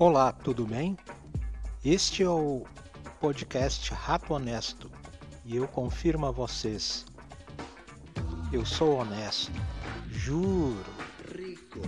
Olá, 0.00 0.32
tudo 0.32 0.64
bem? 0.64 0.96
Este 1.84 2.22
é 2.22 2.26
o 2.26 2.64
podcast 3.20 3.92
Rato 3.92 4.32
Honesto 4.32 4.90
e 5.44 5.56
eu 5.56 5.68
confirmo 5.68 6.24
a 6.24 6.30
vocês: 6.30 7.04
eu 8.50 8.64
sou 8.64 8.98
honesto, 8.98 9.52
juro. 10.10 10.82
Rico. 11.36 11.80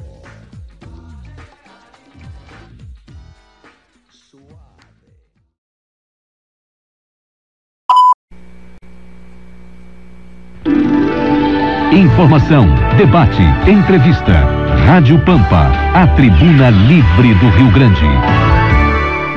Informação, 11.95 12.67
debate, 12.99 13.41
entrevista. 13.67 14.62
Rádio 14.87 15.19
Pampa, 15.21 15.71
a 15.95 16.07
tribuna 16.09 16.69
livre 16.69 17.35
do 17.35 17.49
Rio 17.51 17.71
Grande. 17.71 18.05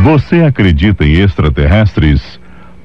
Você 0.01 0.41
acredita 0.41 1.05
em 1.05 1.13
extraterrestres? 1.21 2.39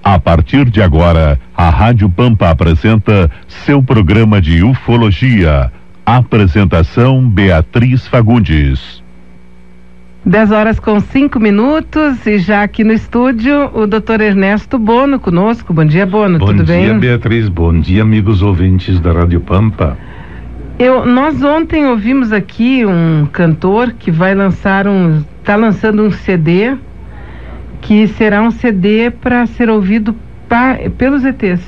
A 0.04 0.18
partir 0.18 0.68
de 0.70 0.80
agora, 0.80 1.40
a 1.56 1.68
Rádio 1.68 2.08
Pampa 2.08 2.50
apresenta 2.50 3.30
seu 3.48 3.82
programa 3.82 4.40
de 4.40 4.62
ufologia. 4.62 5.72
Apresentação 6.04 7.28
Beatriz 7.28 8.06
Fagundes. 8.06 9.02
10 10.24 10.52
horas 10.52 10.78
com 10.78 11.00
5 11.00 11.40
minutos 11.40 12.24
e 12.26 12.38
já 12.38 12.62
aqui 12.62 12.84
no 12.84 12.92
estúdio 12.92 13.70
o 13.74 13.86
doutor 13.86 14.20
Ernesto 14.20 14.78
Bono 14.78 15.18
conosco. 15.18 15.72
Bom 15.72 15.84
dia, 15.84 16.06
Bono, 16.06 16.38
bom 16.38 16.46
tudo 16.46 16.64
bem? 16.64 16.80
Bom 16.80 17.00
dia, 17.00 17.00
Beatriz. 17.00 17.48
Bom 17.48 17.80
dia, 17.80 18.02
amigos 18.02 18.42
ouvintes 18.42 19.00
da 19.00 19.12
Rádio 19.12 19.40
Pampa. 19.40 19.96
Eu, 20.80 21.04
nós 21.04 21.42
ontem 21.42 21.84
ouvimos 21.84 22.32
aqui 22.32 22.86
um 22.86 23.26
cantor 23.26 23.92
que 23.98 24.10
vai 24.10 24.34
lançar 24.34 24.88
um. 24.88 25.22
está 25.38 25.54
lançando 25.54 26.02
um 26.02 26.10
CD 26.10 26.74
que 27.82 28.06
será 28.08 28.40
um 28.40 28.50
CD 28.50 29.10
para 29.10 29.44
ser 29.44 29.68
ouvido 29.68 30.16
pa, 30.48 30.78
pelos 30.96 31.22
ETs. 31.22 31.60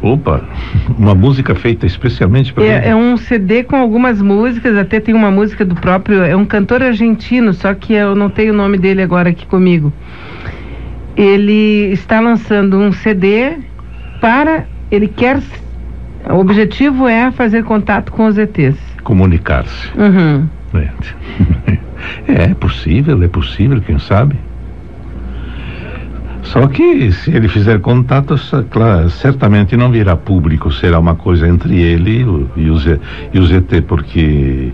Opa, 0.00 0.48
uma 0.96 1.12
música 1.12 1.56
feita 1.56 1.86
especialmente 1.86 2.52
para 2.52 2.62
é, 2.62 2.90
é, 2.90 2.94
um 2.94 3.16
CD 3.16 3.64
com 3.64 3.74
algumas 3.74 4.22
músicas, 4.22 4.76
até 4.76 5.00
tem 5.00 5.12
uma 5.12 5.32
música 5.32 5.64
do 5.64 5.74
próprio, 5.74 6.22
é 6.22 6.36
um 6.36 6.44
cantor 6.44 6.84
argentino, 6.84 7.52
só 7.52 7.74
que 7.74 7.94
eu 7.94 8.14
não 8.14 8.30
tenho 8.30 8.54
o 8.54 8.56
nome 8.56 8.78
dele 8.78 9.02
agora 9.02 9.30
aqui 9.30 9.44
comigo. 9.44 9.92
Ele 11.16 11.90
está 11.92 12.20
lançando 12.20 12.78
um 12.78 12.92
CD 12.92 13.58
para, 14.20 14.66
ele 14.88 15.08
quer, 15.08 15.40
o 16.28 16.38
objetivo 16.38 17.08
é 17.08 17.30
fazer 17.30 17.64
contato 17.64 18.12
com 18.12 18.26
os 18.26 18.36
ETs. 18.36 18.76
Comunicar-se. 19.02 19.90
Uhum. 19.96 20.46
É. 22.26 22.44
é 22.44 22.54
possível, 22.54 23.22
é 23.22 23.28
possível, 23.28 23.78
quem 23.82 23.98
sabe? 23.98 24.34
Só 26.42 26.66
que 26.66 27.12
se 27.12 27.30
ele 27.30 27.46
fizer 27.46 27.78
contato, 27.80 28.34
claro, 28.70 29.10
certamente 29.10 29.76
não 29.76 29.90
virá 29.90 30.16
público, 30.16 30.72
será 30.72 30.98
uma 30.98 31.14
coisa 31.14 31.46
entre 31.46 31.78
ele 31.78 32.24
e 32.56 32.70
os, 32.70 32.86
e 33.32 33.38
os 33.38 33.52
ET, 33.52 33.82
porque 33.86 34.72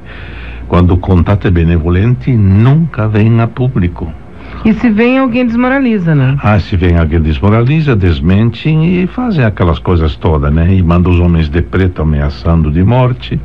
quando 0.69 0.93
o 0.93 0.99
contato 0.99 1.49
é 1.49 1.51
benevolente, 1.51 2.31
nunca 2.33 3.09
vem 3.09 3.41
a 3.41 3.47
público. 3.47 4.13
E 4.65 4.73
se 4.73 4.91
vem 4.91 5.19
alguém 5.19 5.47
desmoraliza, 5.47 6.15
né? 6.15 6.37
Ah, 6.43 6.59
se 6.59 6.77
vem 6.77 6.99
alguém 6.99 7.21
desmoraliza, 7.21 7.95
desmente 7.95 8.69
e 8.69 9.07
fazem 9.07 9.45
aquelas 9.45 9.79
coisas 9.79 10.17
todas, 10.17 10.53
né? 10.53 10.75
E 10.75 10.83
manda 10.83 11.09
os 11.09 11.21
homens 11.21 11.49
de 11.49 11.63
preto 11.63 12.03
ameaçando 12.03 12.71
de 12.71 12.83
morte 12.83 13.41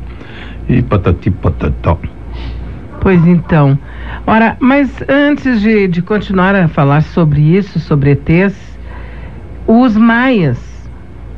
e 0.68 0.82
patati 0.82 1.30
patató. 1.30 1.98
Pois 3.00 3.24
então. 3.26 3.78
Ora, 4.26 4.56
mas 4.60 5.02
antes 5.08 5.60
de, 5.60 5.88
de 5.88 6.02
continuar 6.02 6.54
a 6.54 6.68
falar 6.68 7.02
sobre 7.02 7.40
isso, 7.40 7.80
sobre 7.80 8.12
ETs, 8.12 8.78
os 9.66 9.96
maias, 9.96 10.58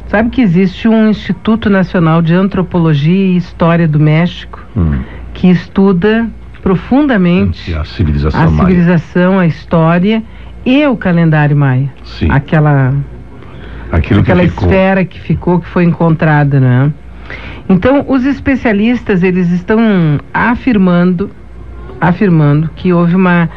sabe 0.08 0.30
que 0.30 0.42
existe 0.42 0.88
um 0.88 1.08
Instituto 1.08 1.70
Nacional 1.70 2.20
de 2.20 2.34
Antropologia 2.34 3.32
e 3.32 3.36
História 3.36 3.88
do 3.88 3.98
México 3.98 4.60
hum. 4.76 5.00
que 5.32 5.48
estuda 5.48 6.28
profundamente 6.64 7.74
a 7.74 7.84
civilização, 7.84 8.42
a, 8.42 8.48
civilização 8.48 9.38
a 9.38 9.46
história 9.46 10.22
e 10.64 10.86
o 10.86 10.96
calendário 10.96 11.54
maia. 11.54 11.92
Sim. 12.02 12.30
Aquela, 12.30 12.94
Aquilo 13.92 14.20
aquela 14.20 14.40
que 14.40 14.48
ficou. 14.48 14.68
esfera 14.68 15.04
que 15.04 15.20
ficou, 15.20 15.60
que 15.60 15.68
foi 15.68 15.84
encontrada, 15.84 16.58
né? 16.58 16.90
Então, 17.68 18.06
os 18.08 18.24
especialistas, 18.24 19.22
eles 19.22 19.50
estão 19.50 19.78
afirmando 20.32 21.30
afirmando 22.00 22.70
que 22.74 22.92
houve 22.92 23.14
uma, 23.14 23.48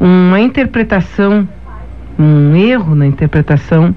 uma 0.00 0.40
interpretação, 0.40 1.46
um 2.18 2.54
erro 2.54 2.94
na 2.94 3.06
interpretação 3.06 3.94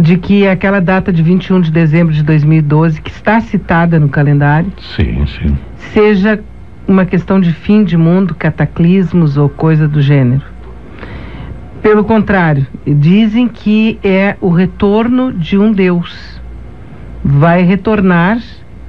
de 0.00 0.16
que 0.16 0.46
aquela 0.46 0.80
data 0.80 1.12
de 1.12 1.22
21 1.22 1.60
de 1.60 1.70
dezembro 1.70 2.14
de 2.14 2.22
2012, 2.22 3.00
que 3.00 3.10
está 3.10 3.40
citada 3.40 4.00
no 4.00 4.08
calendário, 4.08 4.72
sim, 4.96 5.24
sim. 5.26 5.56
seja 5.92 6.40
uma 6.88 7.04
questão 7.04 7.38
de 7.38 7.52
fim 7.52 7.84
de 7.84 7.96
mundo, 7.96 8.34
cataclismos 8.34 9.36
ou 9.36 9.48
coisa 9.48 9.86
do 9.86 10.02
gênero. 10.02 10.42
Pelo 11.82 12.02
contrário, 12.02 12.66
dizem 12.84 13.46
que 13.46 13.98
é 14.02 14.36
o 14.40 14.48
retorno 14.48 15.32
de 15.32 15.56
um 15.56 15.70
Deus. 15.70 16.40
Vai 17.22 17.62
retornar 17.62 18.38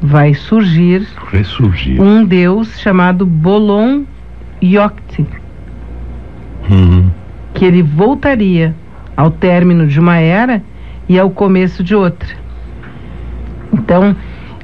vai 0.01 0.33
surgir 0.33 1.05
Ressurgir. 1.31 2.01
um 2.01 2.23
deus 2.23 2.79
chamado 2.79 3.25
Bolon 3.25 4.03
Yokti, 4.63 5.25
uhum. 6.69 7.09
que 7.53 7.65
ele 7.65 7.81
voltaria 7.81 8.73
ao 9.15 9.29
término 9.29 9.87
de 9.87 9.99
uma 9.99 10.17
era 10.17 10.61
e 11.07 11.19
ao 11.19 11.29
começo 11.29 11.83
de 11.83 11.95
outra. 11.95 12.29
Então, 13.73 14.15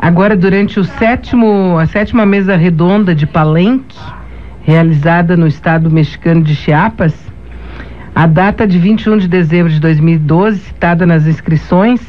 agora 0.07 0.35
durante 0.35 0.79
o 0.79 0.83
sétimo, 0.83 1.77
a 1.77 1.85
sétima 1.85 2.25
mesa 2.25 2.55
redonda 2.55 3.13
de 3.13 3.25
Palenque, 3.25 3.97
realizada 4.61 5.35
no 5.35 5.47
estado 5.47 5.89
mexicano 5.89 6.41
de 6.41 6.55
Chiapas, 6.55 7.13
a 8.13 8.25
data 8.25 8.65
de 8.65 8.79
21 8.79 9.17
de 9.17 9.27
dezembro 9.27 9.71
de 9.71 9.79
2012, 9.79 10.59
citada 10.59 11.05
nas 11.05 11.27
inscrições, 11.27 12.01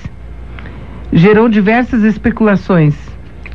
gerou 1.12 1.48
diversas 1.48 2.02
especulações 2.02 3.06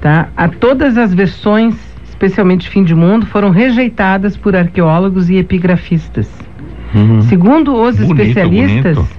Tá? 0.02 0.30
A 0.36 0.48
todas 0.48 0.98
as 0.98 1.14
versões, 1.14 1.76
especialmente 2.10 2.68
fim 2.68 2.84
de 2.84 2.96
mundo, 2.96 3.28
foram 3.28 3.52
rejeitadas 3.52 4.36
por 4.36 4.56
arqueólogos 4.56 5.30
e 5.30 5.36
epigrafistas. 5.38 6.28
Uhum. 6.94 7.22
Segundo 7.22 7.76
os 7.76 7.98
bonito, 7.98 8.20
especialistas, 8.20 8.98
bonito. 8.98 9.16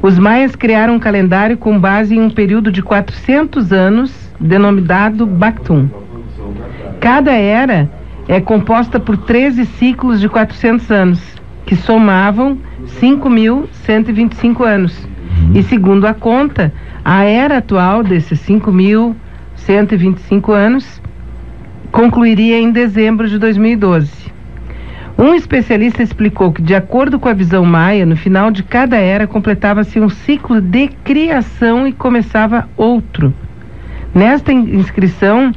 os 0.00 0.16
maias 0.16 0.54
criaram 0.54 0.94
um 0.94 0.98
calendário 1.00 1.58
com 1.58 1.76
base 1.76 2.14
em 2.14 2.20
um 2.20 2.30
período 2.30 2.70
de 2.70 2.80
400 2.80 3.72
anos, 3.72 4.27
denominado 4.40 5.26
Bactum. 5.26 5.88
Cada 7.00 7.32
era 7.32 7.88
é 8.26 8.40
composta 8.40 9.00
por 9.00 9.16
13 9.16 9.64
ciclos 9.64 10.20
de 10.20 10.28
400 10.28 10.90
anos, 10.90 11.20
que 11.64 11.76
somavam 11.76 12.58
5.125 13.00 14.64
anos. 14.64 15.08
E 15.54 15.62
segundo 15.62 16.06
a 16.06 16.14
conta, 16.14 16.72
a 17.04 17.24
era 17.24 17.58
atual 17.58 18.02
desses 18.02 18.40
5.000 18.46 19.14
125 19.58 20.52
anos, 20.52 21.02
concluiria 21.92 22.58
em 22.58 22.70
dezembro 22.70 23.28
de 23.28 23.38
2012. 23.38 24.10
Um 25.18 25.34
especialista 25.34 26.02
explicou 26.02 26.52
que, 26.52 26.62
de 26.62 26.74
acordo 26.74 27.18
com 27.18 27.28
a 27.28 27.34
visão 27.34 27.64
maia, 27.64 28.06
no 28.06 28.16
final 28.16 28.50
de 28.50 28.62
cada 28.62 28.96
era 28.96 29.26
completava-se 29.26 29.98
um 29.98 30.08
ciclo 30.08 30.60
de 30.60 30.88
criação 31.04 31.86
e 31.88 31.92
começava 31.92 32.68
outro. 32.76 33.34
Nesta 34.14 34.52
inscrição, 34.52 35.52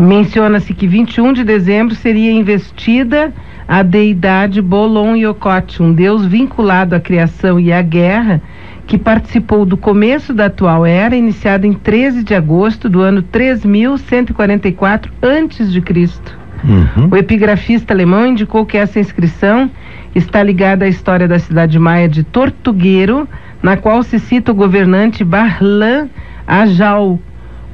menciona-se 0.00 0.72
que 0.72 0.86
21 0.86 1.32
de 1.32 1.44
dezembro 1.44 1.94
seria 1.94 2.32
investida 2.32 3.32
a 3.68 3.82
deidade 3.82 4.62
Bolon 4.62 5.16
Yokote, 5.16 5.82
um 5.82 5.92
deus 5.92 6.24
vinculado 6.24 6.94
à 6.94 7.00
criação 7.00 7.58
e 7.58 7.72
à 7.72 7.82
guerra, 7.82 8.40
que 8.86 8.96
participou 8.96 9.66
do 9.66 9.76
começo 9.76 10.32
da 10.32 10.46
atual 10.46 10.86
era, 10.86 11.16
iniciada 11.16 11.66
em 11.66 11.72
13 11.72 12.22
de 12.22 12.34
agosto 12.34 12.88
do 12.88 13.00
ano 13.00 13.20
3144 13.22 15.12
antes 15.20 15.72
de 15.72 15.80
Cristo. 15.80 16.38
Uhum. 16.64 17.08
O 17.10 17.16
epigrafista 17.16 17.92
alemão 17.92 18.26
indicou 18.26 18.64
que 18.64 18.78
essa 18.78 19.00
inscrição 19.00 19.68
está 20.14 20.42
ligada 20.42 20.84
à 20.84 20.88
história 20.88 21.26
da 21.26 21.38
cidade 21.38 21.78
maia 21.78 22.08
de 22.08 22.22
Tortugueiro, 22.22 23.28
na 23.60 23.76
qual 23.76 24.02
se 24.02 24.20
cita 24.20 24.52
o 24.52 24.54
governante 24.54 25.24
Barlan 25.24 26.08
Ajal 26.46 27.18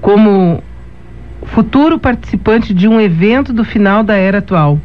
como 0.00 0.62
futuro 1.44 1.98
participante 1.98 2.72
de 2.72 2.88
um 2.88 3.00
evento 3.00 3.52
do 3.52 3.64
final 3.64 4.02
da 4.02 4.16
era 4.16 4.38
atual. 4.38 4.78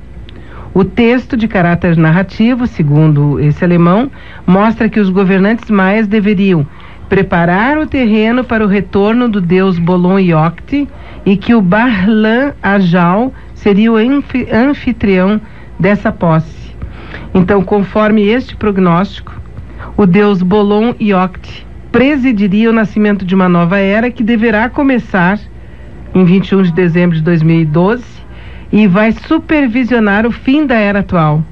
O 0.74 0.84
texto, 0.84 1.36
de 1.36 1.48
caráter 1.48 1.98
narrativo, 1.98 2.68
segundo 2.68 3.39
esse 3.39 3.63
alemão, 3.63 4.12
mostra 4.45 4.89
que 4.89 5.00
os 5.00 5.10
governantes 5.10 5.69
maias 5.72 6.07
deveriam 6.07 6.68
preparar 7.10 7.78
o 7.78 7.88
terreno 7.88 8.44
para 8.44 8.63
o 8.63 8.68
retorno 8.68 9.30
do 9.30 9.39
deus 9.42 9.80
Bolon 9.80 10.19
Yokti 10.19 10.88
e 11.25 11.38
que 11.38 11.56
o 11.56 11.62
Barlan 11.62 12.54
Ajal 12.62 13.33
seria 13.56 13.92
o 13.92 13.95
anfitrião 13.98 15.42
dessa 15.80 16.12
posse. 16.12 16.75
Então, 17.33 17.63
conforme 17.63 18.28
este 18.28 18.56
prognóstico, 18.56 19.33
o 19.95 20.06
deus 20.06 20.42
Bolon 20.42 20.94
Ioct 21.00 21.67
presidiria 21.98 22.70
o 22.70 22.74
nascimento 22.74 23.26
de 23.26 23.34
uma 23.34 23.50
nova 23.50 23.80
era 23.80 24.12
que 24.12 24.22
deverá 24.24 24.70
começar 24.70 25.40
em 26.14 26.24
21 26.24 26.62
de 26.62 26.72
dezembro 26.72 27.16
de 27.16 27.24
2012 27.24 28.04
e 28.72 28.86
vai 28.86 29.12
supervisionar 29.12 30.24
o 30.24 30.32
fim 30.32 30.68
da 30.68 30.76
era 30.76 31.00
atual. 31.00 31.44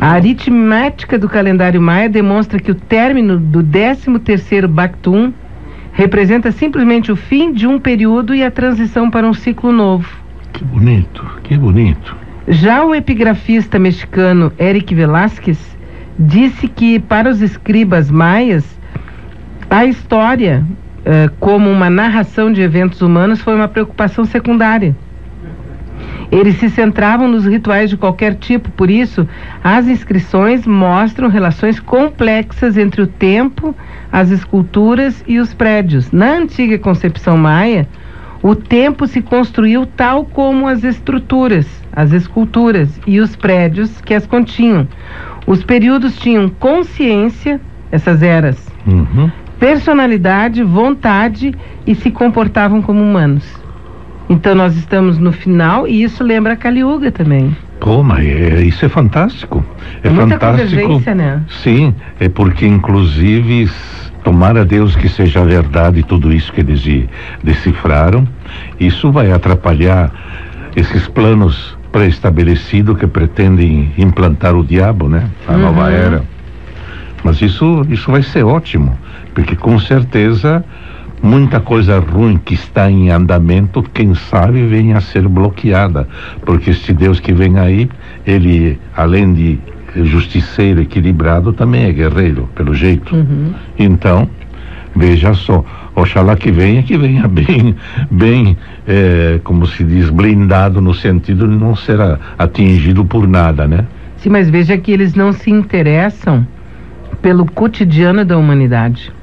A 0.00 0.12
aritmética 0.12 1.18
do 1.18 1.28
calendário 1.28 1.82
maia 1.82 2.08
demonstra 2.08 2.58
que 2.58 2.70
o 2.70 2.74
término 2.74 3.38
do 3.38 3.62
13º 3.62 4.66
Bactum 4.66 5.34
representa 5.92 6.50
simplesmente 6.50 7.12
o 7.12 7.16
fim 7.16 7.52
de 7.52 7.66
um 7.66 7.78
período 7.78 8.34
e 8.34 8.42
a 8.42 8.50
transição 8.50 9.10
para 9.10 9.28
um 9.28 9.34
ciclo 9.34 9.70
novo. 9.70 10.08
Que 10.50 10.64
bonito, 10.64 11.26
que 11.42 11.58
bonito. 11.58 12.16
Já 12.48 12.82
o 12.86 12.94
epigrafista 12.94 13.78
mexicano 13.78 14.50
Eric 14.58 14.94
Velázquez 14.94 15.58
disse 16.18 16.68
que 16.68 16.98
para 16.98 17.28
os 17.28 17.42
escribas 17.42 18.10
maias 18.10 18.77
a 19.70 19.84
história 19.84 20.64
eh, 21.04 21.30
como 21.38 21.70
uma 21.70 21.90
narração 21.90 22.52
de 22.52 22.60
eventos 22.62 23.02
humanos 23.02 23.40
foi 23.40 23.54
uma 23.54 23.68
preocupação 23.68 24.24
secundária. 24.24 24.96
Eles 26.30 26.56
se 26.56 26.68
centravam 26.68 27.26
nos 27.26 27.46
rituais 27.46 27.88
de 27.88 27.96
qualquer 27.96 28.34
tipo, 28.34 28.70
por 28.70 28.90
isso, 28.90 29.26
as 29.64 29.88
inscrições 29.88 30.66
mostram 30.66 31.28
relações 31.28 31.80
complexas 31.80 32.76
entre 32.76 33.00
o 33.00 33.06
tempo, 33.06 33.74
as 34.12 34.30
esculturas 34.30 35.24
e 35.26 35.38
os 35.38 35.54
prédios. 35.54 36.12
Na 36.12 36.32
antiga 36.32 36.78
concepção 36.78 37.36
maia, 37.38 37.88
o 38.42 38.54
tempo 38.54 39.06
se 39.06 39.22
construiu 39.22 39.86
tal 39.86 40.26
como 40.26 40.66
as 40.66 40.84
estruturas, 40.84 41.66
as 41.92 42.12
esculturas 42.12 43.00
e 43.06 43.20
os 43.20 43.34
prédios 43.34 44.00
que 44.02 44.12
as 44.12 44.26
continham. 44.26 44.86
Os 45.46 45.64
períodos 45.64 46.16
tinham 46.18 46.48
consciência, 46.50 47.58
essas 47.90 48.22
eras, 48.22 48.68
Uhum. 48.86 49.30
Personalidade, 49.58 50.62
vontade 50.62 51.54
e 51.86 51.94
se 51.94 52.10
comportavam 52.10 52.80
como 52.82 53.02
humanos. 53.02 53.44
Então 54.28 54.54
nós 54.54 54.76
estamos 54.76 55.18
no 55.18 55.32
final 55.32 55.86
e 55.88 56.02
isso 56.02 56.22
lembra 56.22 56.52
a 56.52 56.56
Kaliuga 56.56 57.10
também. 57.10 57.56
Pô, 57.80 58.02
mas 58.02 58.26
é- 58.26 58.62
isso 58.62 58.84
é 58.84 58.88
fantástico. 58.88 59.64
É 60.02 60.10
Muita 60.10 60.38
fantástico. 60.38 61.14
né? 61.14 61.42
Sim, 61.62 61.94
é 62.20 62.28
porque 62.28 62.66
inclusive 62.66 63.70
tomara 64.24 64.64
Deus 64.64 64.94
que 64.96 65.08
seja 65.08 65.42
verdade 65.44 66.02
tudo 66.02 66.32
isso 66.32 66.52
que 66.52 66.60
eles 66.60 66.80
de- 66.80 67.08
decifraram. 67.42 68.26
Isso 68.78 69.10
vai 69.10 69.30
atrapalhar 69.32 70.12
esses 70.76 71.06
planos 71.08 71.76
pré-estabelecidos 71.90 72.98
que 72.98 73.06
pretendem 73.06 73.90
implantar 73.96 74.54
o 74.54 74.62
diabo, 74.62 75.08
né? 75.08 75.24
A 75.46 75.52
Uhum. 75.52 75.58
nova 75.58 75.90
era. 75.90 76.22
Mas 77.24 77.40
isso, 77.40 77.86
isso 77.88 78.10
vai 78.10 78.22
ser 78.22 78.44
ótimo, 78.44 78.96
porque 79.38 79.54
com 79.54 79.78
certeza 79.78 80.64
muita 81.22 81.60
coisa 81.60 82.00
ruim 82.00 82.40
que 82.44 82.54
está 82.54 82.90
em 82.90 83.08
andamento, 83.10 83.84
quem 83.94 84.12
sabe 84.12 84.66
venha 84.66 84.96
a 84.96 85.00
ser 85.00 85.28
bloqueada, 85.28 86.08
porque 86.44 86.70
esse 86.70 86.92
Deus 86.92 87.20
que 87.20 87.32
vem 87.32 87.56
aí, 87.56 87.88
ele 88.26 88.80
além 88.96 89.32
de 89.32 89.60
justiceiro, 89.94 90.80
equilibrado, 90.80 91.52
também 91.52 91.84
é 91.84 91.92
guerreiro, 91.92 92.48
pelo 92.56 92.74
jeito. 92.74 93.14
Uhum. 93.14 93.54
Então, 93.78 94.28
veja 94.96 95.32
só, 95.34 95.64
oxalá 95.94 96.34
que 96.34 96.50
venha, 96.50 96.82
que 96.82 96.98
venha 96.98 97.26
bem, 97.30 97.76
bem, 98.10 98.58
eh, 98.88 99.38
como 99.44 99.68
se 99.68 99.84
diz, 99.84 100.10
blindado 100.10 100.80
no 100.80 100.92
sentido 100.92 101.46
de 101.46 101.54
não 101.54 101.76
ser 101.76 102.00
atingido 102.36 103.04
por 103.04 103.28
nada, 103.28 103.68
né? 103.68 103.86
Sim, 104.16 104.30
mas 104.30 104.50
veja 104.50 104.76
que 104.76 104.90
eles 104.90 105.14
não 105.14 105.32
se 105.32 105.48
interessam 105.48 106.44
pelo 107.22 107.46
cotidiano 107.46 108.24
da 108.24 108.36
humanidade. 108.36 109.16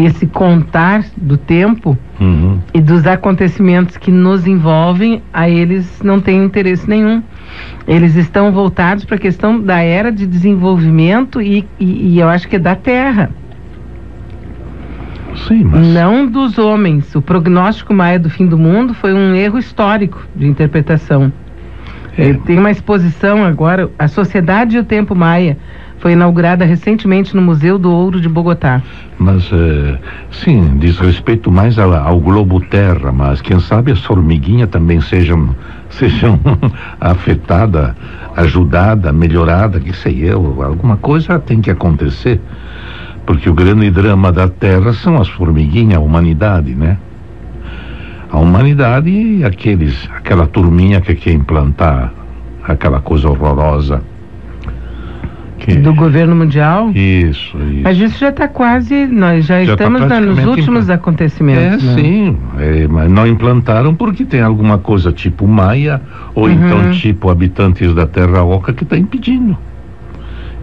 Esse 0.00 0.26
contar 0.26 1.04
do 1.16 1.36
tempo 1.36 1.98
Uhum. 2.20 2.58
e 2.74 2.80
dos 2.80 3.06
acontecimentos 3.06 3.96
que 3.96 4.10
nos 4.10 4.46
envolvem, 4.46 5.22
a 5.32 5.48
eles 5.48 6.00
não 6.02 6.20
têm 6.20 6.44
interesse 6.44 6.88
nenhum. 6.88 7.22
Eles 7.86 8.16
estão 8.16 8.52
voltados 8.52 9.04
para 9.04 9.16
a 9.16 9.18
questão 9.20 9.60
da 9.60 9.80
era 9.80 10.10
de 10.12 10.26
desenvolvimento 10.26 11.40
e, 11.40 11.64
e, 11.80 12.14
e 12.14 12.18
eu 12.20 12.28
acho 12.28 12.48
que 12.48 12.56
é 12.56 12.58
da 12.58 12.74
Terra, 12.74 13.30
Sim, 15.46 15.64
mas. 15.64 15.86
não 15.86 16.26
dos 16.26 16.58
homens. 16.58 17.14
O 17.14 17.22
prognóstico 17.22 17.94
maia 17.94 18.18
do 18.18 18.28
fim 18.28 18.46
do 18.46 18.58
mundo 18.58 18.94
foi 18.94 19.12
um 19.14 19.34
erro 19.34 19.58
histórico 19.58 20.26
de 20.34 20.46
interpretação. 20.46 21.32
É. 22.16 22.32
Tem 22.34 22.58
uma 22.58 22.70
exposição 22.70 23.44
agora, 23.44 23.88
A 23.98 24.08
Sociedade 24.08 24.76
e 24.76 24.80
o 24.80 24.84
Tempo 24.84 25.14
Maia, 25.14 25.56
foi 26.00 26.12
inaugurada 26.12 26.64
recentemente 26.64 27.34
no 27.34 27.42
Museu 27.42 27.78
do 27.78 27.90
Ouro 27.90 28.20
de 28.20 28.28
Bogotá. 28.28 28.82
Mas, 29.18 29.50
eh, 29.52 29.98
sim, 30.30 30.78
diz 30.78 30.98
respeito 30.98 31.50
mais 31.50 31.78
ao, 31.78 31.92
ao 31.92 32.20
globo 32.20 32.60
terra, 32.60 33.10
mas 33.10 33.40
quem 33.40 33.58
sabe 33.58 33.92
as 33.92 34.00
formiguinhas 34.04 34.68
também 34.70 35.00
sejam, 35.00 35.54
sejam 35.90 36.38
afetadas, 37.00 37.94
ajudadas, 38.36 39.12
melhoradas, 39.12 39.82
que 39.82 39.92
sei 39.92 40.30
eu, 40.30 40.62
alguma 40.62 40.96
coisa 40.96 41.38
tem 41.38 41.60
que 41.60 41.70
acontecer. 41.70 42.40
Porque 43.26 43.50
o 43.50 43.54
grande 43.54 43.90
drama 43.90 44.32
da 44.32 44.48
terra 44.48 44.92
são 44.92 45.20
as 45.20 45.28
formiguinhas, 45.28 45.96
a 45.96 46.00
humanidade, 46.00 46.74
né? 46.74 46.96
A 48.30 48.38
humanidade 48.38 49.10
e 49.10 49.44
aqueles, 49.44 50.08
aquela 50.14 50.46
turminha 50.46 51.00
que 51.00 51.14
quer 51.14 51.32
implantar 51.32 52.12
aquela 52.62 53.00
coisa 53.00 53.28
horrorosa. 53.28 54.02
Que- 55.58 55.74
Do 55.76 55.92
governo 55.94 56.36
mundial. 56.36 56.90
Isso, 56.94 57.56
isso. 57.58 57.80
Mas 57.82 57.98
isso 57.98 58.18
já 58.18 58.28
está 58.28 58.46
quase, 58.48 59.06
nós 59.06 59.44
já, 59.44 59.64
Já 59.64 59.76
tá 59.76 59.84
estamos 59.84 60.06
na- 60.08 60.20
nos 60.20 60.44
últimos 60.46 60.88
É, 60.88 60.94
acontecimentos. 60.94 61.82
né? 61.82 61.94
sim, 61.94 62.36
é, 62.58 62.86
mas 62.88 63.10
não 63.10 63.26
implantaram 63.26 63.94
porque 63.94 64.24
tem 64.24 64.40
alguma 64.40 64.78
coisa 64.78 65.12
tipo 65.12 65.46
Maia 65.48 66.00
ou 66.34 66.44
Uhum. 66.44 66.52
então 66.52 66.90
tipo 66.92 67.28
habitantes 67.28 67.92
da 67.94 68.06
Terra 68.06 68.42
Oca 68.44 68.72
que 68.72 68.84
está 68.84 68.96
impedindo. 68.96 69.56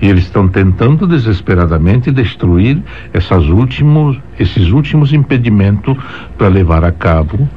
E 0.02 0.08
eles 0.08 0.24
estão 0.24 0.48
tentando 0.48 1.08
desesperadamente 1.08 2.12
destruir 2.12 2.80
essas 3.14 3.48
últimos, 3.48 4.18
esses 4.40 4.70
últimos 4.72 5.14
impedimentos 5.14 5.96
para 6.38 6.48
levar 6.48 6.84
a 6.84 6.92
cabo 6.92 7.48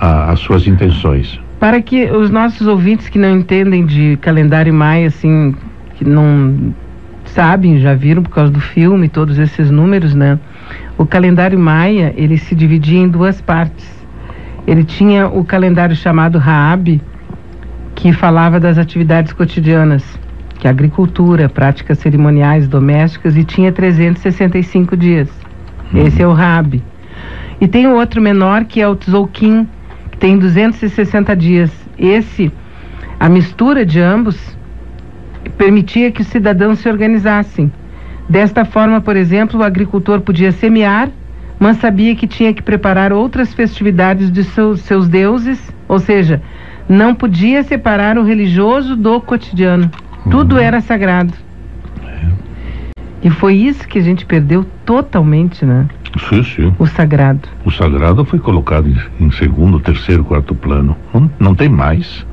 a- 0.00 0.30
as 0.30 0.40
suas 0.40 0.66
intenções. 0.66 1.38
Para 1.60 1.80
que 1.80 2.06
os 2.10 2.28
nossos 2.30 2.66
ouvintes 2.66 3.08
que 3.08 3.18
não 3.18 3.36
entendem 3.36 3.86
de 3.86 4.16
calendário 4.20 4.72
maia, 4.74 5.06
assim, 5.06 5.54
que 6.02 6.10
não 6.10 6.74
sabem, 7.24 7.78
já 7.78 7.94
viram 7.94 8.22
por 8.22 8.30
causa 8.30 8.52
do 8.52 8.60
filme, 8.60 9.08
todos 9.08 9.38
esses 9.38 9.70
números, 9.70 10.14
né? 10.14 10.38
O 10.98 11.06
calendário 11.06 11.58
maia, 11.58 12.12
ele 12.16 12.36
se 12.36 12.54
dividia 12.54 12.98
em 12.98 13.08
duas 13.08 13.40
partes. 13.40 13.88
Ele 14.66 14.84
tinha 14.84 15.28
o 15.28 15.44
calendário 15.44 15.94
chamado 15.96 16.38
Raab, 16.38 17.00
que 17.94 18.12
falava 18.12 18.58
das 18.58 18.78
atividades 18.78 19.32
cotidianas, 19.32 20.04
que 20.58 20.66
é 20.66 20.70
agricultura, 20.70 21.48
práticas 21.48 21.98
cerimoniais 21.98 22.68
domésticas, 22.68 23.36
e 23.36 23.44
tinha 23.44 23.72
365 23.72 24.96
dias. 24.96 25.28
Esse 25.94 26.22
é 26.22 26.26
o 26.26 26.32
Raab. 26.32 26.82
E 27.60 27.68
tem 27.68 27.86
o 27.86 27.94
outro 27.94 28.20
menor, 28.20 28.64
que 28.64 28.80
é 28.80 28.88
o 28.88 28.96
Tzolk'in, 28.96 29.68
que 30.10 30.18
tem 30.18 30.38
260 30.38 31.36
dias. 31.36 31.70
Esse, 31.98 32.52
a 33.20 33.28
mistura 33.28 33.86
de 33.86 34.00
ambos, 34.00 34.56
permitia 35.50 36.10
que 36.10 36.22
os 36.22 36.26
cidadãos 36.28 36.78
se 36.78 36.88
organizassem. 36.88 37.72
Desta 38.28 38.64
forma, 38.64 39.00
por 39.00 39.16
exemplo, 39.16 39.60
o 39.60 39.62
agricultor 39.62 40.20
podia 40.20 40.52
semear, 40.52 41.10
mas 41.58 41.76
sabia 41.78 42.14
que 42.14 42.26
tinha 42.26 42.52
que 42.52 42.62
preparar 42.62 43.12
outras 43.12 43.52
festividades 43.52 44.30
de 44.30 44.44
seus, 44.44 44.80
seus 44.80 45.08
deuses, 45.08 45.60
ou 45.86 45.98
seja, 45.98 46.42
não 46.88 47.14
podia 47.14 47.62
separar 47.62 48.18
o 48.18 48.24
religioso 48.24 48.96
do 48.96 49.20
cotidiano. 49.20 49.90
Tudo 50.30 50.58
era 50.58 50.80
sagrado. 50.80 51.32
E 53.22 53.30
foi 53.30 53.54
isso 53.54 53.86
que 53.86 53.98
a 53.98 54.02
gente 54.02 54.26
perdeu 54.26 54.66
totalmente, 54.84 55.64
né? 55.64 55.86
Sim, 56.28 56.42
sim. 56.42 56.74
O 56.78 56.86
sagrado. 56.86 57.48
O 57.64 57.70
sagrado 57.70 58.24
foi 58.24 58.38
colocado 58.38 58.88
em, 58.88 59.26
em 59.26 59.30
segundo, 59.30 59.78
terceiro, 59.78 60.24
quarto 60.24 60.54
plano. 60.54 60.96
Não, 61.14 61.30
não 61.38 61.54
tem 61.54 61.68
mais. 61.68 62.26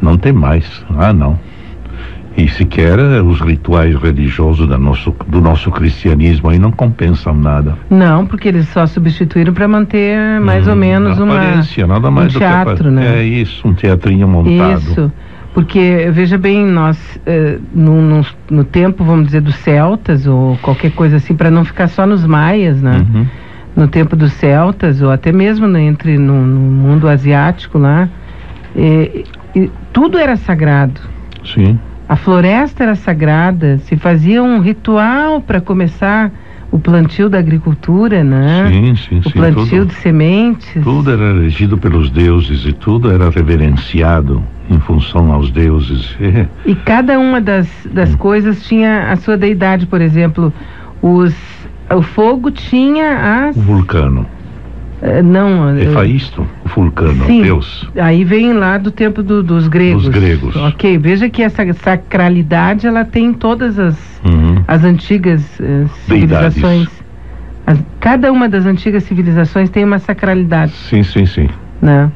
Não 0.00 0.18
tem 0.18 0.32
mais. 0.32 0.84
Ah, 0.90 1.12
não. 1.12 1.38
E 2.36 2.48
sequer 2.48 2.98
eh, 2.98 3.20
os 3.20 3.40
rituais 3.40 3.94
religiosos 3.96 4.66
da 4.68 4.78
nosso, 4.78 5.14
do 5.28 5.40
nosso 5.40 5.70
cristianismo 5.70 6.48
aí 6.48 6.58
não 6.58 6.70
compensam 6.70 7.34
nada. 7.34 7.76
Não, 7.90 8.26
porque 8.26 8.48
eles 8.48 8.68
só 8.68 8.86
substituíram 8.86 9.52
para 9.52 9.68
manter 9.68 10.40
mais 10.40 10.66
ou 10.66 10.72
Hum, 10.74 10.78
menos 10.78 11.18
uma 11.18 11.36
aparência, 11.36 11.86
nada 11.86 12.10
mais 12.10 12.28
um 12.28 12.28
do 12.28 12.32
que 12.32 12.38
teatro, 12.38 12.90
né? 12.90 13.18
É 13.20 13.22
isso, 13.22 13.68
um 13.68 13.74
teatrinho 13.74 14.26
montado. 14.26 14.78
Isso, 14.80 15.12
porque 15.52 16.08
veja 16.10 16.38
bem, 16.38 16.64
nós 16.64 16.98
eh, 17.26 17.58
no, 17.74 18.00
no, 18.00 18.26
no 18.50 18.64
tempo, 18.64 19.04
vamos 19.04 19.26
dizer, 19.26 19.42
dos 19.42 19.56
celtas 19.56 20.26
ou 20.26 20.56
qualquer 20.62 20.92
coisa 20.92 21.16
assim, 21.16 21.34
para 21.34 21.50
não 21.50 21.64
ficar 21.66 21.88
só 21.88 22.06
nos 22.06 22.24
maias, 22.24 22.80
né? 22.80 23.04
Uhum. 23.14 23.26
No 23.76 23.88
tempo 23.88 24.16
dos 24.16 24.32
celtas 24.32 25.02
ou 25.02 25.10
até 25.10 25.32
mesmo 25.32 25.66
né, 25.66 25.82
entre 25.82 26.16
no, 26.16 26.46
no 26.46 26.60
mundo 26.60 27.08
asiático 27.08 27.78
lá, 27.78 28.08
E, 28.74 29.24
e 29.54 29.70
tudo 29.92 30.16
era 30.18 30.36
sagrado. 30.36 30.98
Sim. 31.44 31.78
A 32.12 32.16
floresta 32.16 32.82
era 32.82 32.94
sagrada, 32.94 33.78
se 33.78 33.96
fazia 33.96 34.42
um 34.42 34.60
ritual 34.60 35.40
para 35.40 35.62
começar 35.62 36.30
o 36.70 36.78
plantio 36.78 37.26
da 37.26 37.38
agricultura, 37.38 38.22
né? 38.22 38.68
Sim, 38.70 38.96
sim, 38.96 39.18
o 39.20 39.22
sim. 39.22 39.30
plantio 39.30 39.64
tudo, 39.64 39.86
de 39.86 39.94
sementes. 39.94 40.84
tudo 40.84 41.10
era 41.10 41.40
regido 41.40 41.78
pelos 41.78 42.10
deuses 42.10 42.66
e 42.66 42.74
tudo 42.74 43.10
era 43.10 43.30
reverenciado 43.30 44.44
em 44.68 44.78
função 44.78 45.32
aos 45.32 45.50
deuses. 45.50 46.14
E 46.66 46.74
cada 46.74 47.18
uma 47.18 47.40
das, 47.40 47.66
das 47.90 48.14
coisas 48.16 48.62
tinha 48.66 49.10
a 49.10 49.16
sua 49.16 49.38
deidade, 49.38 49.86
por 49.86 50.02
exemplo, 50.02 50.52
os, 51.00 51.34
o 51.88 52.02
fogo 52.02 52.50
tinha 52.50 53.46
as. 53.48 53.56
O 53.56 53.60
vulcano. 53.62 54.26
Eh, 55.02 55.20
não. 55.22 55.76
Hefaisto, 55.76 56.46
o 56.64 56.68
vulcano, 56.68 57.24
Sim. 57.26 57.42
Deus. 57.42 57.88
Aí 57.96 58.24
vem 58.24 58.52
lá 58.52 58.78
do 58.78 58.90
tempo 58.90 59.22
do- 59.22 59.42
dos 59.42 59.68
gregos. 59.68 60.04
Dos 60.04 60.12
gregos. 60.14 60.56
Ok, 60.56 60.96
veja 60.98 61.28
que 61.28 61.42
essa 61.42 61.64
sacralidade 61.74 62.86
ela 62.86 63.04
tem 63.04 63.26
em 63.26 63.32
todas 63.32 63.78
as, 63.78 64.20
Uhum. 64.24 64.62
as 64.68 64.84
antigas 64.84 65.42
Deidades. 65.58 66.54
civilizações. 66.54 66.88
As- 67.66 67.78
cada 68.00 68.32
uma 68.32 68.48
das 68.48 68.64
antigas 68.66 69.02
civilizações 69.04 69.70
tem 69.70 69.84
uma 69.84 69.98
sacralidade, 69.98 70.72
Sim, 70.72 71.02
sim, 71.02 71.26
sim. 71.26 71.48
né? 71.80 72.10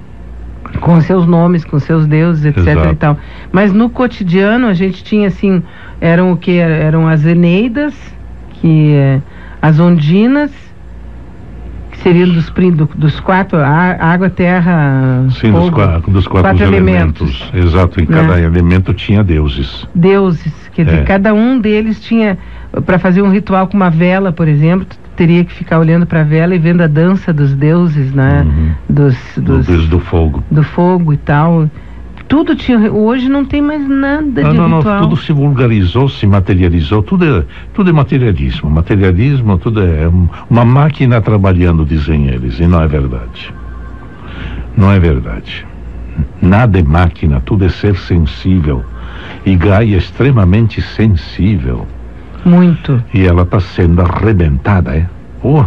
Com 0.80 1.00
seus 1.00 1.26
nomes, 1.26 1.64
com 1.64 1.78
seus 1.78 2.06
deuses, 2.06 2.44
etc. 2.44 2.66
Exato. 2.66 2.88
E 2.92 2.94
tal. 2.96 3.18
Mas 3.52 3.72
no 3.72 3.88
cotidiano 3.88 4.66
a 4.66 4.74
gente 4.74 5.02
tinha 5.04 5.28
assim, 5.28 5.62
eram 6.00 6.32
o 6.32 6.36
que? 6.36 6.58
Eram 6.58 7.06
as 7.06 7.24
Eneidas, 7.24 7.94
que 8.54 8.92
eh, 8.92 9.20
as 9.62 9.78
Ondinas, 9.78 10.50
que 12.06 12.12
seriam 12.12 12.28
dos, 12.28 12.48
do- 12.76 12.90
dos 12.94 13.18
quatro, 13.20 13.58
a- 13.58 13.96
água, 14.00 14.30
terra, 14.30 15.24
Sim, 15.40 15.50
dos, 15.50 15.64
fogo, 15.64 15.72
qua- 15.72 15.98
dos 16.06 16.26
quatro, 16.28 16.50
quatro 16.50 16.64
elementos. 16.64 17.50
Exato, 17.52 18.00
em 18.00 18.06
Né? 18.06 18.16
cada 18.16 18.40
elemento 18.40 18.94
tinha 18.94 19.24
deuses. 19.24 19.86
deuses. 19.94 20.52
Quer 20.72 20.84
dizer, 20.84 20.98
É. 21.00 21.02
cada 21.04 21.34
um 21.34 21.58
deles 21.58 22.00
tinha, 22.00 22.38
para 22.84 22.98
fazer 22.98 23.22
um 23.22 23.30
ritual 23.30 23.66
com 23.66 23.76
uma 23.76 23.90
vela, 23.90 24.30
por 24.30 24.46
exemplo, 24.46 24.86
tu 24.88 24.96
teria 25.16 25.42
que 25.44 25.52
ficar 25.52 25.78
olhando 25.78 26.06
para 26.06 26.20
a 26.20 26.24
vela 26.24 26.54
e 26.54 26.58
vendo 26.58 26.82
a 26.82 26.86
dança 26.86 27.32
dos 27.32 27.54
deuses, 27.54 28.12
né? 28.12 28.44
Uhum. 28.46 28.70
Dos, 28.88 29.16
Do 29.36 29.42
dos, 29.56 29.66
deus 29.66 29.88
do 29.88 29.98
fogo. 29.98 30.44
do 30.50 30.62
fogo 30.62 31.12
e 31.12 31.16
tal. 31.16 31.68
Tudo 32.28 32.56
tinha. 32.56 32.90
Hoje 32.92 33.28
não 33.28 33.44
tem 33.44 33.62
mais 33.62 33.86
nada 33.88 34.42
Não, 34.42 34.50
de 34.50 34.56
não, 34.58 34.68
não, 34.68 34.78
ritual. 34.78 35.00
tudo 35.02 35.16
se 35.16 35.32
vulgarizou, 35.32 36.08
se 36.08 36.26
materializou, 36.26 37.02
tudo 37.02 37.24
é, 37.24 37.44
tudo 37.72 37.90
é 37.90 37.92
materialismo. 37.92 38.68
Materialismo, 38.68 39.56
tudo 39.58 39.80
é 39.80 40.08
um- 40.08 40.28
uma 40.50 40.64
máquina 40.64 41.20
trabalhando, 41.20 41.84
dizem 41.84 42.26
eles, 42.26 42.58
e 42.58 42.66
não 42.66 42.82
é 42.82 42.88
verdade. 42.88 43.54
Não 44.76 44.90
é 44.90 44.98
verdade. 44.98 45.64
Nada 46.42 46.78
é 46.78 46.82
máquina, 46.82 47.40
tudo 47.44 47.64
é 47.64 47.68
ser 47.68 47.96
sensível. 47.96 48.84
E 49.44 49.54
Gaia 49.54 49.94
é 49.94 49.98
extremamente 49.98 50.82
sensível. 50.82 51.86
Muito. 52.44 53.02
E 53.14 53.24
ela 53.24 53.42
está 53.42 53.60
sendo 53.60 54.02
arrebentada, 54.02 54.94
é? 54.96 55.06
Oh, 55.42 55.64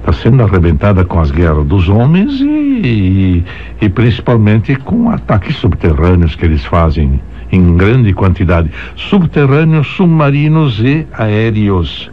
está 0.00 0.12
sendo 0.12 0.42
arrebentada 0.42 1.04
com 1.04 1.20
as 1.20 1.30
guerras 1.30 1.66
dos 1.66 1.88
homens 1.88 2.40
e, 2.40 2.44
e, 2.44 3.44
e 3.80 3.88
principalmente 3.88 4.74
com 4.74 5.10
ataques 5.10 5.56
subterrâneos 5.56 6.34
que 6.34 6.44
eles 6.44 6.64
fazem 6.64 7.20
em 7.52 7.76
grande 7.76 8.12
quantidade. 8.12 8.70
Subterrâneos, 8.96 9.86
submarinos 9.88 10.80
e 10.80 11.06
aéreos. 11.12 12.10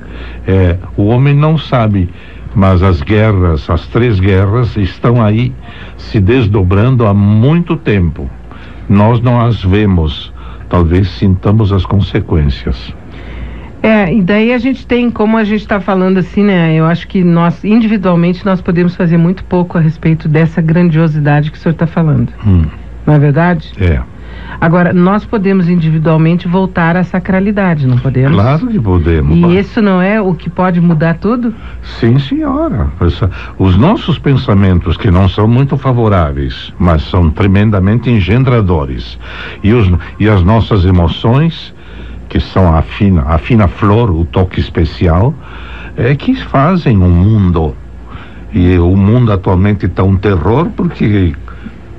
É, 0.47 0.77
o 0.95 1.05
homem 1.05 1.35
não 1.35 1.57
sabe, 1.57 2.09
mas 2.55 2.81
as 2.81 3.01
guerras, 3.01 3.69
as 3.69 3.87
três 3.87 4.19
guerras, 4.19 4.75
estão 4.75 5.23
aí 5.23 5.53
se 5.97 6.19
desdobrando 6.19 7.05
há 7.05 7.13
muito 7.13 7.75
tempo. 7.77 8.29
Nós 8.89 9.21
não 9.21 9.39
as 9.39 9.63
vemos, 9.63 10.33
talvez 10.69 11.09
sintamos 11.09 11.71
as 11.71 11.85
consequências. 11.85 12.93
É, 13.87 14.13
e 14.13 14.21
daí 14.21 14.51
a 14.51 14.57
gente 14.57 14.85
tem, 14.85 15.09
como 15.09 15.37
a 15.37 15.43
gente 15.45 15.61
está 15.61 15.79
falando 15.79 16.17
assim, 16.17 16.43
né? 16.43 16.75
Eu 16.75 16.85
acho 16.85 17.07
que 17.07 17.23
nós, 17.23 17.63
individualmente, 17.63 18.45
nós 18.45 18.59
podemos 18.59 18.95
fazer 18.95 19.17
muito 19.17 19.43
pouco 19.45 19.77
a 19.77 19.81
respeito 19.81 20.27
dessa 20.27 20.61
grandiosidade 20.61 21.49
que 21.51 21.57
o 21.57 21.59
senhor 21.61 21.71
está 21.73 21.87
falando. 21.87 22.29
Hum, 22.45 22.65
Não 23.05 23.13
é 23.13 23.19
verdade? 23.19 23.71
é. 23.79 24.01
Agora, 24.59 24.91
nós 24.91 25.23
podemos 25.23 25.69
individualmente 25.69 26.47
voltar 26.47 26.95
à 26.97 27.03
sacralidade, 27.03 27.85
não 27.87 27.97
podemos? 27.97 28.39
Claro 28.41 28.67
que 28.67 28.79
podemos. 28.79 29.37
E 29.51 29.57
isso 29.57 29.81
não 29.81 30.01
é 30.01 30.19
o 30.21 30.33
que 30.33 30.49
pode 30.49 30.81
mudar 30.81 31.15
tudo? 31.15 31.53
Sim, 31.99 32.17
senhora. 32.17 32.87
Os 33.57 33.77
nossos 33.77 34.17
pensamentos, 34.17 34.97
que 34.97 35.11
não 35.11 35.29
são 35.29 35.47
muito 35.47 35.77
favoráveis, 35.77 36.73
mas 36.79 37.03
são 37.03 37.29
tremendamente 37.29 38.09
engendradores, 38.09 39.17
e, 39.63 39.73
os, 39.73 39.91
e 40.19 40.27
as 40.27 40.43
nossas 40.43 40.85
emoções, 40.85 41.73
que 42.29 42.39
são 42.39 42.75
a 42.75 42.81
fina, 42.81 43.23
a 43.27 43.37
fina 43.37 43.67
flor, 43.67 44.11
o 44.11 44.25
toque 44.25 44.59
especial, 44.59 45.33
é 45.95 46.15
que 46.15 46.35
fazem 46.35 46.97
o 46.97 47.09
mundo. 47.09 47.75
E 48.53 48.77
o 48.77 48.95
mundo 48.95 49.31
atualmente 49.31 49.85
está 49.85 50.03
um 50.03 50.15
terror 50.15 50.69
porque 50.75 51.33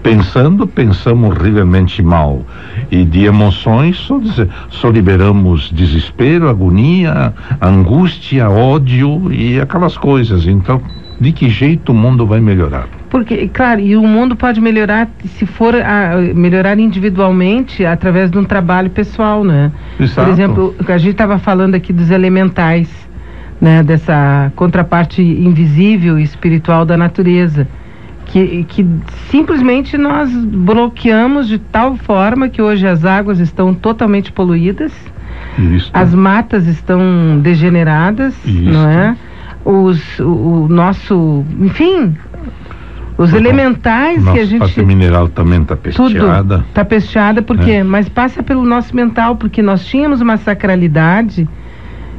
pensando, 0.03 0.67
pensamos 0.67 1.31
horrivelmente 1.37 2.03
mal. 2.03 2.43
E 2.91 3.05
de 3.05 3.25
emoções 3.25 3.97
só, 3.99 4.19
dizer- 4.19 4.49
só 4.71 4.89
liberamos 4.91 5.71
desespero, 5.71 6.49
agonia, 6.49 7.35
angústia, 7.61 8.49
ódio 8.49 9.33
e 9.33 9.61
aquelas 9.61 9.97
coisas. 9.97 10.47
Então, 10.47 10.81
de 11.21 11.33
que 11.33 11.49
jeito 11.51 11.93
o 11.93 11.95
mundo 11.95 12.27
vai 12.27 12.41
melhorar? 12.41 12.89
Porque, 13.11 13.49
claro, 13.49 13.81
e 13.81 13.97
o 13.97 14.03
mundo 14.03 14.37
pode 14.37 14.61
melhorar 14.61 15.09
se 15.25 15.47
for 15.47 15.75
a, 15.75 16.17
melhorar 16.35 16.79
individualmente 16.79 17.85
através 17.85 18.31
de 18.31 18.39
um 18.39 18.45
trabalho 18.45 18.91
pessoal, 18.91 19.43
né? 19.43 19.73
Exato. 19.99 20.27
Por 20.27 20.33
exemplo, 20.33 20.75
a 20.87 20.99
gente 20.99 21.13
estava 21.13 21.39
falando 21.39 21.75
aqui 21.75 21.93
dos 21.93 22.11
elementais, 22.11 22.89
né? 23.61 23.83
Dessa 23.83 24.53
contraparte 24.55 25.23
invisível 25.23 26.19
e 26.19 26.23
espiritual 26.23 26.85
da 26.85 26.97
natureza. 26.97 27.67
Que, 28.27 28.65
que 28.65 28.87
simplesmente 29.31 29.97
nós 29.97 30.31
bloqueamos 30.31 31.49
de 31.49 31.59
tal 31.59 31.97
forma 31.97 32.51
que 32.51 32.61
hoje 32.61 32.87
as 32.87 33.07
águas 33.07 33.41
estão 33.41 33.73
totalmente 33.73 34.31
poluídas, 34.31 34.93
Isso. 35.59 35.91
as 35.95 36.15
matas 36.15 36.67
estão 36.67 37.41
degeneradas, 37.41 38.35
Isso. 38.45 38.71
não 38.71 38.87
é? 38.87 39.17
Os, 39.65 40.19
o, 40.21 40.65
o 40.65 40.69
nosso, 40.69 41.43
enfim, 41.59 42.15
os 43.19 43.33
Nossa- 43.33 43.37
elementais 43.37 44.23
que 44.23 44.29
a 44.29 44.33
Nossa 44.33 44.45
gente 44.47 44.83
mineral 44.85 45.29
também 45.29 45.61
está 45.63 45.75
pesteada. 45.77 46.65
tá 46.73 46.85
pesteada 46.85 47.43
porque, 47.43 47.73
É. 47.73 47.83
mas 47.83 48.09
passa 48.09 48.43
pelo 48.45 48.65
nosso 48.65 48.95
mental 48.95 49.35
porque 49.37 49.61
nós 49.61 49.85
tínhamos 49.85 50.21
uma 50.21 50.37
sacralidade 50.37 51.47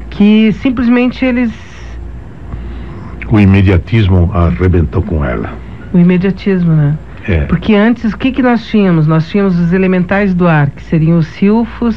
que 0.09 0.51
simplesmente 0.53 1.23
eles 1.23 1.51
O 3.31 3.39
imediatismo 3.39 4.29
arrebentou 4.33 5.01
com 5.01 5.23
ela. 5.23 5.51
o 5.93 5.97
imediatismo, 5.97 6.73
né? 6.73 6.97
É. 7.27 7.41
Porque 7.45 7.75
antes 7.75 8.13
o 8.13 8.17
que 8.17 8.31
que 8.31 8.41
nós 8.41 8.65
tínhamos? 8.67 9.05
Nós 9.07 9.29
tínhamos 9.29 9.57
os 9.59 9.71
elementais 9.71 10.33
do 10.33 10.47
ar, 10.47 10.69
que 10.71 10.81
seriam 10.83 11.17
os 11.17 11.27
silfos, 11.27 11.95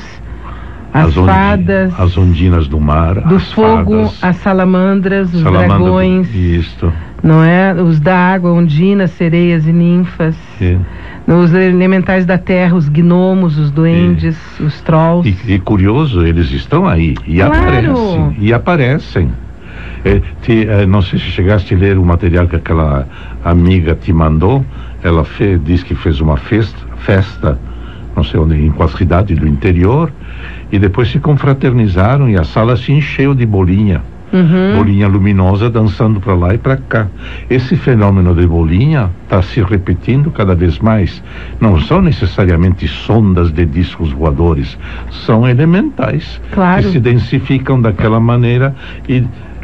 as, 0.92 1.16
ondi- 1.16 1.26
fadas, 1.26 2.00
As 2.00 2.16
ondinas 2.18 2.68
do 2.68 2.78
mar. 2.80 3.14
do 3.22 3.36
as 3.36 3.52
fogo, 3.52 4.04
fadas, 4.04 4.18
as 4.24 4.36
salamandras, 4.36 5.32
os 5.34 5.40
salamandra 5.42 5.68
dragões, 5.78 6.34
Isto. 6.34 6.92
não 7.22 7.42
é? 7.42 7.72
Os 7.74 7.98
da 8.00 8.16
água, 8.16 8.52
ondinas, 8.52 9.10
sereias 9.12 9.66
e 9.66 9.72
ninfas. 9.72 10.36
É. 10.60 10.76
Os 11.26 11.54
elementais 11.54 12.26
da 12.26 12.36
terra, 12.36 12.74
os 12.74 12.88
gnomos, 12.88 13.56
os 13.58 13.70
duendes, 13.70 14.36
os 14.60 14.80
trolls. 14.82 15.28
E, 15.46 15.54
e 15.54 15.58
curioso, 15.60 16.26
eles 16.26 16.50
estão 16.50 16.86
aí 16.86 17.14
e 17.26 17.36
Claro. 17.36 17.54
aparecem. 17.54 18.36
E 18.40 18.52
aparecem. 18.52 19.30
É, 20.04 20.20
te- 20.42 20.66
é, 20.68 20.84
não 20.84 21.00
sei 21.00 21.18
se 21.20 21.26
chegaste 21.26 21.74
a 21.74 21.78
ler 21.78 21.96
o 21.96 22.04
material 22.04 22.48
que 22.48 22.56
aquela 22.56 23.06
amiga 23.44 23.94
te 23.94 24.12
mandou. 24.12 24.64
Ela 25.02 25.24
fez, 25.24 25.62
diz 25.64 25.82
que 25.84 25.94
fez 25.94 26.20
uma 26.20 26.36
festa, 26.36 26.76
festa, 26.98 27.58
não 28.16 28.24
sei 28.24 28.40
onde, 28.40 28.56
em 28.60 28.70
qual 28.72 28.88
cidade 28.88 29.32
do 29.36 29.46
interior, 29.46 30.12
e 30.72 30.78
depois 30.78 31.08
se 31.10 31.18
confraternizaram 31.20 32.28
e 32.28 32.36
a 32.36 32.42
sala 32.44 32.76
se 32.76 32.90
encheu 32.92 33.34
de 33.34 33.44
bolinha. 33.46 34.00
Uhum. 34.32 34.76
Bolinha 34.78 35.06
luminosa 35.06 35.68
dançando 35.68 36.18
para 36.18 36.34
lá 36.34 36.54
e 36.54 36.58
para 36.58 36.78
cá. 36.78 37.06
Esse 37.50 37.76
fenômeno 37.76 38.34
de 38.34 38.46
bolinha 38.46 39.10
está 39.24 39.42
se 39.42 39.60
repetindo 39.62 40.30
cada 40.30 40.54
vez 40.54 40.78
mais. 40.78 41.22
Não 41.60 41.78
são 41.78 42.00
necessariamente 42.00 42.88
sondas 42.88 43.52
de 43.52 43.66
discos 43.66 44.10
voadores, 44.10 44.78
são 45.10 45.46
elementais 45.46 46.40
Claro. 46.50 46.82
que 46.82 46.92
se 46.92 46.98
densificam 46.98 47.78
daquela 47.78 48.18
maneira 48.18 48.74
e, 49.06 49.22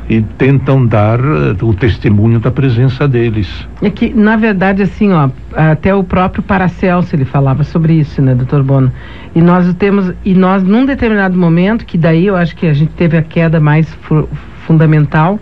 e 0.08 0.22
tentam 0.22 0.86
dar 0.86 1.18
eh, 1.20 1.54
o 1.62 1.74
testemunho 1.74 2.40
da 2.40 2.50
presença 2.50 3.06
deles. 3.06 3.68
É 3.82 3.90
que, 3.90 4.12
na 4.14 4.36
verdade, 4.36 4.82
assim, 4.82 5.12
ó, 5.12 5.28
até 5.54 5.94
o 5.94 6.02
próprio 6.02 6.42
Paracelso 6.42 7.14
ele 7.14 7.24
falava 7.26 7.62
sobre 7.64 7.92
isso, 7.94 8.22
né, 8.22 8.34
doutor 8.34 8.62
Bono? 8.62 8.90
E 9.34 9.40
nós 9.42 9.72
temos, 9.74 10.12
e 10.24 10.34
nós, 10.34 10.62
num 10.62 10.86
determinado 10.86 11.36
momento, 11.36 11.84
que 11.84 11.98
daí 11.98 12.26
eu 12.26 12.36
acho 12.36 12.56
que 12.56 12.66
a 12.66 12.72
gente 12.72 12.92
teve 12.92 13.16
a 13.16 13.22
queda 13.22 13.60
mais 13.60 13.92
fu- 14.02 14.28
fundamental, 14.66 15.38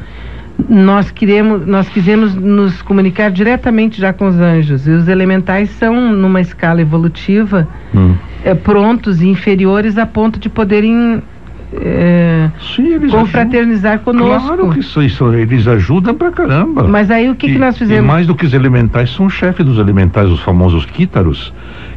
nós 0.68 1.11
queremos, 1.11 1.66
nós 1.66 1.88
quisemos 1.88 2.35
nos 2.35 2.80
comunicar 2.82 3.30
diretamente 3.30 4.00
já 4.00 4.12
com 4.12 4.26
os 4.26 4.37
anjos. 4.40 4.88
E 4.88 4.90
os 4.90 5.06
elementais 5.06 5.68
são 5.70 6.12
numa 6.12 6.40
escala 6.40 6.80
evolutiva 6.80 7.68
Hum. 7.94 8.14
é, 8.44 8.54
prontos 8.54 9.20
e 9.23 9.28
inferiores 9.28 9.96
a 9.99 10.06
ponto 10.06 10.40
de 10.40 10.49
poderem 10.49 11.23
é, 11.73 12.50
Sim, 12.75 12.99
confraternizar 13.08 13.94
ajudam. 13.94 14.14
conosco. 14.20 14.46
Claro 14.49 14.70
que 14.70 14.80
isso, 14.80 15.02
isso, 15.02 15.32
eles 15.35 15.66
ajudam 15.66 16.14
pra 16.14 16.30
caramba. 16.30 16.85
Mas 16.87 17.11
aí 17.11 17.28
o 17.28 17.35
que, 17.35 17.49
que 17.49 17.54
E- 17.54 17.58
nós 17.58 17.75
E 17.76 17.78
fizemos? 17.80 18.06
mais 18.06 18.26
do 18.26 18.35
que 18.35 18.46
os 18.46 18.54
elementais, 18.54 19.11
são 19.11 19.26
o 19.26 19.30
chefe 19.30 19.62
dos 19.62 19.78
elementais, 19.78 20.28
os 20.30 20.40
famosos 20.40 20.85
quítaros, 20.87 21.52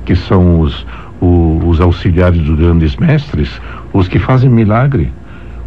que 0.05 0.15
são 0.15 0.59
os, 0.61 0.85
o- 1.21 1.61
os 1.65 1.79
auxiliares 1.79 2.39
dos 2.41 2.57
grandes 2.57 2.95
mestres, 2.95 3.61
os 3.93 4.07
que 4.07 4.19
fazem 4.19 4.49
milagre. 4.49 5.11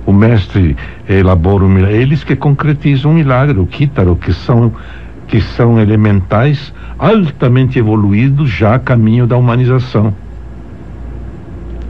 O 0.04 0.12
mestre 0.12 0.76
elabora 1.08 1.64
o 1.64 1.68
milagre, 1.68 1.96
eles 1.98 2.24
que 2.24 2.34
concretizam 2.34 3.12
o 3.12 3.14
milagre, 3.14 3.58
o 3.60 3.66
quítaro, 3.66 4.16
que 4.16 4.32
são, 4.32 4.72
que 5.28 5.40
são 5.40 5.78
elementais 5.78 6.74
altamente 6.98 7.78
evoluídos 7.78 8.50
já 8.50 8.74
a 8.74 8.78
caminho 8.80 9.28
da 9.28 9.36
humanização. 9.36 10.12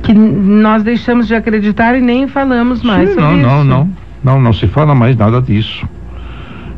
Que 0.02 0.12
nós 0.12 0.82
deixamos 0.82 1.26
de 1.28 1.34
acreditar 1.34 1.96
e 1.96 2.00
nem 2.00 2.26
falamos 2.26 2.82
mais 2.82 3.10
Sim, 3.10 3.14
sobre 3.14 3.30
não, 3.30 3.36
isso. 3.36 3.46
não, 3.46 3.64
não, 3.64 3.90
não, 4.24 4.40
não 4.40 4.52
se 4.52 4.66
fala 4.66 4.94
mais 4.94 5.16
nada 5.16 5.40
disso. 5.40 5.86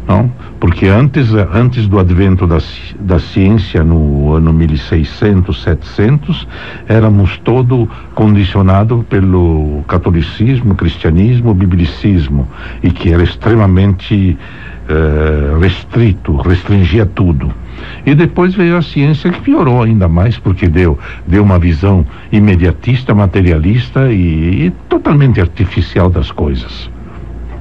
Não, 0.07 0.31
porque 0.61 0.87
antes, 0.87 1.33
antes 1.33 1.87
do 1.87 1.99
advento 1.99 2.47
da, 2.47 2.59
da 3.01 3.19
ciência 3.19 3.83
no 3.83 4.35
ano 4.35 4.53
1600, 4.53 5.63
700, 5.63 6.47
éramos 6.87 7.39
todo 7.39 7.89
condicionado 8.15 9.05
pelo 9.09 9.83
catolicismo, 9.89 10.75
cristianismo, 10.75 11.55
biblicismo 11.55 12.47
e 12.83 12.91
que 12.91 13.13
era 13.15 13.23
extremamente 13.23 14.37
eh, 14.87 15.59
restrito, 15.59 16.37
restringia 16.37 17.07
tudo. 17.07 17.51
E 18.05 18.15
depois 18.15 18.55
veio 18.55 18.77
a 18.77 18.83
ciência 18.83 19.31
que 19.31 19.41
piorou 19.41 19.83
ainda 19.83 20.07
mais, 20.07 20.37
porque 20.39 20.69
deu, 20.69 20.99
deu 21.27 21.43
uma 21.43 21.59
visão 21.59 22.07
imediatista, 22.31 23.15
materialista 23.15 24.13
e, 24.13 24.67
e 24.67 24.71
totalmente 24.89 25.41
artificial 25.41 26.11
das 26.11 26.31
coisas. 26.31 26.91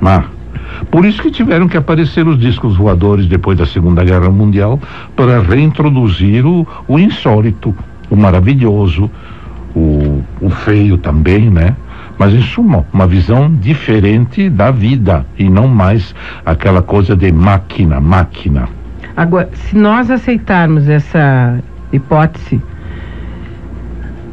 Mas, 0.01 0.25
por 0.91 1.05
isso 1.05 1.21
que 1.21 1.31
tiveram 1.31 1.67
que 1.67 1.77
aparecer 1.77 2.27
os 2.27 2.39
discos 2.39 2.75
voadores 2.77 3.27
depois 3.27 3.57
da 3.57 3.65
Segunda 3.65 4.03
Guerra 4.03 4.29
Mundial 4.29 4.79
para 5.15 5.39
reintroduzir 5.41 6.45
o, 6.45 6.67
o 6.87 6.99
insólito, 6.99 7.75
o 8.09 8.15
maravilhoso, 8.15 9.09
o, 9.75 10.23
o 10.41 10.49
feio 10.49 10.97
também, 10.97 11.49
né? 11.49 11.75
Mas 12.17 12.33
em 12.33 12.41
suma, 12.41 12.85
uma 12.93 13.07
visão 13.07 13.51
diferente 13.53 14.49
da 14.49 14.69
vida 14.69 15.25
e 15.37 15.49
não 15.49 15.67
mais 15.67 16.13
aquela 16.45 16.81
coisa 16.81 17.15
de 17.15 17.31
máquina, 17.31 17.99
máquina. 17.99 18.69
Agora, 19.15 19.49
se 19.53 19.75
nós 19.75 20.09
aceitarmos 20.11 20.87
essa 20.87 21.59
hipótese 21.91 22.61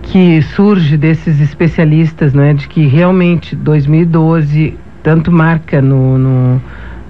que 0.02 0.42
surge 0.42 0.96
desses 0.96 1.40
especialistas, 1.40 2.34
né, 2.34 2.52
de 2.52 2.66
que 2.66 2.86
realmente 2.86 3.54
2012 3.54 4.76
tanto 5.02 5.30
marca 5.32 5.80
no, 5.80 6.18
no 6.18 6.60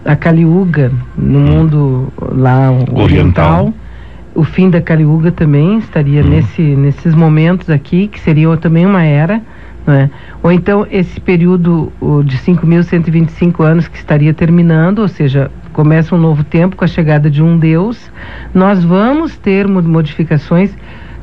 a 0.05 0.17
Kaliuga 0.17 0.91
no 1.17 1.39
mundo 1.41 2.13
lá 2.33 2.71
oriental, 2.71 3.03
Oriental. 3.03 3.75
o 4.35 4.43
fim 4.45 4.71
da 4.71 4.81
Kaliuga 4.81 5.31
também 5.31 5.79
estaria 5.79 6.23
nesse 6.23 6.63
nesses 6.63 7.15
momentos 7.15 7.69
aqui 7.69 8.09
que 8.09 8.19
seria 8.21 8.57
também 8.57 8.87
uma 8.87 9.03
era 9.05 9.41
né? 9.87 10.11
Ou 10.43 10.53
então 10.53 10.87
esse 10.91 11.19
período 11.21 11.91
de 12.25 12.37
5.125 12.39 13.63
anos 13.65 13.89
que 13.89 13.97
estaria 13.97 14.33
terminando, 14.35 15.01
ou 15.01 15.09
seja, 15.09 15.51
começa 15.73 16.15
um 16.15 16.19
novo 16.19 16.45
tempo 16.45 16.77
com 16.77 16.85
a 16.85 16.89
chegada 16.89 17.31
de 17.31 17.43
um 17.43 17.59
Deus, 17.59 18.11
nós 18.55 18.85
vamos 18.85 19.37
ter 19.39 19.67
mo- 19.67 19.83
modificações, 19.83 20.71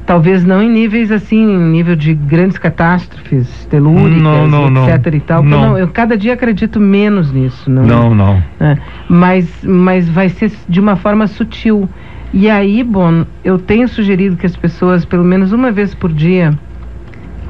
talvez 0.08 0.44
não 0.46 0.64
em 0.64 0.70
níveis 0.72 1.12
assim, 1.12 1.44
em 1.44 1.70
nível 1.70 1.96
de 1.96 2.14
grandes 2.16 2.58
catástrofes 2.58 3.66
telúricas, 3.70 4.22
Não, 4.24 4.48
não, 4.48 4.70
não. 4.72 4.90
etc 4.90 5.14
e 5.14 5.20
tal. 5.20 5.44
Não. 5.44 5.62
não- 5.72 5.78
eu 5.78 5.90
cada 5.90 6.18
dia 6.18 6.34
acredito 6.34 6.80
menos 6.80 7.32
nisso. 7.32 7.70
Não, 7.70 7.84
Não, 7.84 8.16
não. 8.16 8.44
é, 8.60 8.78
mas, 9.10 9.48
mas 9.64 10.10
vai 10.10 10.30
ser 10.30 10.52
de 10.68 10.80
uma 10.80 10.96
forma 10.96 11.28
sutil. 11.28 11.88
E 12.34 12.50
aí, 12.50 12.84
bom, 12.84 13.26
eu 13.44 13.60
tenho 13.60 13.88
sugerido 13.88 14.36
que 14.38 14.46
as 14.46 14.56
pessoas, 14.56 15.06
pelo 15.06 15.24
menos 15.24 15.52
uma 15.52 15.72
vez 15.72 15.94
por 15.94 16.12
dia, 16.12 16.58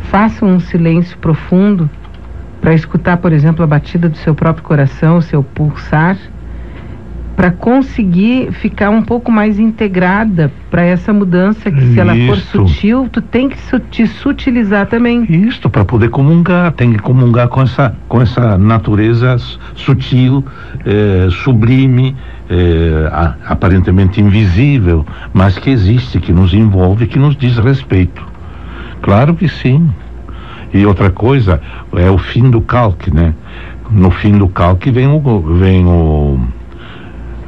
façam 0.10 0.50
um 0.50 0.60
silêncio 0.60 1.18
profundo 1.20 1.90
para 2.60 2.74
escutar, 2.74 3.18
por 3.18 3.32
exemplo, 3.32 3.64
a 3.64 3.68
batida 3.68 4.10
do 4.10 4.18
seu 4.18 4.34
próprio 4.34 4.64
coração, 4.64 5.18
o 5.18 5.22
seu 5.22 5.44
pulsar, 5.44 6.18
para 7.38 7.52
conseguir 7.52 8.52
ficar 8.52 8.90
um 8.90 9.04
pouco 9.04 9.32
mais 9.32 9.60
integrada 9.60 10.52
para 10.72 10.82
essa 10.82 11.14
mudança 11.14 11.70
que 11.70 11.94
se 11.94 12.00
ela 12.00 12.14
for 12.16 12.36
Isso. 12.36 12.48
sutil, 12.68 13.08
tu 13.12 13.22
tem 13.22 13.48
que 13.48 13.60
su- 13.62 13.80
te 13.80 14.08
sutilizar 14.08 14.88
também. 14.88 15.24
Isto 15.30 15.70
para 15.70 15.86
poder 15.86 16.10
comungar, 16.10 16.72
tem 16.72 16.94
que 16.94 16.98
comungar 16.98 17.48
com 17.48 17.62
essa, 17.62 17.96
com 18.08 18.20
essa 18.20 18.58
natureza 18.58 19.38
sutil, 19.76 20.44
eh, 20.84 21.28
sublime, 21.30 22.16
eh, 22.50 23.08
a- 23.12 23.36
aparentemente 23.50 24.20
invisível, 24.20 25.06
mas 25.32 25.60
que 25.60 25.70
existe, 25.70 26.20
que 26.20 26.34
nos 26.34 26.56
envolve, 26.56 27.06
que 27.06 27.20
nos 27.20 27.38
diz 27.38 27.60
respeito. 27.60 28.26
Claro 29.04 29.36
que 29.36 29.48
sim. 29.48 29.88
E 30.74 30.84
outra 30.88 31.12
coisa 31.12 31.62
é 31.96 32.10
o 32.10 32.18
fim 32.18 32.50
do 32.50 32.62
calque, 32.62 33.14
né? 33.14 33.36
No 33.92 34.10
fim 34.10 34.36
do 34.40 34.48
calque 34.50 34.90
vem 34.90 35.08
o 35.08 35.20
vem 35.60 35.86
o 35.86 36.40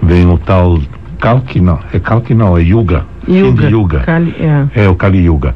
vem 0.09 0.25
o 0.27 0.37
tal 0.37 0.79
calque 1.19 1.59
não, 1.61 1.79
é 1.93 1.99
calque 1.99 2.33
não, 2.33 2.57
é 2.57 2.61
yuga. 2.61 3.05
Fim 3.25 3.53
de 3.53 3.65
yuga. 3.67 3.99
Kali- 3.99 4.35
é. 4.39 4.83
É 4.85 4.89
o 4.89 4.95
Kali 4.95 5.19
Yuga. 5.25 5.55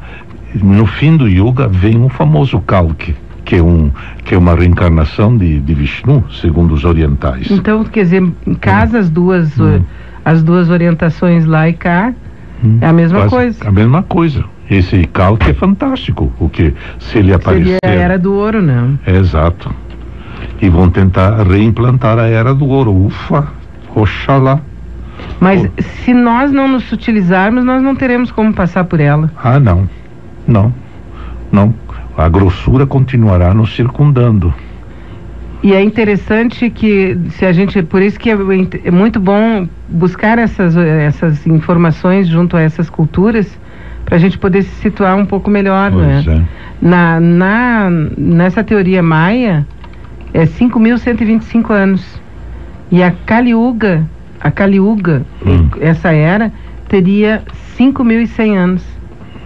No 0.54 0.86
fim 0.86 1.16
do 1.16 1.26
Yuga 1.28 1.66
vem 1.66 2.00
o 2.04 2.08
famoso 2.08 2.60
Kalki, 2.60 3.16
que 3.44 3.56
é, 3.56 3.62
um, 3.62 3.90
que 4.24 4.34
é 4.34 4.38
uma 4.38 4.54
reencarnação 4.54 5.36
de, 5.36 5.58
de 5.58 5.74
Vishnu, 5.74 6.22
segundo 6.40 6.72
os 6.74 6.84
orientais. 6.84 7.50
Então, 7.50 7.82
quer 7.82 8.04
dizer, 8.04 8.22
em 8.46 8.54
casa 8.54 8.98
as 9.00 9.10
duas, 9.10 9.58
Hum. 9.58 9.78
eh, 9.78 9.80
as 10.24 10.42
duas 10.44 10.70
orientações 10.70 11.44
lá 11.44 11.68
e 11.68 11.72
cá 11.72 12.12
é 12.80 12.86
a 12.86 12.92
mesma 12.92 13.20
Quase 13.26 13.30
coisa. 13.34 13.68
A 13.68 13.72
mesma 13.72 14.02
coisa. 14.04 14.44
Esse 14.70 15.04
Kalki 15.12 15.50
é 15.50 15.54
fantástico, 15.54 16.32
o 16.38 16.48
que 16.48 16.72
se 17.00 17.18
ele 17.18 17.34
aparecer. 17.34 17.78
Seria 17.84 18.00
a 18.00 18.04
era 18.04 18.18
do 18.18 18.32
ouro, 18.34 18.62
né? 18.62 18.90
É, 19.04 19.16
exato. 19.16 19.74
E 20.62 20.68
vão 20.68 20.88
tentar 20.88 21.42
reimplantar 21.42 22.18
a 22.18 22.26
era 22.28 22.54
do 22.54 22.66
ouro. 22.66 22.92
Ufa, 23.06 23.48
oxalá. 23.94 24.60
Mas 25.40 25.64
Oh. 25.64 25.82
se 26.04 26.12
nós 26.14 26.50
não 26.52 26.68
nos 26.68 26.84
sutilizarmos, 26.84 27.64
nós 27.64 27.82
não 27.82 27.94
teremos 27.94 28.30
como 28.30 28.52
passar 28.52 28.84
por 28.84 29.00
ela. 29.00 29.30
Ah, 29.42 29.58
não. 29.60 29.88
Não. 30.46 30.72
Não. 31.50 31.74
A 32.16 32.28
grossura 32.28 32.86
continuará 32.86 33.52
nos 33.54 33.74
circundando. 33.74 34.52
E 35.62 35.72
é 35.72 35.82
interessante 35.82 36.68
que 36.68 37.18
se 37.30 37.46
a 37.46 37.52
gente, 37.52 37.82
por 37.82 38.02
isso 38.02 38.18
que 38.20 38.30
é, 38.30 38.36
é 38.84 38.90
muito 38.90 39.18
bom 39.18 39.66
buscar 39.88 40.38
essas, 40.38 40.76
essas 40.76 41.46
informações 41.46 42.28
junto 42.28 42.56
a 42.56 42.60
essas 42.60 42.90
culturas, 42.90 43.58
para 44.04 44.16
a 44.16 44.18
gente 44.18 44.36
poder 44.36 44.62
se 44.62 44.74
situar 44.82 45.16
um 45.16 45.24
pouco 45.24 45.50
melhor, 45.50 45.90
né? 45.90 46.22
Pois 46.22 46.36
é. 46.38 46.42
Na, 46.82 47.18
na, 47.18 47.88
nessa 48.18 48.62
teoria 48.62 49.02
maia, 49.02 49.66
é 50.34 50.44
5.125 50.44 51.70
anos. 51.70 52.20
E 52.94 53.02
a 53.02 53.10
Kaliuga, 53.10 54.06
a 54.40 54.52
Kaliuga, 54.52 55.22
Hum. 55.44 55.68
essa 55.80 56.12
era, 56.12 56.52
teria 56.88 57.42
5.100 57.76 58.56
anos. 58.56 58.82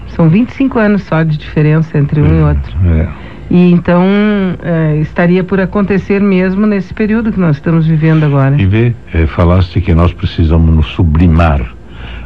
São 0.09 0.29
25 0.29 0.79
anos 0.79 1.03
só 1.05 1.23
de 1.23 1.39
diferença 1.39 1.97
entre 1.97 2.21
um 2.21 2.27
e 2.41 2.43
outro. 2.43 2.77
É. 2.87 3.09
E 3.51 3.73
então 3.73 4.05
eh, 4.63 4.99
estaria 5.01 5.43
por 5.43 5.59
acontecer 5.61 6.21
mesmo 6.21 6.67
nesse 6.67 6.93
período 6.93 7.33
que 7.33 7.41
nós 7.41 7.57
estamos 7.57 7.87
vivendo 7.87 8.25
agora. 8.25 8.55
E 8.61 8.67
vê, 8.67 8.95
eh, 9.15 9.25
falaste 9.27 9.81
que 9.81 9.95
nós 9.95 10.13
precisamos 10.13 10.75
nos 10.75 10.87
sublimar. 10.89 11.63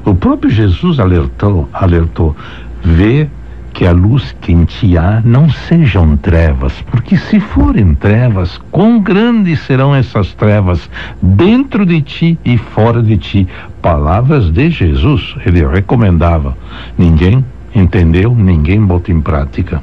O 0.05 0.17
próprio 0.17 0.51
Jesus 0.51 0.99
alertou, 0.99 1.69
alertou, 1.73 2.35
vê 2.83 3.29
que 3.73 3.87
a 3.87 3.93
luz 3.93 4.35
que 4.41 4.53
em 4.53 4.65
ti 4.65 4.97
há 4.97 5.23
não 5.25 5.49
sejam 5.51 6.17
trevas, 6.17 6.73
porque 6.91 7.17
se 7.17 7.41
forem 7.41 7.95
trevas, 7.95 8.61
quão 8.71 9.01
grandes 9.01 9.61
serão 9.61 9.95
essas 9.95 10.33
trevas 10.35 10.89
dentro 11.21 11.85
de 11.87 12.01
ti 12.03 12.39
e 12.45 12.59
fora 12.59 13.03
de 13.03 13.17
ti. 13.17 13.49
Palavras 13.81 14.51
de 14.51 14.71
Jesus, 14.71 15.35
ele 15.45 15.67
recomendava. 15.67 16.57
Ninguém 16.97 17.45
entendeu, 17.75 18.35
ninguém 18.35 18.85
bota 18.85 19.11
em 19.11 19.21
prática. 19.21 19.83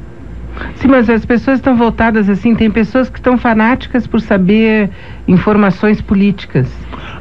Sim, 0.75 0.87
mas 0.87 1.09
as 1.09 1.25
pessoas 1.25 1.59
estão 1.59 1.75
voltadas 1.75 2.29
assim, 2.29 2.55
tem 2.55 2.69
pessoas 2.69 3.09
que 3.09 3.19
estão 3.19 3.37
fanáticas 3.37 4.07
por 4.07 4.21
saber 4.21 4.89
informações 5.27 6.01
políticas. 6.01 6.67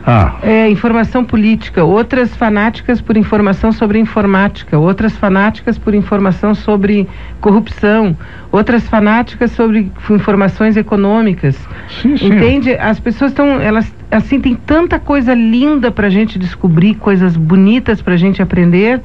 Ah, 0.07 0.37
É, 0.42 0.70
informação 0.70 1.22
política, 1.24 1.85
outras 1.85 2.35
fanáticas 2.35 3.01
por 3.01 3.16
informação 3.16 3.70
sobre 3.72 3.98
informática, 3.98 4.79
outras 4.79 5.16
fanáticas 5.16 5.77
por 5.77 5.94
informação 5.94 6.55
sobre 6.55 7.07
corrupção, 7.40 8.16
outras 8.51 8.88
fanáticas 8.88 9.51
sobre 9.53 9.92
informações 10.11 10.77
econômicas. 10.77 11.57
sim, 12.01 12.16
sim. 12.16 12.27
Entende? 12.27 12.72
As 12.72 12.98
pessoas 12.98 13.33
estão, 13.33 13.61
elas, 13.61 13.92
assim, 14.11 14.40
tem 14.40 14.55
tanta 14.55 14.98
coisa 14.98 15.35
linda 15.35 15.90
para 15.90 16.07
a 16.07 16.11
gente 16.11 16.38
descobrir, 16.38 16.94
coisas 16.94 17.37
bonitas 17.37 18.01
para 18.01 18.14
a 18.14 18.18
gente 18.18 18.40
aprender, 18.40 19.03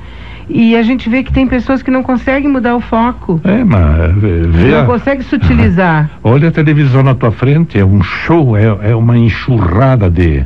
e 0.49 0.75
a 0.75 0.81
gente 0.83 1.09
vê 1.09 1.23
que 1.23 1.31
tem 1.31 1.47
pessoas 1.47 1.81
que 1.81 1.89
não 1.91 2.03
conseguem 2.03 2.49
mudar 2.49 2.75
o 2.75 2.81
foco, 2.81 3.39
É, 3.43 3.63
mas 3.63 4.13
vê, 4.15 4.71
não 4.71 4.81
a- 4.81 4.85
conseguem 4.85 5.21
sutilizar. 5.23 6.09
olha 6.23 6.49
a 6.49 6.51
televisão 6.51 7.03
na 7.03 7.15
tua 7.15 7.31
frente, 7.31 7.77
é 7.79 7.85
um 7.85 8.01
show, 8.03 8.55
é, 8.57 8.91
é 8.91 8.95
uma 8.95 9.17
enxurrada 9.17 10.09
de, 10.09 10.43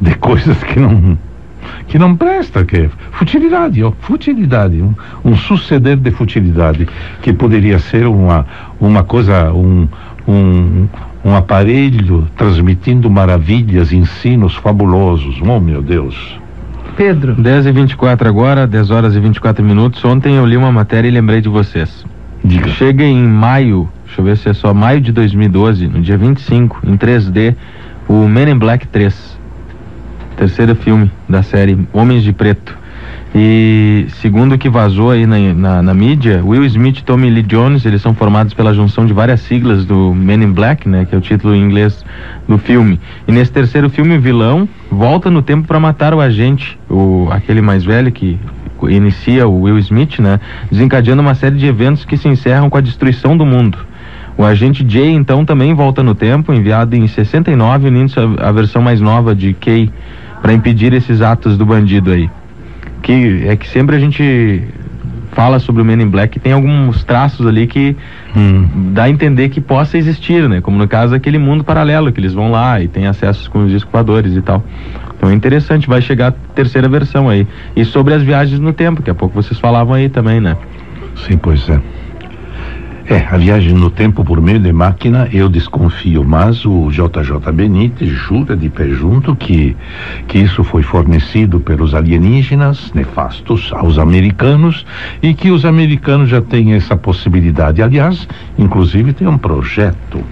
de 0.00 0.14
coisas 0.16 0.62
que 0.64 0.78
não 0.78 1.18
que 1.86 1.98
não 1.98 2.16
presta, 2.16 2.64
que 2.64 2.76
é 2.76 2.90
futilidade, 3.12 3.82
ó, 3.84 3.92
futilidade, 4.00 4.80
um, 4.80 4.94
um 5.24 5.36
suceder 5.36 5.96
de 5.96 6.10
futilidade, 6.10 6.88
que 7.20 7.32
poderia 7.32 7.78
ser 7.78 8.06
uma, 8.06 8.46
uma 8.80 9.02
coisa, 9.04 9.52
um, 9.52 9.86
um, 10.26 10.88
um 11.24 11.34
aparelho 11.36 12.26
transmitindo 12.36 13.10
maravilhas, 13.10 13.92
ensinos 13.92 14.54
fabulosos, 14.56 15.40
oh 15.42 15.60
meu 15.60 15.82
Deus. 15.82 16.40
Pedro, 17.00 17.34
10 17.34 17.64
e 17.64 17.72
24 17.72 18.28
agora, 18.28 18.66
10 18.66 18.90
horas 18.90 19.16
e 19.16 19.20
24 19.20 19.64
minutos. 19.64 20.04
Ontem 20.04 20.34
eu 20.34 20.44
li 20.44 20.54
uma 20.54 20.70
matéria 20.70 21.08
e 21.08 21.10
lembrei 21.10 21.40
de 21.40 21.48
vocês. 21.48 22.04
Diga. 22.44 22.68
Chega 22.68 23.02
em 23.02 23.26
maio, 23.26 23.88
deixa 24.04 24.20
eu 24.20 24.24
ver 24.26 24.36
se 24.36 24.50
é 24.50 24.52
só 24.52 24.74
maio 24.74 25.00
de 25.00 25.10
2012, 25.10 25.86
no 25.86 26.02
dia 26.02 26.18
25, 26.18 26.82
em 26.84 26.98
3D, 26.98 27.56
o 28.06 28.28
Men 28.28 28.50
in 28.50 28.58
Black 28.58 28.86
3. 28.86 29.38
Terceiro 30.36 30.74
filme 30.74 31.10
da 31.26 31.42
série 31.42 31.88
Homens 31.90 32.22
de 32.22 32.34
Preto. 32.34 32.76
E 33.32 34.06
segundo 34.20 34.56
o 34.56 34.58
que 34.58 34.68
vazou 34.68 35.12
aí 35.12 35.24
na, 35.24 35.38
na, 35.38 35.82
na 35.82 35.94
mídia, 35.94 36.42
Will 36.44 36.64
Smith 36.64 36.98
e 36.98 37.04
Tommy 37.04 37.30
Lee 37.30 37.44
Jones, 37.44 37.86
eles 37.86 38.02
são 38.02 38.12
formados 38.12 38.52
pela 38.54 38.74
junção 38.74 39.06
de 39.06 39.12
várias 39.12 39.40
siglas 39.40 39.84
do 39.84 40.12
Men 40.12 40.42
in 40.42 40.52
Black, 40.52 40.88
né, 40.88 41.04
que 41.04 41.14
é 41.14 41.18
o 41.18 41.20
título 41.20 41.54
em 41.54 41.62
inglês 41.62 42.04
do 42.48 42.58
filme. 42.58 43.00
E 43.28 43.32
nesse 43.32 43.52
terceiro 43.52 43.88
filme, 43.88 44.16
o 44.16 44.20
vilão 44.20 44.68
volta 44.90 45.30
no 45.30 45.42
tempo 45.42 45.68
para 45.68 45.78
matar 45.78 46.12
o 46.12 46.20
agente, 46.20 46.76
o 46.88 47.28
aquele 47.30 47.60
mais 47.60 47.84
velho 47.84 48.10
que 48.10 48.36
inicia 48.88 49.46
o 49.46 49.62
Will 49.62 49.78
Smith, 49.78 50.18
né, 50.18 50.40
desencadeando 50.68 51.22
uma 51.22 51.34
série 51.34 51.56
de 51.56 51.66
eventos 51.66 52.04
que 52.04 52.16
se 52.16 52.26
encerram 52.26 52.68
com 52.68 52.78
a 52.78 52.80
destruição 52.80 53.36
do 53.36 53.46
mundo. 53.46 53.78
O 54.36 54.44
agente 54.44 54.84
Jay, 54.88 55.10
então, 55.10 55.44
também 55.44 55.72
volta 55.72 56.02
no 56.02 56.16
tempo, 56.16 56.52
enviado 56.52 56.96
em 56.96 57.06
69, 57.06 57.88
unindo-se 57.88 58.18
à 58.40 58.50
versão 58.50 58.82
mais 58.82 59.00
nova 59.00 59.36
de 59.36 59.52
Kay, 59.52 59.88
para 60.42 60.52
impedir 60.52 60.92
esses 60.94 61.20
atos 61.20 61.56
do 61.56 61.64
bandido 61.64 62.10
aí. 62.10 62.28
Que 63.02 63.46
é 63.48 63.56
que 63.56 63.68
sempre 63.68 63.96
a 63.96 63.98
gente 63.98 64.62
fala 65.32 65.58
sobre 65.58 65.80
o 65.80 65.84
Men 65.84 66.02
in 66.02 66.08
Black 66.08 66.36
e 66.36 66.40
tem 66.40 66.52
alguns 66.52 67.04
traços 67.04 67.46
ali 67.46 67.66
que 67.66 67.96
Hum. 68.36 68.66
dá 68.92 69.04
a 69.04 69.10
entender 69.10 69.48
que 69.48 69.60
possa 69.60 69.96
existir, 69.96 70.48
né? 70.48 70.60
Como 70.60 70.76
no 70.76 70.86
caso 70.88 71.12
daquele 71.12 71.38
mundo 71.38 71.62
paralelo 71.64 72.12
que 72.12 72.20
eles 72.20 72.34
vão 72.34 72.50
lá 72.50 72.80
e 72.80 72.88
tem 72.88 73.06
acessos 73.06 73.48
com 73.48 73.64
os 73.64 73.72
escoadores 73.72 74.36
e 74.36 74.42
tal. 74.42 74.62
Então 75.16 75.30
é 75.30 75.34
interessante, 75.34 75.86
vai 75.86 76.00
chegar 76.00 76.28
a 76.28 76.32
terceira 76.32 76.88
versão 76.88 77.28
aí. 77.28 77.46
E 77.76 77.84
sobre 77.84 78.14
as 78.14 78.22
viagens 78.22 78.58
no 78.58 78.72
tempo, 78.72 79.02
que 79.02 79.10
a 79.10 79.14
pouco 79.14 79.34
vocês 79.34 79.58
falavam 79.58 79.94
aí 79.94 80.08
também, 80.08 80.40
né? 80.40 80.56
Sim, 81.16 81.36
pois 81.36 81.68
é. 81.68 81.78
É, 83.10 83.26
a 83.28 83.36
viagem 83.36 83.74
no 83.74 83.90
tempo 83.90 84.24
por 84.24 84.40
meio 84.40 84.60
de 84.60 84.72
máquina 84.72 85.28
eu 85.32 85.48
desconfio, 85.48 86.22
mas 86.22 86.64
o 86.64 86.92
JJ 86.92 87.50
Benítez 87.52 88.08
jura 88.08 88.56
de 88.56 88.68
pé 88.68 88.88
junto 88.90 89.34
que, 89.34 89.76
que 90.28 90.38
isso 90.38 90.62
foi 90.62 90.84
fornecido 90.84 91.58
pelos 91.58 91.92
alienígenas 91.92 92.92
nefastos 92.94 93.72
aos 93.72 93.98
americanos 93.98 94.86
e 95.20 95.34
que 95.34 95.50
os 95.50 95.64
americanos 95.64 96.28
já 96.28 96.40
têm 96.40 96.74
essa 96.74 96.96
possibilidade. 96.96 97.82
Aliás, 97.82 98.28
inclusive 98.56 99.12
tem 99.12 99.26
um 99.26 99.38
projeto 99.38 100.22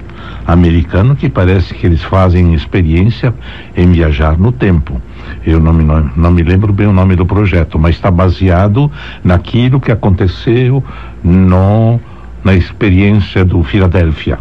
americano 0.46 1.16
que 1.16 1.28
parece 1.28 1.74
que 1.74 1.84
eles 1.84 2.04
fazem 2.04 2.54
experiência 2.54 3.34
em 3.76 3.90
viajar 3.90 4.38
no 4.38 4.52
tempo. 4.52 5.02
Eu 5.44 5.58
não 5.58 5.72
me, 5.72 5.82
não, 5.82 6.30
me 6.30 6.44
lembro 6.44 6.72
bem 6.72 6.86
o 6.86 6.92
nome 6.92 7.16
do 7.16 7.26
projeto, 7.26 7.76
mas 7.76 7.96
está 7.96 8.08
baseado 8.08 8.88
naquilo 9.24 9.80
que 9.80 9.90
aconteceu 9.90 10.82
no, 11.24 12.00
na 12.44 12.54
experiência 12.54 13.44
do 13.44 13.62
Filadélfia. 13.62 14.38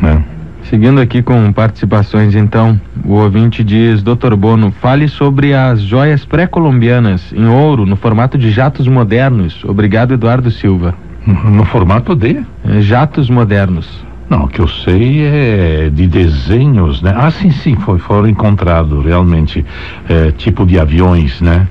Né? 0.00 0.24
Seguindo 0.64 1.00
aqui 1.00 1.22
com 1.22 1.52
participações, 1.52 2.34
então, 2.34 2.80
o 3.04 3.12
ouvinte 3.14 3.62
diz: 3.62 4.02
Dr. 4.02 4.34
Bono, 4.34 4.72
fale 4.80 5.08
sobre 5.08 5.54
as 5.54 5.82
joias 5.82 6.24
pré-colombianas 6.24 7.32
em 7.32 7.46
ouro 7.46 7.84
no 7.84 7.96
formato 7.96 8.38
de 8.38 8.50
jatos 8.50 8.88
modernos. 8.88 9.62
Obrigado, 9.64 10.14
Eduardo 10.14 10.50
Silva. 10.50 10.94
No, 11.26 11.64
formato 11.64 12.14
de? 12.14 12.44
Eh, 12.64 12.80
Jatos 12.80 13.30
modernos. 13.30 14.04
Não, 14.28 14.44
o 14.44 14.48
que 14.48 14.60
eu 14.60 14.68
sei 14.68 15.22
é 15.22 15.90
de 15.90 16.06
desenhos, 16.06 17.00
né? 17.00 17.14
Ah, 17.16 17.30
sim, 17.30 17.50
sim, 17.50 17.76
foi, 17.76 17.98
foram 17.98 18.28
encontrados 18.28 19.04
realmente 19.04 19.64
é, 20.08 20.32
tipo 20.32 20.66
de 20.66 20.78
aviões, 20.78 21.40
né? 21.40 21.66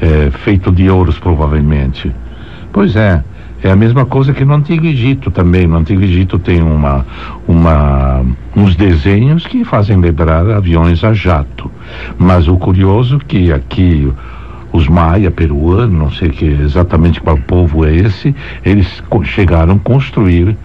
É, 0.00 0.30
feito 0.30 0.72
de 0.72 0.90
ouros, 0.90 1.18
provavelmente. 1.18 2.12
Pois 2.72 2.96
é, 2.96 3.22
é 3.62 3.70
a 3.70 3.76
mesma 3.76 4.04
coisa 4.04 4.32
que 4.32 4.44
no 4.44 4.54
Antigo 4.54 4.86
Egito 4.86 5.30
também. 5.30 5.66
No 5.66 5.78
Antigo 5.78 6.02
Egito 6.02 6.38
tem 6.38 6.60
uma, 6.60 7.06
uma, 7.46 8.24
uns 8.56 8.74
desenhos 8.74 9.46
que 9.46 9.64
fazem 9.64 10.00
lembrar 10.00 10.50
aviões 10.50 11.04
a 11.04 11.12
jato. 11.12 11.70
Mas 12.18 12.48
o 12.48 12.56
curioso 12.56 13.16
é 13.16 13.24
que 13.26 13.52
aqui 13.52 14.12
os 14.72 14.88
maia 14.88 15.30
peruanos, 15.30 15.96
não 15.96 16.10
sei 16.10 16.30
que 16.30 16.46
exatamente 16.46 17.20
qual 17.20 17.36
povo 17.36 17.84
é 17.84 17.94
esse, 17.94 18.34
eles 18.64 19.02
chegaram 19.24 19.74
a 19.74 19.78
construir 19.78 20.56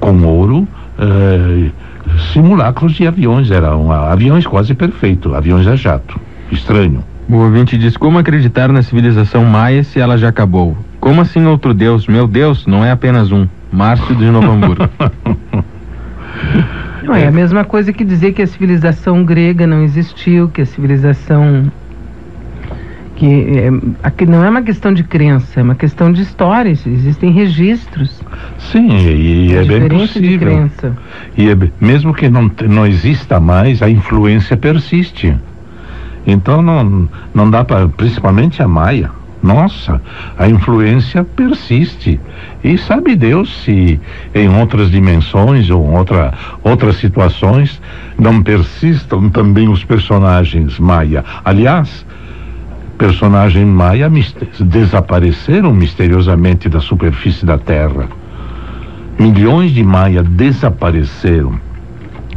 com 0.00 0.22
ouro 0.24 0.68
eh, 0.98 1.70
simulacros 2.32 2.94
de 2.94 3.06
aviões, 3.06 3.50
eram 3.50 3.90
aviões 3.92 4.46
quase 4.46 4.74
perfeitos, 4.74 5.32
aviões 5.32 5.66
a 5.66 5.76
jato. 5.76 6.20
Estranho. 6.50 7.02
O 7.28 7.36
ouvinte 7.36 7.78
diz: 7.78 7.96
Como 7.96 8.18
acreditar 8.18 8.68
na 8.68 8.82
civilização 8.82 9.44
maia 9.44 9.82
se 9.82 9.98
ela 9.98 10.16
já 10.16 10.28
acabou? 10.28 10.76
Como 11.00 11.20
assim 11.20 11.44
outro 11.46 11.72
Deus? 11.72 12.06
Meu 12.06 12.26
Deus, 12.26 12.66
não 12.66 12.84
é 12.84 12.90
apenas 12.90 13.30
um. 13.30 13.46
Márcio 13.72 14.14
de 14.14 14.24
Novo 14.26 14.50
Hamburgo. 14.50 14.88
não 17.02 17.14
é 17.14 17.26
a 17.26 17.30
mesma 17.30 17.64
coisa 17.64 17.92
que 17.92 18.04
dizer 18.04 18.32
que 18.32 18.42
a 18.42 18.46
civilização 18.46 19.24
grega 19.24 19.66
não 19.66 19.82
existiu, 19.82 20.48
que 20.48 20.62
a 20.62 20.66
civilização 20.66 21.70
que 23.16 23.26
é, 23.26 23.70
aqui 24.02 24.26
não 24.26 24.44
é 24.44 24.50
uma 24.50 24.62
questão 24.62 24.92
de 24.92 25.02
crença, 25.02 25.58
é 25.58 25.62
uma 25.62 25.74
questão 25.74 26.12
de 26.12 26.22
história. 26.22 26.70
Existem 26.70 27.32
registros. 27.32 28.22
Sim, 28.58 28.88
e, 28.90 29.54
é 29.54 29.64
bem 29.64 29.80
diferente 29.80 30.20
de 30.20 30.28
possível. 30.28 30.48
crença. 30.48 30.96
E 31.36 31.48
é 31.48 31.56
mesmo 31.80 32.14
que 32.14 32.28
não, 32.28 32.50
não 32.68 32.86
exista 32.86 33.40
mais, 33.40 33.82
a 33.82 33.88
influência 33.88 34.56
persiste. 34.56 35.34
Então 36.26 36.60
não, 36.60 37.08
não 37.34 37.50
dá 37.50 37.64
para, 37.64 37.88
principalmente 37.88 38.62
a 38.62 38.68
Maia. 38.68 39.10
Nossa, 39.46 40.02
a 40.36 40.48
influência 40.48 41.22
persiste. 41.22 42.18
E 42.64 42.76
sabe 42.76 43.14
Deus 43.14 43.62
se 43.62 44.00
em 44.34 44.48
outras 44.48 44.90
dimensões 44.90 45.70
ou 45.70 45.88
outra, 45.88 46.34
outras 46.64 46.96
situações 46.96 47.80
não 48.18 48.42
persistam 48.42 49.30
também 49.30 49.68
os 49.68 49.84
personagens 49.84 50.80
Maia. 50.80 51.24
Aliás, 51.44 52.04
personagem 52.98 53.64
Maia 53.64 54.10
desapareceram 54.58 55.72
misteriosamente 55.72 56.68
da 56.68 56.80
superfície 56.80 57.46
da 57.46 57.56
Terra. 57.56 58.08
Milhões 59.16 59.70
de 59.70 59.84
Maia 59.84 60.24
desapareceram. 60.24 61.66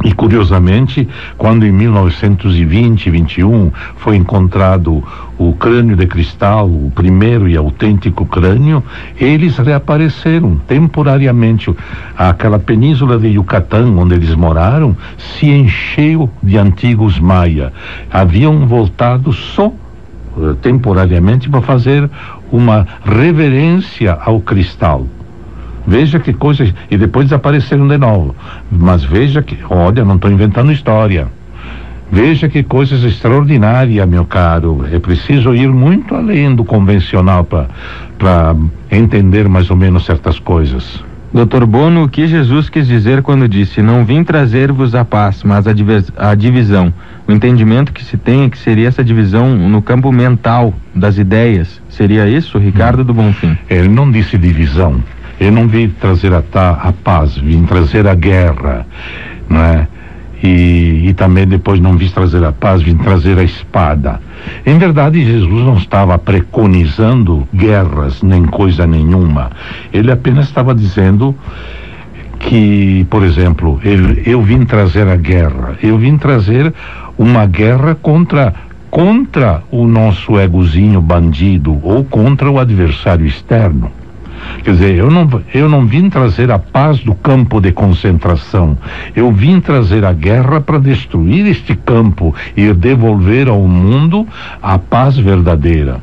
E 0.02 0.12
curiosamente, 0.12 1.06
quando 1.36 1.66
em 1.66 1.72
1920 1.72 3.10
21 3.10 3.70
foi 3.96 4.16
encontrado 4.16 5.04
o 5.40 5.54
crânio 5.54 5.96
de 5.96 6.06
cristal, 6.06 6.66
o 6.66 6.92
primeiro 6.94 7.48
e 7.48 7.56
autêntico 7.56 8.26
crânio, 8.26 8.84
eles 9.18 9.56
reapareceram 9.56 10.56
temporariamente. 10.68 11.74
Aquela 12.14 12.58
península 12.58 13.18
de 13.18 13.28
Yucatán, 13.28 13.86
onde 13.96 14.16
eles 14.16 14.34
moraram, 14.34 14.94
se 15.16 15.46
encheu 15.46 16.28
de 16.42 16.58
antigos 16.58 17.18
maia. 17.18 17.72
Haviam 18.12 18.66
voltado 18.66 19.32
só 19.32 19.72
eh, 20.36 20.54
temporariamente 20.60 21.48
para 21.48 21.62
fazer 21.62 22.10
uma 22.52 22.86
reverência 23.02 24.18
ao 24.22 24.42
cristal. 24.42 25.06
Veja 25.86 26.20
que 26.20 26.34
coisas. 26.34 26.74
E 26.90 26.98
depois 26.98 27.28
desapareceram 27.28 27.88
de 27.88 27.96
novo. 27.96 28.36
Mas 28.70 29.02
veja 29.02 29.40
que. 29.40 29.56
Olha, 29.70 30.04
não 30.04 30.16
estou 30.16 30.30
inventando 30.30 30.70
história. 30.70 31.28
Veja 32.12 32.48
que 32.48 32.62
coisas 32.64 33.04
extraordinárias, 33.04 34.08
meu 34.08 34.24
caro. 34.24 34.84
É 34.90 34.98
preciso 34.98 35.54
ir 35.54 35.68
muito 35.68 36.14
além 36.14 36.54
do 36.54 36.64
convencional 36.64 37.44
para 37.44 38.56
entender 38.90 39.48
mais 39.48 39.70
ou 39.70 39.76
menos 39.76 40.04
certas 40.04 40.38
coisas. 40.38 41.04
Doutor 41.32 41.64
Bono, 41.64 42.02
o 42.02 42.08
que 42.08 42.26
Jesus 42.26 42.68
quis 42.68 42.88
dizer 42.88 43.22
quando 43.22 43.48
disse: 43.48 43.80
Não 43.80 44.04
vim 44.04 44.24
trazer-vos 44.24 44.96
a 44.96 45.04
paz, 45.04 45.44
mas 45.44 45.64
a, 45.68 45.70
a, 46.16 46.34
divisão? 46.34 46.92
O 47.28 47.30
entendimento 47.30 47.92
que 47.92 48.04
se 48.04 48.16
tem 48.16 48.46
é 48.46 48.50
que 48.50 48.58
seria 48.58 48.88
essa 48.88 49.04
divisão 49.04 49.54
no 49.54 49.80
campo 49.80 50.10
mental 50.10 50.74
das 50.92 51.18
ideias. 51.18 51.80
Seria 51.88 52.26
isso, 52.26 52.58
Ricardo 52.58 53.04
do 53.04 53.14
Bonfim? 53.14 53.56
Ele 53.68 53.88
não 53.88 54.10
disse 54.10 54.36
divisão. 54.36 55.00
Eu 55.38 55.52
não 55.52 55.68
vim 55.68 55.88
trazer 55.88 56.32
a, 56.32 56.42
a 56.42 56.92
paz, 56.92 57.36
vim 57.36 57.64
trazer 57.64 58.08
a 58.08 58.14
guerra, 58.16 58.84
não 59.48 59.60
é? 59.60 59.86
E, 60.42 61.08
e 61.08 61.14
também 61.14 61.46
depois 61.46 61.80
não 61.80 61.96
vim 61.96 62.08
trazer 62.08 62.42
a 62.44 62.52
paz, 62.52 62.80
vim 62.82 62.96
trazer 62.96 63.38
a 63.38 63.42
espada. 63.42 64.20
Em 64.64 64.78
verdade, 64.78 65.24
Jesus 65.24 65.64
não 65.64 65.76
estava 65.76 66.18
preconizando 66.18 67.46
guerras 67.54 68.22
nem 68.22 68.44
coisa 68.44 68.86
nenhuma. 68.86 69.50
Ele 69.92 70.10
apenas 70.10 70.46
estava 70.46 70.74
dizendo 70.74 71.34
que, 72.38 73.06
por 73.10 73.22
exemplo, 73.22 73.78
ele, 73.84 74.22
eu 74.24 74.40
vim 74.42 74.64
trazer 74.64 75.06
a 75.06 75.16
guerra. 75.16 75.76
Eu 75.82 75.98
vim 75.98 76.16
trazer 76.16 76.72
uma 77.18 77.46
guerra 77.46 77.94
contra 77.94 78.54
contra 78.90 79.62
o 79.70 79.86
nosso 79.86 80.38
egozinho 80.38 81.00
bandido 81.00 81.78
ou 81.84 82.02
contra 82.02 82.50
o 82.50 82.58
adversário 82.58 83.24
externo. 83.24 83.92
Quer 84.62 84.72
dizer, 84.72 84.94
eu 84.96 85.10
não, 85.10 85.28
eu 85.54 85.68
não 85.68 85.86
vim 85.86 86.08
trazer 86.08 86.50
a 86.50 86.58
paz 86.58 87.00
do 87.00 87.14
campo 87.14 87.60
de 87.60 87.72
concentração. 87.72 88.76
Eu 89.14 89.32
vim 89.32 89.60
trazer 89.60 90.04
a 90.04 90.12
guerra 90.12 90.60
para 90.60 90.78
destruir 90.78 91.46
este 91.46 91.74
campo 91.74 92.34
e 92.56 92.72
devolver 92.72 93.48
ao 93.48 93.60
mundo 93.62 94.26
a 94.62 94.78
paz 94.78 95.16
verdadeira. 95.16 96.00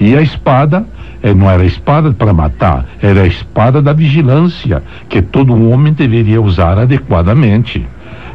E 0.00 0.16
a 0.16 0.22
espada 0.22 0.84
é, 1.22 1.32
não 1.32 1.50
era 1.50 1.62
a 1.62 1.66
espada 1.66 2.12
para 2.12 2.32
matar, 2.32 2.84
era 3.00 3.22
a 3.22 3.26
espada 3.26 3.80
da 3.80 3.92
vigilância, 3.92 4.82
que 5.08 5.22
todo 5.22 5.70
homem 5.70 5.92
deveria 5.92 6.42
usar 6.42 6.78
adequadamente 6.78 7.86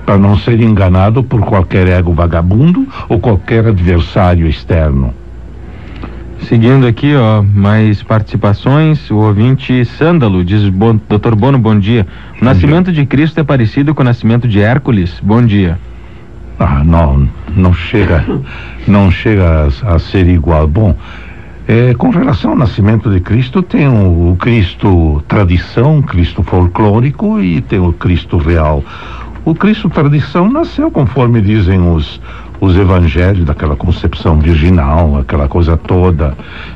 para 0.06 0.18
não 0.18 0.38
ser 0.38 0.60
enganado 0.60 1.22
por 1.22 1.42
qualquer 1.42 1.88
ego 1.88 2.14
vagabundo 2.14 2.88
ou 3.08 3.20
qualquer 3.20 3.68
adversário 3.68 4.48
externo. 4.48 5.14
Seguindo 6.48 6.88
aqui, 6.88 7.14
ó, 7.16 7.42
mais 7.42 8.02
participações. 8.02 9.10
O 9.12 9.18
ouvinte 9.18 9.86
Sândalo 9.86 10.44
diz: 10.44 10.64
Doutor 11.08 11.36
Bono, 11.36 11.60
bom 11.60 11.78
dia. 11.78 12.08
O 12.42 12.46
nascimento 12.46 12.92
dia. 12.92 13.04
de 13.04 13.08
Cristo 13.08 13.40
é 13.40 13.44
parecido 13.44 13.94
com 13.94 14.02
o 14.02 14.06
nascimento 14.06 14.48
de 14.48 14.60
Hércules? 14.60 15.20
Bom 15.22 15.46
dia. 15.46 15.78
Ah, 16.58 16.84
não, 16.84 17.28
não 17.56 17.74
chega, 17.74 18.26
não 18.88 19.12
chega 19.12 19.68
a, 19.84 19.96
a 19.96 20.00
ser 20.00 20.28
igual. 20.28 20.68
Bom, 20.68 20.96
é, 21.68 21.94
com 21.94 22.10
relação 22.10 22.52
ao 22.52 22.58
nascimento 22.58 23.12
de 23.12 23.20
Cristo, 23.20 23.62
tem 23.62 23.88
o, 23.88 24.32
o 24.32 24.36
Cristo 24.38 25.24
tradição, 25.28 26.02
Cristo 26.02 26.42
folclórico 26.42 27.40
e 27.40 27.62
tem 27.62 27.80
o 27.80 27.94
Cristo 27.94 28.38
real. 28.38 28.84
O 29.46 29.56
Cristo 29.56 29.90
tradição 29.90 30.50
nasceu 30.52 30.92
conforme 30.92 31.42
dizem 31.42 31.80
os, 31.80 32.20
os 32.60 32.76
evangelhos 32.76 33.46
daquela 33.46 33.76
concepção 33.76 34.40
virginal, 34.40 35.18
aquela 35.18 35.48
coisa 35.48 35.78
toda, 35.78 36.36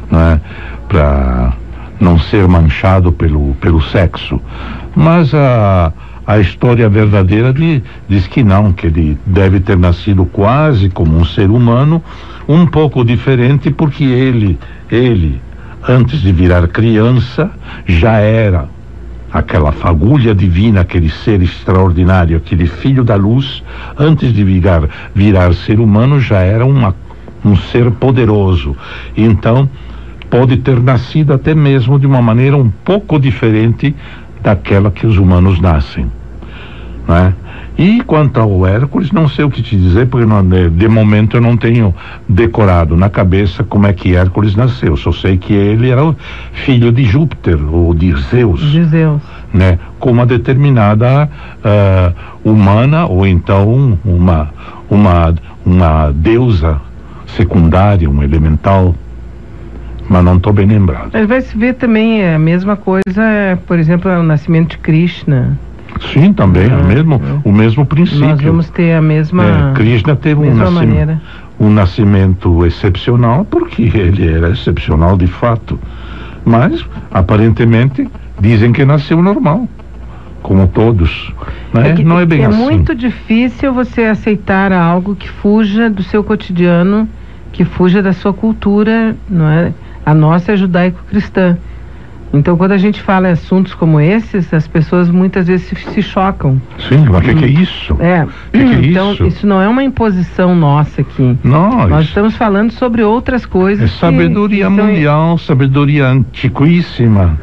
né, 0.10 0.40
para 0.88 1.54
não 2.00 2.20
ser 2.20 2.48
manchado 2.48 3.12
pelo, 3.12 3.54
pelo 3.56 3.82
sexo. 3.82 4.42
Mas 4.96 5.34
a, 5.34 5.92
a 6.26 6.40
história 6.40 6.88
verdadeira 6.90 7.54
de, 7.54 7.84
diz 8.08 8.28
que 8.28 8.44
não, 8.44 8.72
que 8.72 8.88
ele 8.88 9.18
deve 9.26 9.60
ter 9.60 9.78
nascido 9.78 10.26
quase 10.26 10.90
como 10.90 11.18
um 11.18 11.26
ser 11.26 11.50
humano, 11.50 12.02
um 12.48 12.66
pouco 12.66 13.04
diferente, 13.04 13.72
porque 13.72 14.04
ele, 14.04 14.58
ele, 14.92 15.42
antes 15.88 16.22
de 16.22 16.32
virar 16.32 16.68
criança, 16.68 17.52
já 17.86 18.18
era 18.20 18.73
aquela 19.34 19.72
fagulha 19.72 20.36
divina, 20.36 20.82
aquele 20.82 21.10
ser 21.10 21.42
extraordinário, 21.42 22.38
aquele 22.38 22.68
filho 22.68 23.04
da 23.04 23.16
luz, 23.16 23.64
antes 23.98 24.32
de 24.32 24.44
virar, 24.44 24.84
virar 25.16 25.54
ser 25.54 25.80
humano, 25.80 26.20
já 26.20 26.42
era 26.42 26.64
uma, 26.64 26.96
um 27.44 27.56
ser 27.56 27.90
poderoso. 27.92 28.78
Então, 29.18 29.68
pode 30.30 30.58
ter 30.58 30.80
nascido 30.80 31.34
até 31.34 31.56
mesmo 31.56 31.98
de 31.98 32.06
uma 32.06 32.22
maneira 32.22 32.56
um 32.56 32.70
pouco 32.70 33.20
diferente 33.20 33.96
daquela 34.42 34.92
que 34.92 35.08
os 35.08 35.18
humanos 35.18 35.60
nascem. 35.60 36.06
Não 37.08 37.16
é? 37.16 37.34
E 37.78 38.02
quanto 38.02 38.40
ao 38.40 38.66
Hércules, 38.68 39.12
não 39.12 39.28
sei 39.28 39.46
o 39.46 39.50
que 39.50 39.62
te 39.62 39.76
dizer, 39.76 40.08
porque 40.08 40.26
não, 40.26 40.48
de, 40.48 40.70
de, 40.70 40.88
momento 40.88 41.38
eu 41.38 41.42
não 41.42 41.58
tenho 41.58 41.94
decorado 42.30 42.96
na 42.96 43.10
cabeça 43.10 43.64
como 43.64 43.88
é 43.88 43.94
que 43.94 44.16
Hércules 44.16 44.56
nasceu. 44.56 44.96
Só 44.96 45.12
sei 45.12 45.38
que 45.38 45.54
ele 45.54 45.90
era 45.90 46.16
filho 46.52 46.92
de 46.92 47.04
Júpiter 47.04 47.58
ou 47.74 47.94
de 47.94 48.16
Zeus. 48.30 48.62
De 48.62 48.84
Zeus. 48.86 49.22
Né? 49.52 49.80
Com 50.00 50.12
uma 50.12 50.26
determinada 50.26 51.30
uh, 51.60 52.50
humana 52.50 53.06
ou 53.06 53.26
então 53.26 53.98
uma, 54.06 54.50
uma, 54.90 55.34
uma 55.66 56.12
deusa 56.12 56.80
secundária, 57.26 58.10
um 58.10 58.22
elemental 58.22 58.96
mas 60.10 60.24
não 60.24 60.36
estou 60.36 60.52
bem 60.52 60.68
lembrado. 60.68 61.12
Mas 61.14 61.28
vai 61.28 61.42
se 61.42 61.58
ver 61.58 61.76
também 61.76 62.28
a 62.28 62.38
mesma 62.38 62.76
coisa, 62.76 63.58
por 63.66 63.80
exemplo, 63.80 64.12
o 64.12 64.22
nascimento 64.22 64.72
de 64.72 64.78
Krishna. 64.80 65.58
Sim, 66.12 66.34
também, 66.34 66.70
ah, 66.72 66.78
o, 66.78 66.86
mesmo, 66.86 67.16
é. 67.16 67.50
o 67.50 67.52
mesmo 67.52 67.86
princípio. 67.86 68.28
Nós 68.28 68.42
vamos 68.42 68.70
ter 68.70 68.94
a 68.94 69.02
mesma. 69.02 69.44
É, 69.44 69.74
Krishna 69.74 70.16
teve 70.16 70.42
um, 70.42 70.54
nascimento, 70.54 71.22
um 71.60 71.70
nascimento 71.70 72.66
excepcional, 72.66 73.46
porque 73.46 73.84
ele 73.94 74.28
era 74.28 74.50
excepcional 74.50 75.18
de 75.18 75.28
fato. 75.28 75.80
Mas, 76.46 76.86
aparentemente, 77.12 78.08
dizem 78.40 78.72
que 78.72 78.84
nasceu 78.84 79.22
normal, 79.22 79.68
como 80.42 80.68
todos. 80.68 81.32
Né? 81.74 81.90
É 81.90 81.94
que, 81.94 82.04
não 82.04 82.20
é 82.20 82.26
bem 82.26 82.44
é 82.44 82.48
assim. 82.48 82.62
É 82.62 82.66
muito 82.66 82.94
difícil 82.94 83.74
você 83.74 84.04
aceitar 84.04 84.72
algo 84.72 85.16
que 85.16 85.30
fuja 85.30 85.90
do 85.90 86.04
seu 86.04 86.24
cotidiano, 86.24 87.08
que 87.52 87.64
fuja 87.64 88.02
da 88.02 88.14
sua 88.14 88.34
cultura, 88.34 89.16
não 89.30 89.48
é? 89.48 89.74
A 90.06 90.14
nossa 90.14 90.52
é 90.52 90.58
judaico-cristã. 90.58 91.58
Então, 92.34 92.58
quando 92.58 92.72
a 92.72 92.78
gente 92.78 93.00
fala 93.00 93.30
em 93.30 93.32
assuntos 93.34 93.76
como 93.76 94.02
esses, 94.02 94.52
as 94.52 94.68
pessoas 94.68 95.08
muitas 95.08 95.46
vezes 95.46 95.68
se, 95.68 95.76
se 95.76 96.02
chocam. 96.02 96.60
Sim, 96.90 97.06
mas 97.08 97.20
o 97.20 97.22
que, 97.22 97.36
que, 97.36 97.46
é 97.46 97.48
isso? 97.48 97.96
É. 98.00 98.26
Que 98.52 98.66
que 98.66 98.74
é 98.74 98.90
então, 98.90 99.14
isso? 99.14 99.28
isso 99.28 99.48
não 99.48 99.62
é 99.62 99.68
uma 99.68 99.84
imposição 99.84 100.56
nossa 100.56 101.02
aqui. 101.02 101.38
Nós. 101.44 101.90
Nós 101.90 102.06
estamos 102.06 102.36
falando 102.36 102.72
sobre 102.72 103.04
outras 103.04 103.46
coisas. 103.46 103.86
É 103.86 104.00
sabedoria 104.00 104.68
mundial, 104.68 105.38
sabedoria 105.38 106.08
antiquíssima. 106.08 107.38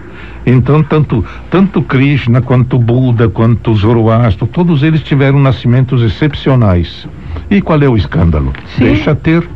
Então, 0.45 0.83
tanto, 0.83 1.25
tanto 1.51 1.83
Krishna, 1.83 2.43
quanto 2.43 2.77
Buda, 2.77 3.29
quanto 3.29 3.73
Zoroastro, 3.75 4.49
todos 4.49 4.83
eles 4.83 5.03
tiveram 5.03 5.39
nascimentos 5.39 6.03
excepcionais. 6.03 7.07
E 7.49 7.61
qual 7.61 7.81
é 7.81 7.89
o 7.89 7.97
escândalo? 7.97 8.53
Sim. 8.77 8.85
Deixa 8.85 9.15
ter. 9.15 9.49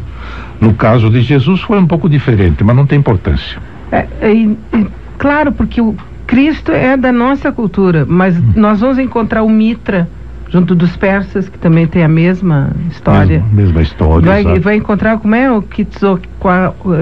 No 0.60 0.74
caso 0.74 1.10
de 1.10 1.20
Jesus 1.22 1.60
foi 1.62 1.78
um 1.78 1.86
pouco 1.86 2.08
diferente, 2.08 2.62
mas 2.62 2.76
não 2.76 2.86
tem 2.86 2.98
importância. 2.98 3.58
É, 3.90 4.06
e, 4.22 4.56
e 4.72 4.86
Claro, 5.18 5.52
porque 5.52 5.80
o 5.80 5.94
Cristo 6.26 6.72
é 6.72 6.96
da 6.96 7.12
nossa 7.12 7.52
cultura, 7.52 8.04
mas 8.08 8.36
hum. 8.36 8.52
nós 8.56 8.80
vamos 8.80 8.98
encontrar 8.98 9.42
o 9.42 9.48
Mitra 9.48 10.08
junto 10.54 10.74
dos 10.74 10.96
persas, 10.96 11.48
que 11.48 11.58
também 11.58 11.86
tem 11.86 12.04
a 12.04 12.08
mesma 12.08 12.70
história. 12.88 13.40
Mesma, 13.40 13.62
mesma 13.62 13.82
história. 13.82 14.24
Vai, 14.24 14.60
vai, 14.60 14.76
encontrar 14.76 15.18
como 15.18 15.34
é 15.34 15.50
o 15.50 15.60
Quetzalcoatl. 15.60 16.92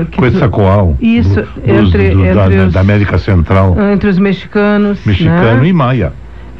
Isso, 1.00 1.34
do, 1.34 1.48
entre, 1.66 2.10
do, 2.10 2.24
entre 2.24 2.34
da, 2.34 2.66
os, 2.66 2.72
da, 2.72 2.80
América 2.80 3.18
Central. 3.18 3.76
Entre 3.92 4.08
os 4.08 4.18
mexicanos. 4.18 5.04
Mexicano 5.04 5.60
né? 5.60 5.68
e 5.68 5.72
maia. 5.72 6.12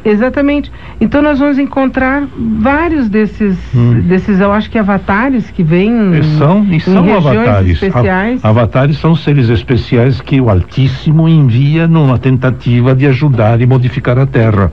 Exatamente. 0.05 0.71
Então 0.99 1.21
nós 1.21 1.39
vamos 1.39 1.57
encontrar 1.57 2.27
vários 2.59 3.07
desses, 3.07 3.57
hum. 3.73 4.01
desses, 4.01 4.39
eu 4.39 4.51
acho 4.51 4.69
que 4.69 4.77
avatares 4.77 5.49
que 5.49 5.63
vêm 5.63 6.17
e 6.17 6.23
são, 6.37 6.65
e 6.65 6.79
são 6.79 7.13
avatares. 7.15 7.71
especiais. 7.71 8.43
Avatares 8.43 8.97
são 8.97 9.15
seres 9.15 9.49
especiais 9.49 10.19
que 10.19 10.41
o 10.41 10.49
Altíssimo 10.49 11.27
envia 11.27 11.87
numa 11.87 12.17
tentativa 12.17 12.93
de 12.93 13.07
ajudar 13.07 13.61
e 13.61 13.65
modificar 13.65 14.17
a 14.19 14.25
Terra. 14.25 14.71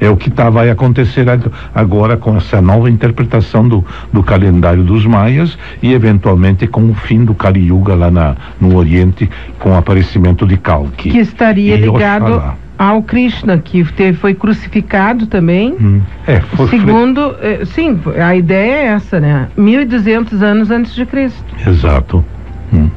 É 0.00 0.08
o 0.08 0.16
que 0.16 0.30
tá, 0.30 0.50
vai 0.50 0.68
acontecer 0.68 1.26
agora 1.74 2.16
com 2.16 2.36
essa 2.36 2.60
nova 2.60 2.90
interpretação 2.90 3.66
do, 3.66 3.84
do 4.12 4.22
calendário 4.22 4.82
dos 4.82 5.06
maias 5.06 5.56
e 5.82 5.92
eventualmente 5.92 6.66
com 6.66 6.90
o 6.90 6.94
fim 6.94 7.24
do 7.24 7.34
Kali 7.34 7.68
Yuga 7.68 7.94
lá 7.94 8.10
na, 8.10 8.36
no 8.60 8.76
Oriente 8.76 9.28
com 9.58 9.70
o 9.70 9.76
aparecimento 9.76 10.46
de 10.46 10.56
Kalki. 10.56 11.10
Que 11.10 11.18
estaria 11.18 11.76
ligado 11.76 12.34
Oxalá 12.34 12.65
ao 12.78 13.02
Krishna, 13.02 13.58
que 13.58 13.84
teve, 13.92 14.18
foi 14.18 14.34
crucificado 14.34 15.26
também. 15.26 15.74
Hum. 15.80 16.00
É, 16.26 16.40
foi, 16.40 16.68
Segundo, 16.68 17.36
eh, 17.40 17.64
sim, 17.64 17.98
a 18.22 18.34
ideia 18.36 18.72
é 18.72 18.84
essa, 18.86 19.18
né? 19.18 19.48
1200 19.56 20.42
anos 20.42 20.70
antes 20.70 20.94
de 20.94 21.06
Cristo. 21.06 21.44
Exato. 21.66 22.24
Hum. 22.72 22.90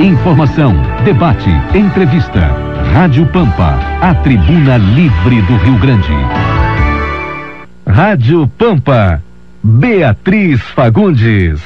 Informação, 0.00 0.74
debate, 1.04 1.50
entrevista. 1.74 2.40
Rádio 2.92 3.26
Pampa, 3.26 3.78
a 4.00 4.14
tribuna 4.14 4.76
livre 4.76 5.40
do 5.42 5.56
Rio 5.56 5.78
Grande. 5.78 6.12
Rádio 7.86 8.46
Pampa 8.58 9.23
Beatriz 9.66 10.60
Fagundes. 10.60 11.58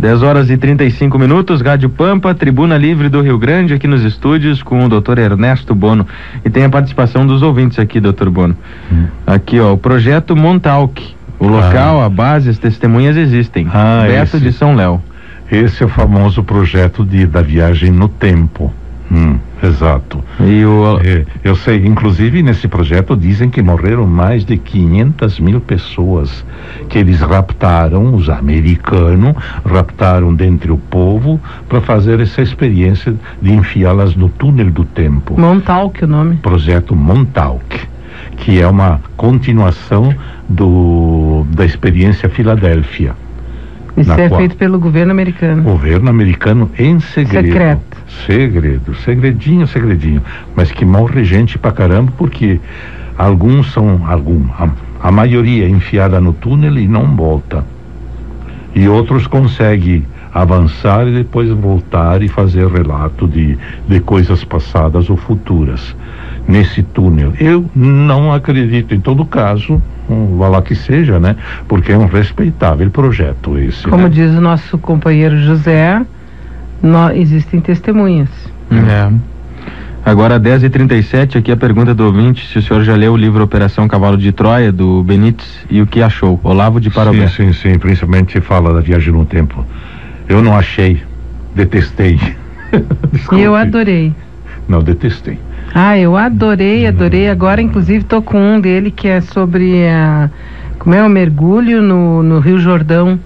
10 0.00 0.22
horas 0.24 0.50
e 0.50 0.56
35 0.56 1.16
minutos, 1.16 1.60
Rádio 1.60 1.88
Pampa, 1.88 2.34
Tribuna 2.34 2.76
Livre 2.76 3.08
do 3.08 3.22
Rio 3.22 3.38
Grande, 3.38 3.72
aqui 3.72 3.86
nos 3.86 4.02
estúdios 4.02 4.64
com 4.64 4.84
o 4.84 4.88
doutor 4.88 5.16
Ernesto 5.16 5.76
Bono. 5.76 6.04
E 6.44 6.50
tem 6.50 6.64
a 6.64 6.68
participação 6.68 7.24
dos 7.24 7.40
ouvintes 7.40 7.78
aqui, 7.78 8.00
doutor 8.00 8.30
Bono. 8.30 8.56
Hum. 8.90 9.06
Aqui, 9.24 9.60
ó, 9.60 9.74
o 9.74 9.78
projeto 9.78 10.34
Montalk. 10.34 11.14
O 11.38 11.46
local, 11.46 12.00
ah. 12.00 12.06
a 12.06 12.08
base, 12.08 12.50
as 12.50 12.58
testemunhas 12.58 13.16
existem. 13.16 13.68
Ah, 13.72 14.02
Beto 14.04 14.36
esse, 14.36 14.40
de 14.40 14.52
São 14.52 14.74
Léo. 14.74 15.00
Esse 15.52 15.84
é 15.84 15.86
o 15.86 15.88
famoso 15.88 16.42
projeto 16.42 17.04
de, 17.04 17.26
da 17.26 17.42
viagem 17.42 17.92
no 17.92 18.08
tempo. 18.08 18.74
Hum, 19.08 19.38
exato. 19.62 20.22
E 20.40 20.64
o... 20.64 20.98
É, 21.02 21.24
eu 21.44 21.54
sei, 21.56 21.84
inclusive 21.86 22.42
nesse 22.42 22.68
projeto 22.68 23.16
dizem 23.16 23.50
que 23.50 23.62
morreram 23.62 24.06
mais 24.06 24.44
de 24.44 24.56
500 24.56 25.40
mil 25.40 25.60
pessoas, 25.60 26.44
que 26.88 26.98
eles 26.98 27.20
raptaram, 27.20 28.14
os 28.14 28.28
americanos, 28.28 29.34
raptaram 29.64 30.34
dentre 30.34 30.70
o 30.70 30.78
povo 30.78 31.40
para 31.68 31.80
fazer 31.80 32.20
essa 32.20 32.42
experiência 32.42 33.14
de 33.40 33.52
enfiá-las 33.52 34.14
no 34.14 34.28
túnel 34.28 34.70
do 34.70 34.84
tempo. 34.84 35.38
Montauk 35.38 36.04
o 36.04 36.06
nome? 36.06 36.36
Projeto 36.36 36.94
Montauk, 36.94 37.80
que 38.36 38.60
é 38.60 38.66
uma 38.66 39.00
continuação 39.16 40.14
do, 40.48 41.46
da 41.50 41.64
experiência 41.64 42.28
Filadélfia. 42.28 43.14
Isso 43.96 44.12
é 44.12 44.28
qual, 44.28 44.40
feito 44.40 44.56
pelo 44.56 44.78
governo 44.78 45.12
americano. 45.12 45.62
Governo 45.62 46.10
americano 46.10 46.70
em 46.78 47.00
segredo. 47.00 47.48
Secreto. 47.48 47.96
Segredo, 48.26 48.94
segredinho, 48.96 49.66
segredinho. 49.66 50.22
Mas 50.54 50.70
que 50.70 50.84
morre 50.84 51.24
gente 51.24 51.58
pra 51.58 51.72
caramba 51.72 52.12
porque 52.16 52.60
alguns 53.16 53.72
são, 53.72 54.02
algum, 54.06 54.44
a, 54.52 54.68
a 55.02 55.10
maioria 55.10 55.64
é 55.64 55.68
enfiada 55.68 56.20
no 56.20 56.32
túnel 56.32 56.78
e 56.78 56.86
não 56.86 57.16
volta. 57.16 57.64
E 58.74 58.86
outros 58.88 59.26
conseguem 59.26 60.04
avançar 60.32 61.08
e 61.08 61.12
depois 61.12 61.48
voltar 61.50 62.22
e 62.22 62.28
fazer 62.28 62.66
relato 62.66 63.26
de, 63.26 63.56
de 63.88 64.00
coisas 64.00 64.44
passadas 64.44 65.08
ou 65.08 65.16
futuras 65.16 65.96
nesse 66.46 66.82
túnel. 66.82 67.32
Eu 67.40 67.64
não 67.74 68.32
acredito, 68.32 68.94
em 68.94 69.00
todo 69.00 69.24
caso, 69.24 69.82
um, 70.08 70.36
vá 70.36 70.48
lá 70.48 70.62
que 70.62 70.74
seja, 70.74 71.18
né? 71.18 71.36
Porque 71.66 71.92
é 71.92 71.98
um 71.98 72.06
respeitável 72.06 72.88
projeto 72.90 73.58
esse. 73.58 73.86
Como 73.88 74.04
né? 74.04 74.08
diz 74.08 74.32
o 74.32 74.40
nosso 74.40 74.78
companheiro 74.78 75.38
José, 75.38 76.00
no, 76.82 77.10
existem 77.10 77.60
testemunhas. 77.60 78.28
É. 78.70 79.12
Agora, 80.04 80.38
10h37, 80.38 81.36
aqui 81.36 81.50
a 81.50 81.56
pergunta 81.56 81.92
do 81.92 82.04
ouvinte: 82.04 82.46
se 82.46 82.58
o 82.58 82.62
senhor 82.62 82.84
já 82.84 82.94
leu 82.94 83.12
o 83.12 83.16
livro 83.16 83.42
Operação 83.42 83.88
Cavalo 83.88 84.16
de 84.16 84.30
Troia, 84.30 84.70
do 84.70 85.02
Benítez, 85.02 85.48
e 85.68 85.82
o 85.82 85.86
que 85.86 86.00
achou? 86.00 86.38
Olavo 86.44 86.80
de 86.80 86.90
Parobé. 86.90 87.26
Sim, 87.26 87.52
sim, 87.52 87.72
sim. 87.72 87.78
Principalmente 87.78 88.40
fala 88.40 88.72
da 88.72 88.80
viagem 88.80 89.12
no 89.12 89.24
tempo. 89.24 89.64
Eu 90.28 90.40
não 90.42 90.56
achei, 90.56 91.02
detestei. 91.56 92.20
e 93.32 93.40
eu 93.40 93.56
adorei. 93.56 94.12
Não, 94.68 94.82
detestei. 94.82 95.38
Ah, 95.74 95.98
eu 95.98 96.16
adorei, 96.16 96.86
adorei. 96.86 97.28
Agora, 97.28 97.60
inclusive, 97.60 98.04
tô 98.04 98.20
com 98.22 98.38
um 98.38 98.60
dele 98.60 98.90
que 98.90 99.06
é 99.08 99.20
sobre 99.20 99.86
a, 99.88 100.30
como 100.78 100.94
é 100.94 101.02
o 101.02 101.08
mergulho 101.08 101.82
no, 101.82 102.22
no 102.22 102.40
Rio 102.40 102.58
Jordão. 102.58 103.18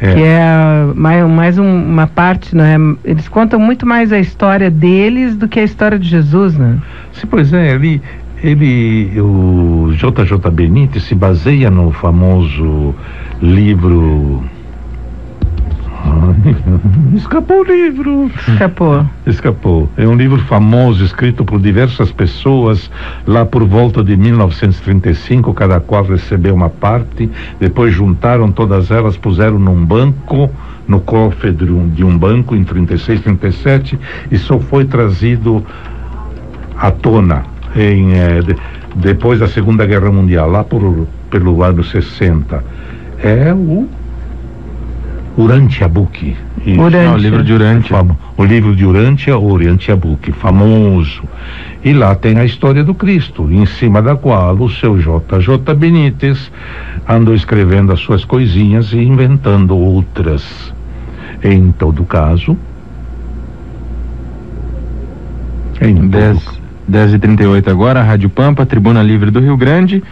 É. 0.00 0.12
Que 0.12 0.22
é 0.22 0.92
mais, 0.94 1.28
mais 1.28 1.58
um, 1.58 1.64
uma 1.64 2.06
parte, 2.06 2.56
né? 2.56 2.76
Eles 3.04 3.28
contam 3.28 3.60
muito 3.60 3.86
mais 3.86 4.12
a 4.12 4.18
história 4.18 4.70
deles 4.70 5.36
do 5.36 5.46
que 5.46 5.60
a 5.60 5.62
história 5.62 5.98
de 5.98 6.08
Jesus, 6.08 6.56
né? 6.56 6.78
Sim, 7.12 7.26
pois 7.28 7.52
é, 7.52 7.74
ele, 7.74 8.02
ele 8.42 9.20
o 9.20 9.92
JJ 9.92 10.50
Benítez 10.52 11.04
se 11.04 11.14
baseia 11.14 11.70
no 11.70 11.92
famoso 11.92 12.94
livro 13.40 14.44
Escapou 17.14 17.60
o 17.60 17.64
livro. 17.64 18.30
Escapou. 18.48 19.06
Escapou. 19.26 19.90
É 19.96 20.06
um 20.06 20.16
livro 20.16 20.40
famoso, 20.42 21.04
escrito 21.04 21.44
por 21.44 21.60
diversas 21.60 22.10
pessoas, 22.12 22.90
lá 23.26 23.44
por 23.44 23.64
volta 23.64 24.02
de 24.02 24.16
1935, 24.16 25.52
cada 25.54 25.80
qual 25.80 26.04
recebeu 26.04 26.54
uma 26.54 26.70
parte, 26.70 27.30
depois 27.58 27.94
juntaram 27.94 28.50
todas 28.52 28.90
elas, 28.90 29.16
puseram 29.16 29.58
num 29.58 29.84
banco, 29.84 30.50
no 30.86 31.00
cofre 31.00 31.52
de 31.52 31.64
um, 31.64 31.88
de 31.88 32.04
um 32.04 32.16
banco 32.16 32.54
em 32.54 32.64
36, 32.64 33.22
37, 33.22 33.98
e 34.30 34.38
só 34.38 34.58
foi 34.58 34.84
trazido 34.84 35.64
à 36.76 36.90
tona 36.90 37.44
em, 37.74 38.12
eh, 38.12 38.42
de, 38.42 38.56
depois 38.94 39.40
da 39.40 39.48
Segunda 39.48 39.86
Guerra 39.86 40.10
Mundial, 40.10 40.50
lá 40.50 40.62
por, 40.62 41.06
pelo 41.30 41.62
ano 41.62 41.82
60. 41.82 42.62
É 43.22 43.52
o 43.54 43.88
Urantia 45.36 45.88
Book. 45.88 46.36
Urantia. 46.64 47.10
o 47.10 47.16
livro 47.16 47.42
de 47.42 47.52
Urantia. 47.52 47.96
O 48.36 48.44
livro 48.44 48.74
de 48.74 48.86
Urantia, 48.86 49.36
Urantia 49.36 49.96
Book, 49.96 50.30
famoso. 50.32 51.22
E 51.84 51.92
lá 51.92 52.14
tem 52.14 52.38
a 52.38 52.44
história 52.44 52.84
do 52.84 52.94
Cristo, 52.94 53.50
em 53.50 53.66
cima 53.66 54.00
da 54.00 54.14
qual 54.14 54.54
o 54.54 54.70
seu 54.70 54.96
JJ 54.96 55.74
Benítez 55.76 56.50
andou 57.08 57.34
escrevendo 57.34 57.92
as 57.92 58.00
suas 58.00 58.24
coisinhas 58.24 58.92
e 58.92 58.98
inventando 58.98 59.76
outras. 59.76 60.72
Em 61.42 61.72
todo 61.72 62.04
caso. 62.04 62.56
Em 65.80 66.06
10, 66.06 66.60
10 66.86 67.14
e 67.14 67.18
38 67.18 67.70
agora, 67.70 68.02
Rádio 68.02 68.30
Pampa, 68.30 68.64
Tribuna 68.64 69.02
Livre 69.02 69.30
do 69.30 69.40
Rio 69.40 69.56
Grande. 69.56 70.02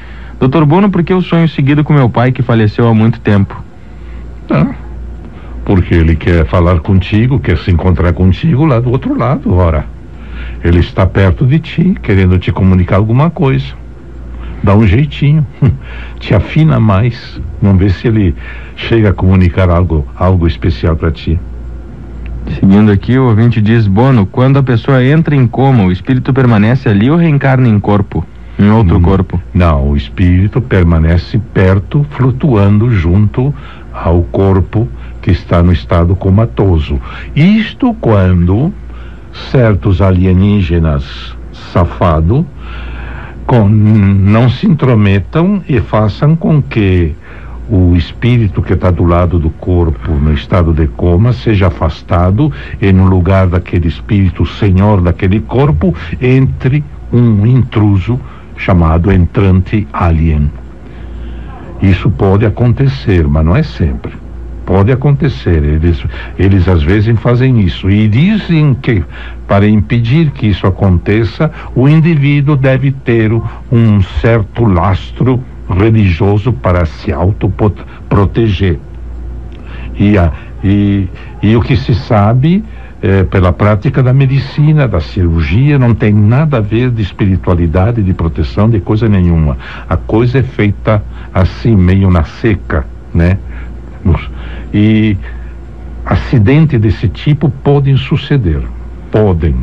Doutor 0.40 0.66
Bono, 0.66 0.90
por 0.90 1.04
que 1.04 1.14
o 1.14 1.22
sonho 1.22 1.48
seguido 1.48 1.84
com 1.84 1.92
meu 1.92 2.10
pai 2.10 2.32
que 2.32 2.42
faleceu 2.42 2.88
há 2.88 2.92
muito 2.92 3.20
tempo? 3.20 3.62
Ah 4.50 4.81
porque 5.64 5.94
ele 5.94 6.16
quer 6.16 6.44
falar 6.46 6.80
contigo, 6.80 7.38
quer 7.38 7.58
se 7.58 7.70
encontrar 7.70 8.12
contigo 8.12 8.64
lá 8.64 8.80
do 8.80 8.90
outro 8.90 9.16
lado, 9.16 9.54
ora. 9.54 9.86
Ele 10.64 10.80
está 10.80 11.06
perto 11.06 11.46
de 11.46 11.58
ti, 11.58 11.96
querendo 12.02 12.38
te 12.38 12.52
comunicar 12.52 12.96
alguma 12.96 13.30
coisa. 13.30 13.66
Dá 14.62 14.74
um 14.76 14.86
jeitinho, 14.86 15.46
te 16.20 16.34
afina 16.34 16.78
mais, 16.78 17.40
vamos 17.60 17.78
ver 17.78 17.90
se 17.90 18.06
ele 18.06 18.34
chega 18.76 19.10
a 19.10 19.12
comunicar 19.12 19.68
algo, 19.68 20.06
algo 20.16 20.46
especial 20.46 20.96
para 20.96 21.10
ti. 21.10 21.38
Seguindo 22.58 22.90
aqui, 22.90 23.18
o 23.18 23.28
ouvinte 23.28 23.60
diz: 23.60 23.86
Bono, 23.86 24.26
quando 24.26 24.58
a 24.58 24.62
pessoa 24.62 25.04
entra 25.04 25.34
em 25.34 25.46
coma, 25.46 25.84
o 25.84 25.92
espírito 25.92 26.32
permanece 26.32 26.88
ali 26.88 27.10
ou 27.10 27.16
reencarna 27.16 27.68
em 27.68 27.78
corpo? 27.78 28.24
Em 28.58 28.70
outro 28.70 28.98
hum, 28.98 29.02
corpo? 29.02 29.42
Não, 29.54 29.90
o 29.90 29.96
espírito 29.96 30.60
permanece 30.60 31.40
perto, 31.52 32.04
flutuando 32.10 32.90
junto 32.90 33.54
ao 33.92 34.22
corpo 34.24 34.88
que 35.22 35.30
está 35.30 35.62
no 35.62 35.72
estado 35.72 36.14
comatoso. 36.14 37.00
Isto 37.34 37.94
quando 37.94 38.72
certos 39.50 40.02
alienígenas 40.02 41.34
safado 41.72 42.46
com, 43.46 43.68
não 43.68 44.50
se 44.50 44.66
intrometam 44.66 45.62
e 45.68 45.80
façam 45.80 46.36
com 46.36 46.60
que 46.60 47.14
o 47.70 47.94
espírito 47.96 48.60
que 48.60 48.72
está 48.72 48.90
do 48.90 49.04
lado 49.04 49.38
do 49.38 49.48
corpo 49.48 50.12
no 50.12 50.34
estado 50.34 50.74
de 50.74 50.86
coma 50.88 51.32
seja 51.32 51.68
afastado 51.68 52.52
e 52.80 52.92
no 52.92 53.06
lugar 53.06 53.46
daquele 53.46 53.88
espírito 53.88 54.44
senhor 54.44 55.00
daquele 55.00 55.40
corpo 55.40 55.94
entre 56.20 56.84
um 57.12 57.46
intruso 57.46 58.20
chamado 58.56 59.10
entrante 59.10 59.86
alien. 59.92 60.50
Isso 61.80 62.10
pode 62.10 62.44
acontecer, 62.44 63.26
mas 63.26 63.44
não 63.44 63.56
é 63.56 63.62
sempre. 63.62 64.12
Pode 64.64 64.92
acontecer, 64.92 65.62
eles, 65.62 66.04
eles 66.38 66.68
às 66.68 66.82
vezes 66.82 67.18
fazem 67.18 67.60
isso 67.60 67.90
e 67.90 68.06
dizem 68.06 68.74
que 68.74 69.04
para 69.46 69.68
impedir 69.68 70.30
que 70.30 70.46
isso 70.46 70.66
aconteça, 70.66 71.50
o 71.74 71.88
indivíduo 71.88 72.56
deve 72.56 72.92
ter 72.92 73.32
um 73.70 74.02
certo 74.20 74.64
lastro 74.64 75.42
religioso 75.68 76.52
para 76.52 76.86
se 76.86 77.12
autoproteger. 77.12 78.78
E, 79.98 80.14
e, 80.62 81.08
e 81.42 81.56
o 81.56 81.60
que 81.60 81.76
se 81.76 81.94
sabe 81.94 82.64
é, 83.02 83.24
pela 83.24 83.52
prática 83.52 84.00
da 84.02 84.12
medicina, 84.12 84.86
da 84.86 85.00
cirurgia, 85.00 85.78
não 85.78 85.92
tem 85.92 86.14
nada 86.14 86.58
a 86.58 86.60
ver 86.60 86.90
de 86.90 87.02
espiritualidade, 87.02 88.02
de 88.02 88.14
proteção, 88.14 88.70
de 88.70 88.80
coisa 88.80 89.08
nenhuma. 89.08 89.58
A 89.88 89.96
coisa 89.96 90.38
é 90.38 90.42
feita 90.42 91.02
assim, 91.34 91.74
meio 91.74 92.08
na 92.10 92.22
seca, 92.22 92.86
né? 93.12 93.38
E 94.74 95.16
acidentes 96.04 96.80
desse 96.80 97.08
tipo 97.08 97.48
podem 97.62 97.96
suceder, 97.96 98.62
podem. 99.10 99.54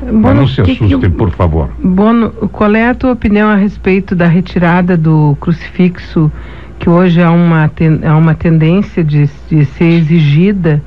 Bono, 0.00 0.20
Mas 0.22 0.36
não 0.36 0.48
se 0.48 0.60
assustem, 0.62 1.00
que, 1.00 1.08
por 1.10 1.30
favor. 1.30 1.70
Bono, 1.82 2.30
qual 2.52 2.74
é 2.74 2.88
a 2.88 2.94
tua 2.94 3.12
opinião 3.12 3.48
a 3.48 3.54
respeito 3.54 4.14
da 4.14 4.26
retirada 4.26 4.96
do 4.96 5.36
crucifixo, 5.40 6.32
que 6.78 6.88
hoje 6.88 7.22
há 7.22 7.30
uma, 7.30 7.70
há 8.04 8.16
uma 8.16 8.34
tendência 8.34 9.04
de, 9.04 9.28
de 9.50 9.64
ser 9.66 9.84
exigida, 9.84 10.82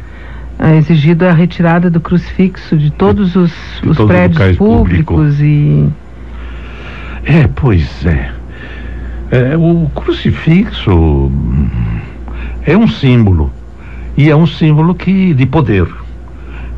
é 0.57 0.77
exigido 0.77 1.25
a 1.25 1.31
retirada 1.31 1.89
do 1.89 1.99
crucifixo 1.99 2.77
de 2.77 2.91
todos 2.91 3.35
os, 3.35 3.51
de 3.81 3.89
os 3.89 3.97
todos 3.97 4.11
prédios 4.11 4.57
públicos 4.57 5.35
público. 5.35 5.43
e. 5.43 5.89
É, 7.25 7.47
pois 7.55 8.05
é. 8.05 8.31
É, 9.31 9.57
o 9.57 9.89
crucifixo 9.95 11.31
é 12.65 12.77
um 12.77 12.87
símbolo. 12.87 13.51
E 14.15 14.29
é 14.29 14.35
um 14.35 14.45
símbolo 14.45 14.93
que 14.95 15.33
de 15.33 15.45
poder. 15.45 15.87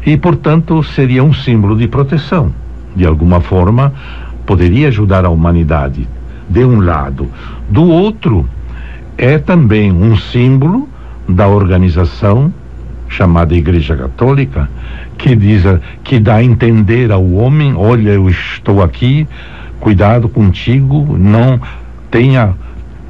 E 0.05 0.17
portanto 0.17 0.83
seria 0.83 1.23
um 1.23 1.33
símbolo 1.33 1.75
de 1.75 1.87
proteção. 1.87 2.51
De 2.95 3.05
alguma 3.05 3.41
forma 3.41 3.93
poderia 4.45 4.87
ajudar 4.87 5.25
a 5.25 5.29
humanidade 5.29 6.07
de 6.49 6.63
um 6.63 6.79
lado. 6.79 7.29
Do 7.69 7.83
outro 7.83 8.47
é 9.17 9.37
também 9.37 9.91
um 9.91 10.15
símbolo 10.15 10.87
da 11.27 11.47
organização 11.47 12.53
chamada 13.07 13.55
Igreja 13.55 13.95
Católica 13.95 14.69
que 15.17 15.35
diz 15.35 15.63
que 16.03 16.19
dá 16.19 16.35
a 16.35 16.43
entender 16.43 17.11
ao 17.11 17.31
homem 17.33 17.73
olha 17.75 18.09
eu 18.09 18.29
estou 18.29 18.83
aqui 18.83 19.27
cuidado 19.79 20.27
contigo 20.27 21.15
não 21.17 21.59
tenha 22.11 22.53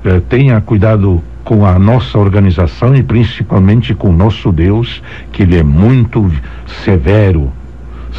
eh, 0.03 0.21
tenha 0.29 0.61
cuidado 0.61 1.23
com 1.45 1.63
a 1.63 1.77
nossa 1.77 2.17
organização 2.17 2.95
e 2.95 3.03
principalmente 3.03 3.93
com 3.93 4.09
o 4.09 4.11
nosso 4.11 4.51
Deus, 4.51 5.01
que 5.31 5.43
ele 5.43 5.57
é 5.57 5.63
muito 5.63 6.29
severo, 6.83 7.53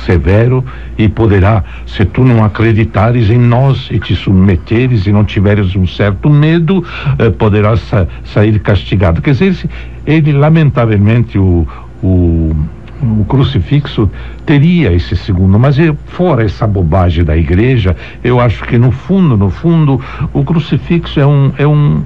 severo 0.06 0.64
e 0.96 1.08
poderá, 1.08 1.64
se 1.86 2.04
tu 2.04 2.24
não 2.24 2.44
acreditares 2.44 3.28
em 3.28 3.38
nós 3.38 3.88
e 3.90 3.98
te 3.98 4.14
submeteres 4.14 5.06
e 5.06 5.12
não 5.12 5.24
tiveres 5.24 5.74
um 5.74 5.86
certo 5.86 6.30
medo, 6.30 6.84
eh, 7.18 7.30
poderá 7.30 7.76
sa 7.76 8.06
sair 8.24 8.58
castigado. 8.60 9.20
Quer 9.20 9.32
dizer, 9.32 9.68
ele 10.06 10.32
lamentavelmente 10.32 11.36
o, 11.36 11.66
o 12.02 12.54
o 13.02 13.24
crucifixo 13.26 14.10
teria 14.46 14.90
esse 14.92 15.16
segundo, 15.16 15.58
mas 15.58 15.76
fora 16.06 16.44
essa 16.44 16.66
bobagem 16.66 17.24
da 17.24 17.36
igreja, 17.36 17.94
eu 18.24 18.40
acho 18.40 18.64
que 18.64 18.78
no 18.78 18.90
fundo, 18.90 19.36
no 19.36 19.50
fundo, 19.50 20.00
o 20.32 20.42
crucifixo 20.42 21.20
é 21.20 21.26
um, 21.26 21.52
é 21.58 21.66
um, 21.66 22.02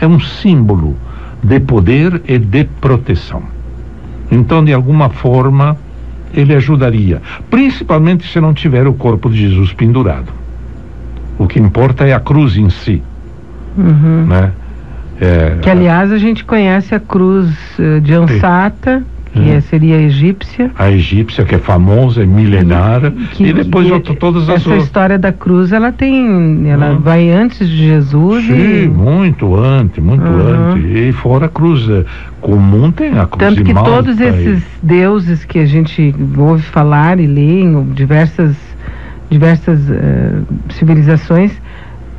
é 0.00 0.06
um 0.06 0.20
símbolo 0.20 0.96
de 1.42 1.60
poder 1.60 2.22
e 2.26 2.38
de 2.38 2.64
proteção. 2.80 3.42
Então, 4.30 4.64
de 4.64 4.72
alguma 4.72 5.10
forma, 5.10 5.76
ele 6.32 6.54
ajudaria, 6.54 7.20
principalmente 7.50 8.26
se 8.30 8.40
não 8.40 8.52
tiver 8.52 8.86
o 8.86 8.94
corpo 8.94 9.30
de 9.30 9.36
Jesus 9.48 9.72
pendurado. 9.72 10.32
O 11.38 11.46
que 11.46 11.60
importa 11.60 12.06
é 12.06 12.12
a 12.12 12.20
cruz 12.20 12.56
em 12.56 12.70
si. 12.70 13.02
Uhum. 13.76 14.26
Né? 14.26 14.52
É, 15.20 15.58
que, 15.62 15.70
aliás, 15.70 16.10
a 16.10 16.18
gente 16.18 16.44
conhece 16.44 16.94
a 16.94 17.00
cruz 17.00 17.50
uh, 17.78 18.00
de 18.00 18.14
Ansata 18.14 19.04
que 19.34 19.50
é, 19.50 19.60
seria 19.62 19.96
a 19.96 20.00
egípcia. 20.00 20.70
A 20.78 20.90
egípcia, 20.90 21.44
que 21.44 21.56
é 21.56 21.58
famosa, 21.58 22.22
é 22.22 22.26
milenar, 22.26 23.10
que, 23.32 23.44
e 23.44 23.52
depois 23.52 23.90
que, 24.02 24.14
todas 24.14 24.48
as 24.48 24.64
Essa 24.64 24.76
história 24.76 25.18
da 25.18 25.32
cruz, 25.32 25.72
ela 25.72 25.90
tem, 25.90 26.70
ela 26.70 26.92
hum. 26.92 27.00
vai 27.00 27.30
antes 27.30 27.68
de 27.68 27.76
Jesus. 27.76 28.44
Sim, 28.44 28.84
e... 28.84 28.88
muito 28.88 29.56
antes, 29.56 30.02
muito 30.02 30.24
uhum. 30.24 30.72
antes. 30.72 30.84
E 30.84 31.12
fora 31.12 31.46
a 31.46 31.48
cruz 31.48 31.88
é, 31.88 32.04
comum 32.40 32.92
tem 32.92 33.18
a 33.18 33.26
cruz 33.26 33.54
Tanto 33.54 33.64
que 33.64 33.74
todos 33.74 34.20
esses 34.20 34.62
e... 34.62 34.66
deuses 34.86 35.44
que 35.44 35.58
a 35.58 35.66
gente 35.66 36.14
ouve 36.38 36.62
falar 36.62 37.18
e 37.18 37.26
lê 37.26 37.62
em 37.62 37.82
diversas, 37.92 38.54
diversas 39.28 39.80
uh, 39.90 40.44
civilizações, 40.74 41.50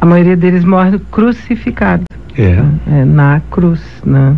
a 0.01 0.05
maioria 0.05 0.35
deles 0.35 0.65
morre 0.65 0.99
crucificado. 1.09 2.03
É. 2.37 2.61
é 2.91 3.05
na 3.05 3.41
cruz, 3.49 3.81
né? 4.05 4.35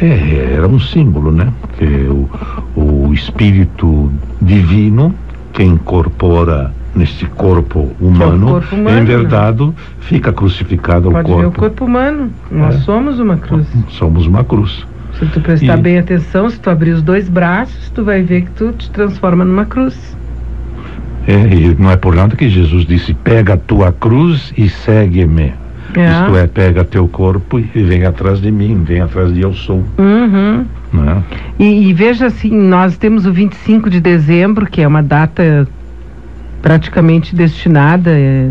É, 0.00 0.54
era 0.54 0.66
um 0.66 0.80
símbolo, 0.80 1.30
né? 1.30 1.52
Que 1.78 1.84
o, 1.84 2.28
o 2.74 3.12
espírito 3.12 4.10
divino 4.40 5.14
que 5.52 5.62
incorpora 5.62 6.72
nesse 6.94 7.24
corpo 7.26 7.90
humano, 8.00 8.48
é 8.48 8.50
corpo 8.52 8.74
humano 8.76 8.98
em 8.98 9.04
verdade, 9.04 9.64
né? 9.64 9.72
fica 10.00 10.32
crucificado 10.32 11.08
ao 11.08 11.12
Pode 11.12 11.26
corpo. 11.26 11.40
Ver 11.40 11.46
o 11.46 11.52
corpo 11.52 11.84
humano. 11.84 12.30
Nós 12.50 12.76
é. 12.76 12.78
somos 12.78 13.18
uma 13.18 13.36
cruz. 13.36 13.66
Somos 13.88 14.26
uma 14.26 14.44
cruz. 14.44 14.86
Se 15.18 15.26
tu 15.26 15.40
prestar 15.40 15.78
e... 15.78 15.82
bem 15.82 15.98
atenção, 15.98 16.48
se 16.48 16.58
tu 16.58 16.70
abrir 16.70 16.92
os 16.92 17.02
dois 17.02 17.28
braços, 17.28 17.90
tu 17.90 18.04
vai 18.04 18.22
ver 18.22 18.42
que 18.42 18.50
tu 18.52 18.72
te 18.72 18.90
transforma 18.90 19.44
numa 19.44 19.66
cruz. 19.66 20.16
É, 21.26 21.54
e 21.54 21.76
não 21.78 21.90
é 21.90 21.96
por 21.96 22.14
nada 22.14 22.34
que 22.34 22.48
Jesus 22.48 22.86
disse: 22.86 23.12
pega 23.14 23.54
a 23.54 23.56
tua 23.56 23.92
cruz 23.92 24.52
e 24.56 24.68
segue-me. 24.68 25.52
É. 25.94 26.10
Isto 26.10 26.36
é, 26.36 26.46
pega 26.46 26.84
teu 26.84 27.08
corpo 27.08 27.58
e 27.58 27.82
vem 27.82 28.04
atrás 28.04 28.40
de 28.40 28.50
mim, 28.50 28.82
vem 28.84 29.00
atrás 29.00 29.32
de 29.32 29.40
eu 29.40 29.52
sou. 29.52 29.84
Uhum. 29.98 30.64
Né? 30.92 31.22
E, 31.58 31.88
e, 31.88 31.92
veja 31.92 32.26
assim, 32.26 32.50
nós 32.50 32.96
temos 32.96 33.26
o 33.26 33.32
25 33.32 33.88
de 33.90 34.00
dezembro, 34.00 34.66
que 34.66 34.80
é 34.80 34.86
uma 34.86 35.02
data 35.02 35.66
praticamente 36.62 37.34
destinada 37.34 38.10
é, 38.10 38.50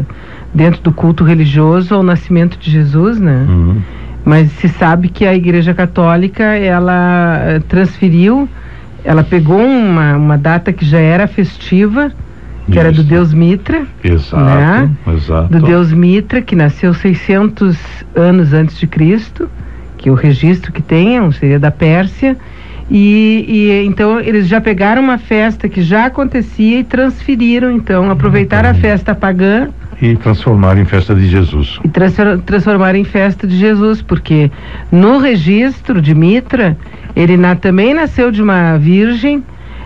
dentro 0.53 0.81
do 0.81 0.91
culto 0.91 1.23
religioso 1.23 1.93
ao 1.93 2.03
nascimento 2.03 2.57
de 2.57 2.71
Jesus, 2.71 3.19
né? 3.19 3.45
Uhum. 3.47 3.81
Mas 4.25 4.51
se 4.53 4.67
sabe 4.67 5.09
que 5.09 5.25
a 5.25 5.33
Igreja 5.33 5.73
Católica, 5.73 6.43
ela 6.43 7.39
eh, 7.41 7.61
transferiu, 7.67 8.49
ela 9.03 9.23
pegou 9.23 9.59
uma, 9.59 10.17
uma 10.17 10.37
data 10.37 10.73
que 10.73 10.85
já 10.85 10.99
era 10.99 11.25
festiva, 11.25 12.11
que 12.69 12.77
Isso. 12.77 12.79
era 12.79 12.91
do 12.91 13.03
deus 13.03 13.33
Mitra. 13.33 13.85
Exato, 14.03 14.43
né? 14.43 14.89
exato. 15.15 15.49
Do 15.49 15.65
deus 15.65 15.91
Mitra, 15.91 16.41
que 16.41 16.55
nasceu 16.55 16.93
600 16.93 17.77
anos 18.15 18.53
antes 18.53 18.77
de 18.77 18.87
Cristo, 18.87 19.49
que 19.97 20.09
o 20.09 20.13
registro 20.13 20.71
que 20.71 20.81
tem 20.81 21.31
seria 21.31 21.59
da 21.59 21.71
Pérsia. 21.71 22.37
E, 22.89 23.45
e, 23.47 23.85
então 23.85 24.19
eles 24.19 24.47
já 24.47 24.59
pegaram 24.59 25.01
uma 25.01 25.19
festa 25.19 25.69
que 25.69 25.81
já 25.81 26.05
acontecia 26.05 26.79
e 26.79 26.83
transferiram, 26.83 27.71
então, 27.71 28.09
aproveitaram 28.09 28.69
a 28.69 28.73
festa 28.73 29.13
pagã 29.13 29.69
e 30.01 30.15
transformaram 30.15 30.81
em 30.81 30.85
festa 30.85 31.13
de 31.13 31.27
Jesus. 31.27 31.79
E 31.83 31.89
transformaram 32.45 32.97
em 32.97 33.03
festa 33.03 33.45
de 33.45 33.57
Jesus, 33.57 34.01
porque 34.01 34.49
no 34.91 35.17
registro 35.17 36.01
de 36.01 36.15
Mitra, 36.15 36.77
ele 37.15 37.35
na, 37.35 37.55
também 37.55 37.93
nasceu 37.93 38.31
de 38.31 38.41
uma 38.41 38.77
virgem, 38.77 39.43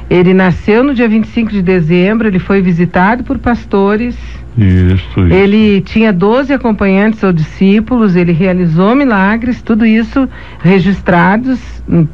ele 0.10 0.34
nasceu 0.34 0.84
no 0.84 0.94
dia 0.94 1.08
25 1.08 1.52
de 1.52 1.62
dezembro, 1.62 2.28
ele 2.28 2.40
foi 2.40 2.62
visitado 2.62 3.24
por 3.24 3.38
pastores. 3.38 4.16
Isso, 4.58 4.96
isso. 4.96 5.20
Ele 5.20 5.82
tinha 5.82 6.14
12 6.14 6.54
acompanhantes 6.54 7.24
ou 7.24 7.34
discípulos, 7.34 8.16
ele 8.16 8.32
realizou 8.32 8.96
milagres, 8.96 9.62
tudo 9.62 9.86
isso 9.86 10.30
registrados 10.60 11.60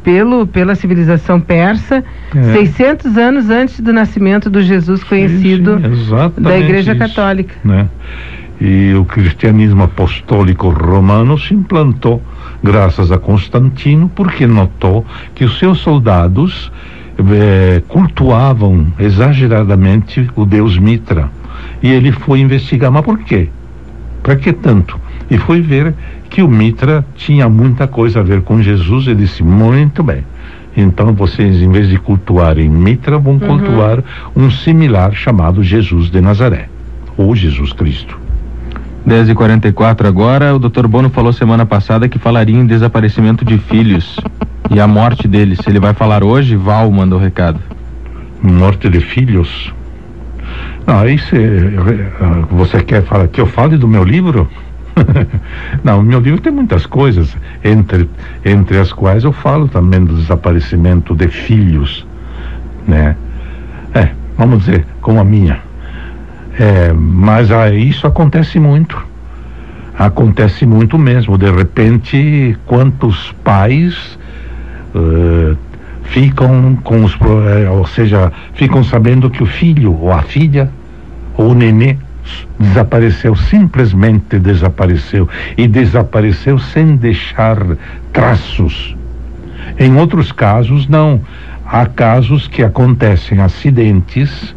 pelo, 0.03 0.47
pela 0.47 0.73
civilização 0.75 1.39
persa, 1.39 2.03
é. 2.33 2.53
600 2.53 3.17
anos 3.17 3.49
antes 3.49 3.79
do 3.81 3.91
nascimento 3.91 4.49
do 4.49 4.61
Jesus 4.61 5.03
conhecido 5.03 5.79
sim, 5.81 5.95
sim, 6.05 6.41
da 6.41 6.57
Igreja 6.57 6.93
isso, 6.93 6.99
Católica. 6.99 7.55
Né? 7.63 7.87
E 8.61 8.93
o 8.93 9.05
cristianismo 9.05 9.83
apostólico 9.83 10.69
romano 10.69 11.37
se 11.37 11.53
implantou 11.53 12.21
graças 12.63 13.11
a 13.11 13.17
Constantino, 13.17 14.09
porque 14.13 14.45
notou 14.45 15.05
que 15.33 15.45
os 15.45 15.57
seus 15.59 15.79
soldados 15.79 16.71
é, 17.33 17.81
cultuavam 17.87 18.87
exageradamente 18.97 20.29
o 20.35 20.45
deus 20.45 20.77
Mitra. 20.77 21.29
E 21.81 21.89
ele 21.89 22.11
foi 22.11 22.39
investigar, 22.39 22.91
mas 22.91 23.03
por 23.03 23.19
quê? 23.19 23.49
Para 24.23 24.35
que 24.35 24.53
tanto? 24.53 24.99
E 25.29 25.37
foi 25.37 25.61
ver 25.61 25.93
que 26.29 26.41
o 26.41 26.47
Mitra 26.47 27.05
tinha 27.15 27.49
muita 27.49 27.87
coisa 27.87 28.19
a 28.19 28.23
ver 28.23 28.41
com 28.41 28.61
Jesus. 28.61 29.07
Ele 29.07 29.23
disse: 29.23 29.43
muito 29.43 30.03
bem. 30.03 30.23
Então 30.75 31.13
vocês, 31.13 31.61
em 31.61 31.69
vez 31.69 31.89
de 31.89 31.97
cultuarem 31.97 32.69
Mitra, 32.69 33.17
vão 33.17 33.33
uhum. 33.33 33.39
cultuar 33.39 34.03
um 34.35 34.49
similar 34.49 35.13
chamado 35.13 35.63
Jesus 35.63 36.09
de 36.09 36.21
Nazaré, 36.21 36.69
ou 37.17 37.35
Jesus 37.35 37.73
Cristo. 37.73 38.19
10h44 39.07 40.05
agora, 40.05 40.55
o 40.55 40.59
Dr. 40.59 40.87
Bono 40.87 41.09
falou 41.09 41.33
semana 41.33 41.65
passada 41.65 42.07
que 42.07 42.19
falaria 42.19 42.57
em 42.57 42.65
desaparecimento 42.65 43.43
de 43.43 43.57
filhos 43.57 44.17
e 44.69 44.79
a 44.79 44.87
morte 44.87 45.27
deles. 45.27 45.59
Ele 45.67 45.79
vai 45.79 45.93
falar 45.93 46.23
hoje? 46.23 46.55
Val 46.55 46.91
mandou 46.91 47.19
o 47.19 47.21
recado. 47.21 47.59
Morte 48.41 48.89
de 48.89 48.99
filhos? 48.99 49.73
Não, 50.85 50.99
aí 50.99 51.19
você 52.51 52.81
quer 52.83 53.03
falar 53.03 53.27
que 53.27 53.41
eu 53.41 53.45
fale 53.45 53.77
do 53.77 53.87
meu 53.87 54.03
livro? 54.03 54.49
Não, 55.83 56.01
meu 56.01 56.19
livro 56.19 56.41
tem 56.41 56.51
muitas 56.51 56.85
coisas, 56.85 57.35
entre, 57.63 58.09
entre 58.43 58.77
as 58.77 58.91
quais 58.91 59.23
eu 59.23 59.31
falo 59.31 59.67
também 59.67 60.03
do 60.03 60.15
desaparecimento 60.15 61.15
de 61.15 61.27
filhos, 61.27 62.05
né? 62.87 63.15
É, 63.93 64.09
vamos 64.37 64.65
dizer, 64.65 64.85
como 65.01 65.19
a 65.19 65.23
minha. 65.23 65.59
É, 66.59 66.91
mas 66.91 67.51
aí 67.51 67.89
isso 67.89 68.07
acontece 68.07 68.59
muito. 68.59 69.01
Acontece 69.97 70.65
muito 70.65 70.97
mesmo. 70.97 71.37
De 71.37 71.49
repente, 71.51 72.57
quantos 72.65 73.33
pais 73.43 74.17
uh, 74.95 75.57
ficam 76.03 76.75
com 76.83 77.03
os, 77.03 77.15
uh, 77.15 77.71
ou 77.71 77.85
seja, 77.87 78.31
ficam 78.53 78.83
sabendo 78.83 79.29
que 79.29 79.43
o 79.43 79.45
filho 79.45 79.93
ou 79.99 80.11
a 80.11 80.21
filha 80.21 80.69
ou 81.35 81.51
o 81.51 81.53
nenê 81.53 81.97
desapareceu, 82.59 83.35
simplesmente 83.35 84.37
desapareceu 84.37 85.27
e 85.57 85.67
desapareceu 85.67 86.59
sem 86.59 86.95
deixar 86.95 87.57
traços. 88.13 88.95
Em 89.77 89.95
outros 89.97 90.31
casos, 90.31 90.87
não. 90.87 91.21
Há 91.65 91.85
casos 91.85 92.47
que 92.47 92.63
acontecem 92.63 93.39
acidentes 93.39 94.55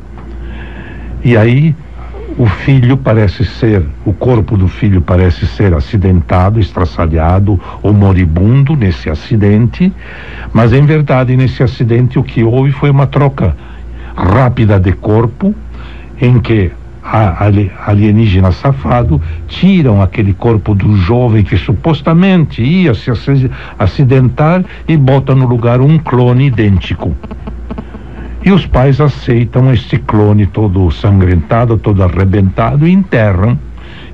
e 1.24 1.36
aí 1.36 1.74
o 2.38 2.46
filho 2.46 2.96
parece 2.96 3.44
ser, 3.44 3.84
o 4.04 4.12
corpo 4.12 4.56
do 4.56 4.68
filho 4.68 5.00
parece 5.00 5.46
ser 5.46 5.74
acidentado, 5.74 6.58
estraçalhado 6.58 7.60
ou 7.82 7.92
moribundo 7.92 8.74
nesse 8.74 9.10
acidente, 9.10 9.92
mas 10.52 10.72
em 10.72 10.84
verdade 10.84 11.36
nesse 11.36 11.62
acidente 11.62 12.18
o 12.18 12.22
que 12.22 12.42
houve 12.42 12.72
foi 12.72 12.90
uma 12.90 13.06
troca 13.06 13.56
rápida 14.16 14.78
de 14.78 14.92
corpo 14.92 15.54
em 16.20 16.38
que 16.38 16.70
a 17.04 17.50
alienígena 17.86 18.52
safado 18.52 19.20
tiram 19.48 20.00
aquele 20.00 20.32
corpo 20.32 20.74
do 20.74 20.96
jovem 20.96 21.42
que 21.42 21.56
supostamente 21.56 22.62
ia 22.62 22.94
se 22.94 23.10
acidentar 23.78 24.64
e 24.86 24.96
botam 24.96 25.34
no 25.34 25.46
lugar 25.46 25.80
um 25.80 25.98
clone 25.98 26.46
idêntico. 26.46 27.14
E 28.44 28.50
os 28.50 28.66
pais 28.66 29.00
aceitam 29.00 29.72
este 29.72 29.98
clone 29.98 30.46
todo 30.46 30.90
sangrentado, 30.90 31.78
todo 31.78 32.02
arrebentado 32.02 32.86
e 32.88 32.92
enterram 32.92 33.56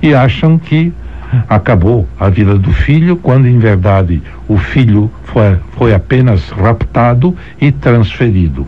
e 0.01 0.13
acham 0.13 0.57
que 0.59 0.93
acabou 1.47 2.07
a 2.19 2.29
vida 2.29 2.57
do 2.57 2.71
filho, 2.71 3.15
quando 3.17 3.47
em 3.47 3.59
verdade 3.59 4.21
o 4.47 4.57
filho 4.57 5.11
foi, 5.25 5.57
foi 5.71 5.93
apenas 5.93 6.49
raptado 6.49 7.35
e 7.59 7.71
transferido. 7.71 8.67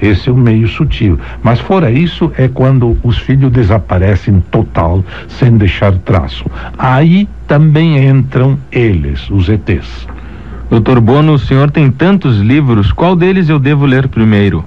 Esse 0.00 0.28
é 0.28 0.32
o 0.32 0.36
meio 0.36 0.68
sutil. 0.68 1.18
Mas 1.42 1.58
fora 1.58 1.90
isso 1.90 2.30
é 2.36 2.46
quando 2.46 2.96
os 3.02 3.18
filhos 3.18 3.50
desaparecem 3.50 4.42
total, 4.50 5.04
sem 5.26 5.56
deixar 5.56 5.92
traço. 5.98 6.44
Aí 6.78 7.28
também 7.46 8.06
entram 8.06 8.58
eles, 8.70 9.28
os 9.30 9.48
ETs. 9.48 10.06
Doutor 10.70 11.00
Bono, 11.00 11.32
o 11.32 11.38
senhor 11.38 11.70
tem 11.70 11.90
tantos 11.90 12.38
livros, 12.38 12.92
qual 12.92 13.16
deles 13.16 13.48
eu 13.48 13.58
devo 13.58 13.86
ler 13.86 14.06
primeiro? 14.06 14.64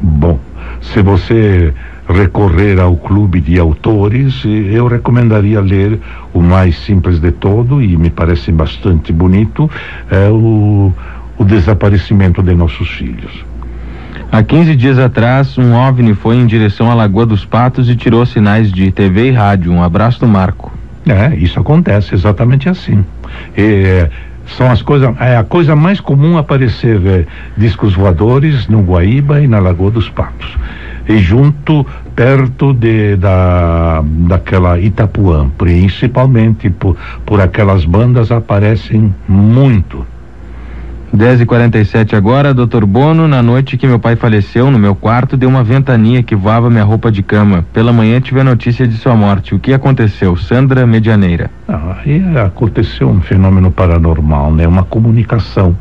Bom, 0.00 0.38
se 0.80 1.02
você 1.02 1.72
recorrer 2.08 2.80
ao 2.80 2.96
clube 2.96 3.40
de 3.40 3.58
autores, 3.58 4.42
eu 4.44 4.86
recomendaria 4.86 5.60
ler 5.60 5.98
o 6.32 6.40
mais 6.40 6.78
simples 6.78 7.20
de 7.20 7.30
todo 7.30 7.82
e 7.82 7.96
me 7.96 8.08
parece 8.08 8.50
bastante 8.50 9.12
bonito, 9.12 9.70
é 10.10 10.28
o, 10.30 10.92
o 11.36 11.44
desaparecimento 11.44 12.42
de 12.42 12.54
nossos 12.54 12.88
filhos. 12.90 13.44
Há 14.30 14.42
15 14.42 14.76
dias 14.76 14.98
atrás, 14.98 15.56
um 15.56 15.74
OVNI 15.74 16.14
foi 16.14 16.36
em 16.36 16.46
direção 16.46 16.90
à 16.90 16.94
Lagoa 16.94 17.26
dos 17.26 17.44
Patos 17.44 17.88
e 17.88 17.96
tirou 17.96 18.24
sinais 18.26 18.70
de 18.70 18.90
TV 18.90 19.28
e 19.28 19.30
rádio. 19.30 19.72
Um 19.72 19.82
abraço 19.82 20.20
do 20.20 20.28
Marco. 20.28 20.72
É, 21.06 21.34
isso 21.36 21.58
acontece 21.58 22.14
exatamente 22.14 22.68
assim. 22.68 23.04
E, 23.56 24.06
são 24.56 24.70
as 24.70 24.82
coisas, 24.82 25.14
é 25.20 25.36
a 25.36 25.44
coisa 25.44 25.76
mais 25.76 26.00
comum 26.00 26.36
aparecer 26.38 27.00
é, 27.06 27.26
discos 27.56 27.94
voadores 27.94 28.66
no 28.68 28.80
Guaíba 28.82 29.40
e 29.40 29.46
na 29.46 29.58
Lagoa 29.58 29.90
dos 29.90 30.08
Patos. 30.08 30.56
E 31.08 31.18
junto, 31.18 31.86
perto 32.14 32.74
de, 32.74 33.16
da, 33.16 34.02
daquela 34.02 34.78
Itapuã, 34.78 35.48
principalmente 35.56 36.68
por, 36.68 36.96
por 37.24 37.40
aquelas 37.40 37.84
bandas 37.84 38.30
aparecem 38.30 39.14
muito. 39.26 40.06
10 41.12 41.40
e 41.40 41.46
47 41.46 42.14
agora, 42.14 42.52
doutor 42.52 42.84
Bono, 42.84 43.26
na 43.26 43.42
noite 43.42 43.78
que 43.78 43.86
meu 43.86 43.98
pai 43.98 44.14
faleceu, 44.14 44.70
no 44.70 44.78
meu 44.78 44.94
quarto, 44.94 45.38
deu 45.38 45.48
uma 45.48 45.64
ventania 45.64 46.22
que 46.22 46.36
voava 46.36 46.68
minha 46.68 46.84
roupa 46.84 47.10
de 47.10 47.22
cama. 47.22 47.64
Pela 47.72 47.94
manhã 47.94 48.20
tive 48.20 48.40
a 48.40 48.44
notícia 48.44 48.86
de 48.86 48.94
sua 48.98 49.16
morte. 49.16 49.54
O 49.54 49.58
que 49.58 49.72
aconteceu? 49.72 50.36
Sandra 50.36 50.86
Medianeira. 50.86 51.50
Ah, 51.66 51.96
aí 52.04 52.22
aconteceu 52.36 53.08
um 53.08 53.22
fenômeno 53.22 53.70
paranormal, 53.70 54.52
né? 54.52 54.68
Uma 54.68 54.82
comunicação 54.82 55.74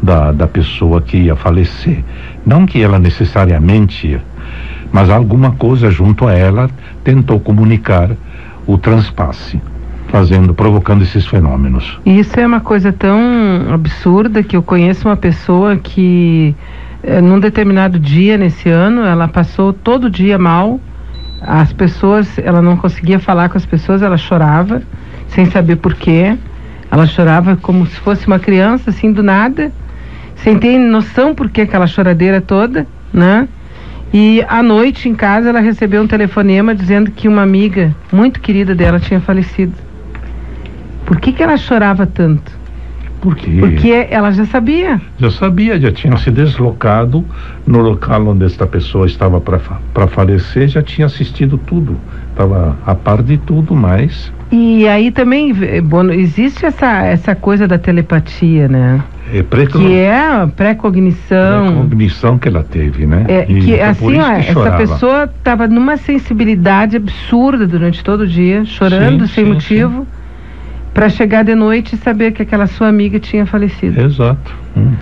da, 0.00 0.30
da 0.30 0.46
pessoa 0.46 1.02
que 1.02 1.16
ia 1.16 1.34
falecer. 1.34 2.04
Não 2.46 2.64
que 2.64 2.80
ela 2.80 3.00
necessariamente, 3.00 4.20
mas 4.92 5.10
alguma 5.10 5.50
coisa 5.50 5.90
junto 5.90 6.24
a 6.24 6.32
ela 6.32 6.70
tentou 7.02 7.40
comunicar 7.40 8.10
o 8.64 8.78
transpasse 8.78 9.60
fazendo, 10.08 10.52
provocando 10.54 11.02
esses 11.02 11.26
fenômenos. 11.26 11.98
Isso 12.04 12.38
é 12.38 12.46
uma 12.46 12.60
coisa 12.60 12.92
tão 12.92 13.20
absurda 13.72 14.42
que 14.42 14.56
eu 14.56 14.62
conheço 14.62 15.08
uma 15.08 15.16
pessoa 15.16 15.76
que 15.76 16.54
eh, 17.02 17.20
num 17.20 17.38
determinado 17.38 17.98
dia 17.98 18.36
nesse 18.36 18.68
ano 18.68 19.02
ela 19.02 19.28
passou 19.28 19.72
todo 19.72 20.10
dia 20.10 20.38
mal. 20.38 20.80
As 21.40 21.72
pessoas, 21.72 22.38
ela 22.38 22.60
não 22.60 22.76
conseguia 22.76 23.20
falar 23.20 23.48
com 23.48 23.56
as 23.56 23.64
pessoas, 23.64 24.02
ela 24.02 24.16
chorava 24.16 24.82
sem 25.28 25.46
saber 25.46 25.76
por 25.76 25.94
quê. 25.94 26.36
Ela 26.90 27.06
chorava 27.06 27.56
como 27.56 27.86
se 27.86 27.96
fosse 28.00 28.26
uma 28.26 28.38
criança, 28.38 28.90
assim 28.90 29.12
do 29.12 29.22
nada, 29.22 29.70
sem 30.36 30.58
ter 30.58 30.78
noção 30.78 31.34
por 31.34 31.50
que 31.50 31.60
aquela 31.60 31.86
choradeira 31.86 32.40
toda, 32.40 32.86
né? 33.12 33.46
E 34.12 34.42
à 34.48 34.62
noite 34.62 35.06
em 35.06 35.14
casa 35.14 35.50
ela 35.50 35.60
recebeu 35.60 36.02
um 36.02 36.06
telefonema 36.06 36.74
dizendo 36.74 37.10
que 37.10 37.28
uma 37.28 37.42
amiga 37.42 37.94
muito 38.10 38.40
querida 38.40 38.74
dela 38.74 38.98
tinha 38.98 39.20
falecido. 39.20 39.87
Por 41.08 41.18
que, 41.18 41.32
que 41.32 41.42
ela 41.42 41.56
chorava 41.56 42.06
tanto? 42.06 42.52
Por 43.22 43.34
quê? 43.34 43.56
Porque 43.58 44.06
ela 44.10 44.30
já 44.30 44.44
sabia. 44.44 45.00
Já 45.18 45.30
sabia, 45.30 45.80
já 45.80 45.90
tinha 45.90 46.14
se 46.18 46.30
deslocado 46.30 47.24
no 47.66 47.80
local 47.80 48.26
onde 48.26 48.44
esta 48.44 48.66
pessoa 48.66 49.06
estava 49.06 49.40
para 49.40 50.06
falecer, 50.06 50.68
já 50.68 50.82
tinha 50.82 51.06
assistido 51.06 51.56
tudo. 51.56 51.96
Estava 52.28 52.76
a 52.84 52.94
par 52.94 53.22
de 53.22 53.38
tudo, 53.38 53.74
mas. 53.74 54.30
E 54.52 54.86
aí 54.86 55.10
também, 55.10 55.54
bom, 55.82 56.10
existe 56.10 56.66
essa, 56.66 57.02
essa 57.06 57.34
coisa 57.34 57.66
da 57.66 57.78
telepatia, 57.78 58.68
né? 58.68 59.02
É 59.32 59.42
pré 59.42 59.64
que 59.64 59.94
é 59.94 60.20
a 60.20 60.46
pré-cognição. 60.46 61.68
Pré-cognição 61.68 62.38
que 62.38 62.48
ela 62.48 62.62
teve, 62.62 63.06
né? 63.06 63.24
É, 63.28 63.44
que 63.46 63.72
então, 63.72 63.88
assim, 63.88 64.18
ó, 64.20 64.34
que 64.34 64.50
essa 64.50 64.70
pessoa 64.72 65.24
estava 65.24 65.66
numa 65.66 65.96
sensibilidade 65.96 66.98
absurda 66.98 67.66
durante 67.66 68.04
todo 68.04 68.20
o 68.20 68.26
dia, 68.26 68.66
chorando 68.66 69.26
sim, 69.26 69.32
sem 69.32 69.44
sim, 69.46 69.52
motivo. 69.54 70.02
Sim 70.02 70.17
para 70.98 71.08
chegar 71.08 71.44
de 71.44 71.54
noite 71.54 71.94
e 71.94 71.96
saber 71.96 72.32
que 72.32 72.42
aquela 72.42 72.66
sua 72.66 72.88
amiga 72.88 73.20
tinha 73.20 73.46
falecido. 73.46 74.00
Exato. 74.00 74.52
Hum. 74.76 74.94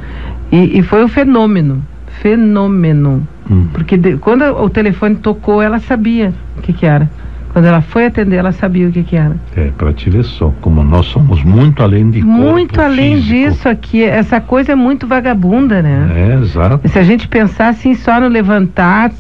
E, 0.53 0.79
e, 0.79 0.83
foi 0.83 1.03
um 1.03 1.09
fenômeno, 1.09 1.83
fenômeno, 2.21 3.27
hum. 3.51 3.67
porque 3.73 3.97
de, 3.97 4.19
quando 4.19 4.43
o 4.43 4.69
telefone 4.69 5.17
tocou, 5.17 5.63
ela 5.63 5.79
sabia 5.79 6.35
o 6.59 6.61
que, 6.61 6.75
que 6.75 6.85
era. 6.85 7.11
Quando 7.57 7.65
ela 7.65 7.81
foi 7.81 8.05
atender, 8.05 8.37
ela 8.37 8.53
sabia 8.53 8.87
o 8.87 8.93
que, 8.93 9.03
que 9.03 9.17
era. 9.17 9.35
É, 9.57 9.71
para 9.79 9.91
te 9.91 10.11
ver 10.11 10.25
só, 10.25 10.53
como 10.61 10.85
nós 10.85 11.07
somos 11.07 11.43
muito 11.43 11.83
além 11.83 12.11
de 12.11 12.23
Muito 12.23 12.79
além 12.79 13.17
físico. 13.17 13.35
disso 13.35 13.67
aqui, 13.67 14.03
essa 14.03 14.43
coisa 14.43 14.73
é 14.73 14.75
muito 14.75 15.07
vagabunda, 15.07 15.81
né? 15.81 16.07
É, 16.15 16.35
exato. 16.35 16.87
Se 16.87 16.99
a 16.99 17.03
gente 17.03 17.27
pensar 17.27 17.69
assim, 17.69 17.95
só 17.95 18.21
no 18.21 18.29
levantar, 18.29 19.11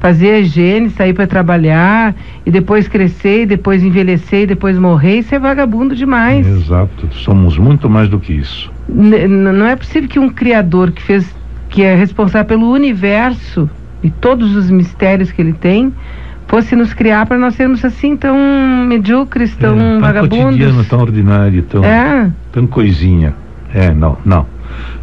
fazer 0.00 0.30
a 0.32 0.38
higiene, 0.40 0.90
sair 0.90 1.12
para 1.12 1.28
trabalhar, 1.28 2.12
e 2.44 2.50
depois 2.50 2.88
crescer, 2.88 3.42
e 3.42 3.46
depois 3.46 3.84
envelhecer, 3.84 4.42
e 4.42 4.46
depois 4.46 4.76
morrer, 4.76 5.20
isso 5.20 5.32
é 5.32 5.38
vagabundo 5.38 5.94
demais. 5.94 6.44
É, 6.44 6.50
exato, 6.50 7.08
somos 7.12 7.56
muito 7.56 7.88
mais 7.88 8.08
do 8.08 8.18
que 8.18 8.32
isso. 8.32 8.68
N 8.88 9.28
não 9.28 9.66
é 9.66 9.76
possível 9.76 10.08
que 10.08 10.18
um 10.18 10.28
criador 10.28 10.90
que 10.90 11.00
fez, 11.00 11.32
que 11.68 11.84
é 11.84 11.94
responsável 11.94 12.48
pelo 12.48 12.68
universo 12.68 13.70
e 14.02 14.10
todos 14.10 14.56
os 14.56 14.70
mistérios 14.70 15.30
que 15.30 15.40
ele 15.40 15.52
tem, 15.52 15.92
fosse 16.50 16.74
nos 16.74 16.92
criar 16.92 17.26
para 17.26 17.38
nós 17.38 17.54
sermos 17.54 17.84
assim 17.84 18.16
tão 18.16 18.36
medíocres, 18.84 19.54
tão, 19.54 19.76
é, 19.76 19.78
tão 19.78 20.00
vagabundos. 20.00 20.44
cotidiano, 20.46 20.84
tão 20.84 21.00
ordinário, 21.00 21.62
tão, 21.62 21.84
é. 21.84 22.28
tão 22.50 22.66
coisinha. 22.66 23.32
É, 23.72 23.94
não, 23.94 24.18
não. 24.24 24.44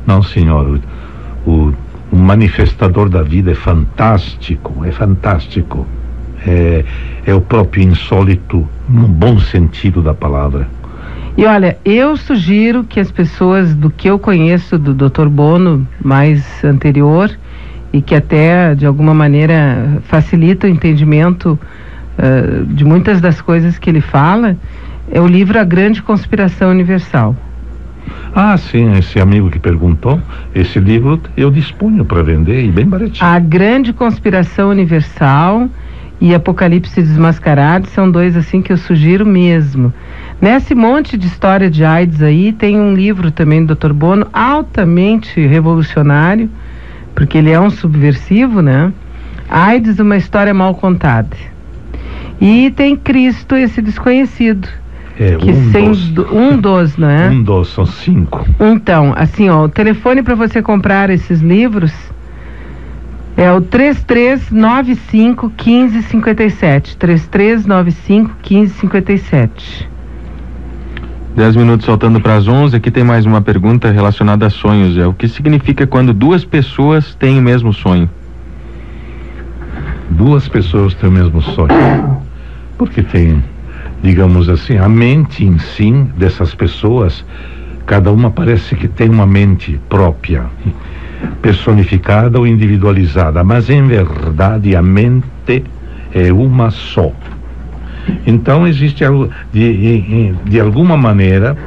Não, 0.06 0.22
senhor. 0.22 0.82
O, 1.46 1.50
o, 1.50 1.74
o 2.12 2.18
manifestador 2.18 3.08
da 3.08 3.24
vida 3.24 3.52
é 3.52 3.56
fantástico, 3.56 4.84
é 4.84 4.92
fantástico. 4.92 5.88
É, 6.46 6.84
é 7.26 7.34
o 7.34 7.40
próprio 7.40 7.84
insólito, 7.84 8.68
no 8.88 9.08
bom 9.08 9.40
sentido 9.40 10.02
da 10.02 10.14
palavra. 10.14 10.68
E 11.38 11.46
olha, 11.46 11.78
eu 11.86 12.18
sugiro 12.18 12.84
que 12.84 13.00
as 13.00 13.10
pessoas 13.10 13.74
do 13.74 13.90
que 13.90 14.10
eu 14.10 14.20
conheço 14.20 14.78
do 14.78 14.94
Dr. 14.94 15.28
Bono, 15.30 15.88
mais 16.04 16.62
anterior, 16.62 17.32
e 17.92 18.02
que 18.02 18.16
até 18.16 18.76
de 18.76 18.86
alguma 18.86 19.14
maneira 19.14 20.02
facilita 20.04 20.68
o 20.68 20.70
entendimento 20.70 21.60
uh, 22.18 22.66
de 22.66 22.84
muitas 22.84 23.22
das 23.22 23.42
coisas 23.42 23.78
que 23.78 23.90
ele 23.90 24.02
fala, 24.02 24.58
é 25.12 25.22
o 25.22 25.28
livro 25.28 25.60
A 25.60 25.64
Grande 25.64 26.02
Conspiração 26.02 26.70
Universal. 26.70 27.36
Ah, 28.34 28.58
sim, 28.58 28.94
esse 28.98 29.20
amigo 29.20 29.50
que 29.50 29.60
perguntou, 29.60 30.22
esse 30.54 30.80
livro 30.80 31.20
eu 31.36 31.50
disponho 31.50 32.06
para 32.06 32.22
vender 32.22 32.64
e 32.64 32.72
bem 32.72 32.86
baratinho. 32.86 33.26
A 33.26 33.40
Grande 33.40 33.92
Conspiração 33.92 34.70
Universal 34.70 35.70
e 36.20 36.34
Apocalipse 36.34 37.02
Desmascarado 37.02 37.88
são 37.88 38.10
dois 38.10 38.36
assim 38.36 38.62
que 38.62 38.72
eu 38.72 38.78
sugiro 38.78 39.26
mesmo. 39.26 39.94
Nesse 40.42 40.76
monte 40.76 41.18
de 41.18 41.28
história 41.28 41.70
de 41.70 41.84
AIDS 41.84 42.22
aí, 42.22 42.52
tem 42.54 42.80
um 42.80 42.94
livro 42.94 43.32
também 43.32 43.66
do 43.66 43.76
Dr. 43.76 43.94
Bono, 43.94 44.28
altamente 44.32 45.40
revolucionário, 45.42 46.50
porque 47.18 47.36
ele 47.40 47.50
é 47.50 47.60
um 47.60 47.72
subversivo, 47.72 48.62
né? 48.62 48.94
AIDS, 49.50 49.98
uma 49.98 50.18
história 50.18 50.54
mal 50.54 50.76
contada. 50.76 51.36
E 52.40 52.72
tem 52.76 52.96
Cristo, 52.96 53.56
esse 53.56 53.82
desconhecido. 53.82 54.70
É, 55.20 55.36
que 55.36 55.50
um 55.50 55.72
sem 55.72 55.90
dos. 56.14 56.32
um 56.32 56.56
dos, 56.56 56.96
não 56.96 57.10
é? 57.10 57.30
Um 57.34 57.42
dos, 57.42 57.74
são 57.74 57.88
cinco. 57.88 58.46
Então, 58.60 59.16
assim, 59.18 59.50
ó, 59.50 59.64
o 59.64 59.70
telefone 59.70 60.22
para 60.22 60.36
você 60.36 60.62
comprar 60.62 61.10
esses 61.10 61.42
livros 61.42 61.92
É 63.36 63.52
o 63.52 63.62
3395 63.62 65.52
1557. 65.58 66.98
3395 66.98 68.36
1557. 68.48 69.90
10 71.38 71.56
minutos 71.56 71.86
faltando 71.86 72.20
para 72.20 72.34
as 72.34 72.48
11. 72.48 72.76
Aqui 72.76 72.90
tem 72.90 73.04
mais 73.04 73.24
uma 73.24 73.40
pergunta 73.40 73.92
relacionada 73.92 74.48
a 74.48 74.50
sonhos. 74.50 74.98
É 74.98 75.06
o 75.06 75.14
que 75.14 75.28
significa 75.28 75.86
quando 75.86 76.12
duas 76.12 76.44
pessoas 76.44 77.14
têm 77.14 77.38
o 77.38 77.44
mesmo 77.44 77.72
sonho? 77.72 78.10
Duas 80.10 80.48
pessoas 80.48 80.96
têm 80.96 81.08
o 81.08 81.12
mesmo 81.12 81.40
sonho. 81.44 81.70
Porque 82.76 83.04
tem, 83.04 83.44
digamos 84.02 84.50
assim, 84.50 84.78
a 84.80 84.90
mente 84.90 85.46
em 85.46 85.60
si 85.60 85.92
dessas 86.18 86.56
pessoas, 86.56 87.24
cada 87.86 88.12
uma 88.12 88.32
parece 88.32 88.76
que 88.76 88.88
tem 88.88 89.08
uma 89.08 89.28
mente 89.28 89.80
própria, 89.88 90.44
personificada 91.40 92.40
ou 92.40 92.48
individualizada, 92.48 93.44
mas 93.44 93.70
em 93.70 93.86
verdade 93.86 94.76
a 94.76 94.82
mente 94.82 95.64
é 96.16 96.34
uma 96.34 96.72
só. 96.72 97.12
Então 98.26 98.68
existe 98.68 99.04
de, 99.52 100.34
de 100.46 100.60
alguma 100.60 100.98
maneira 100.98 101.58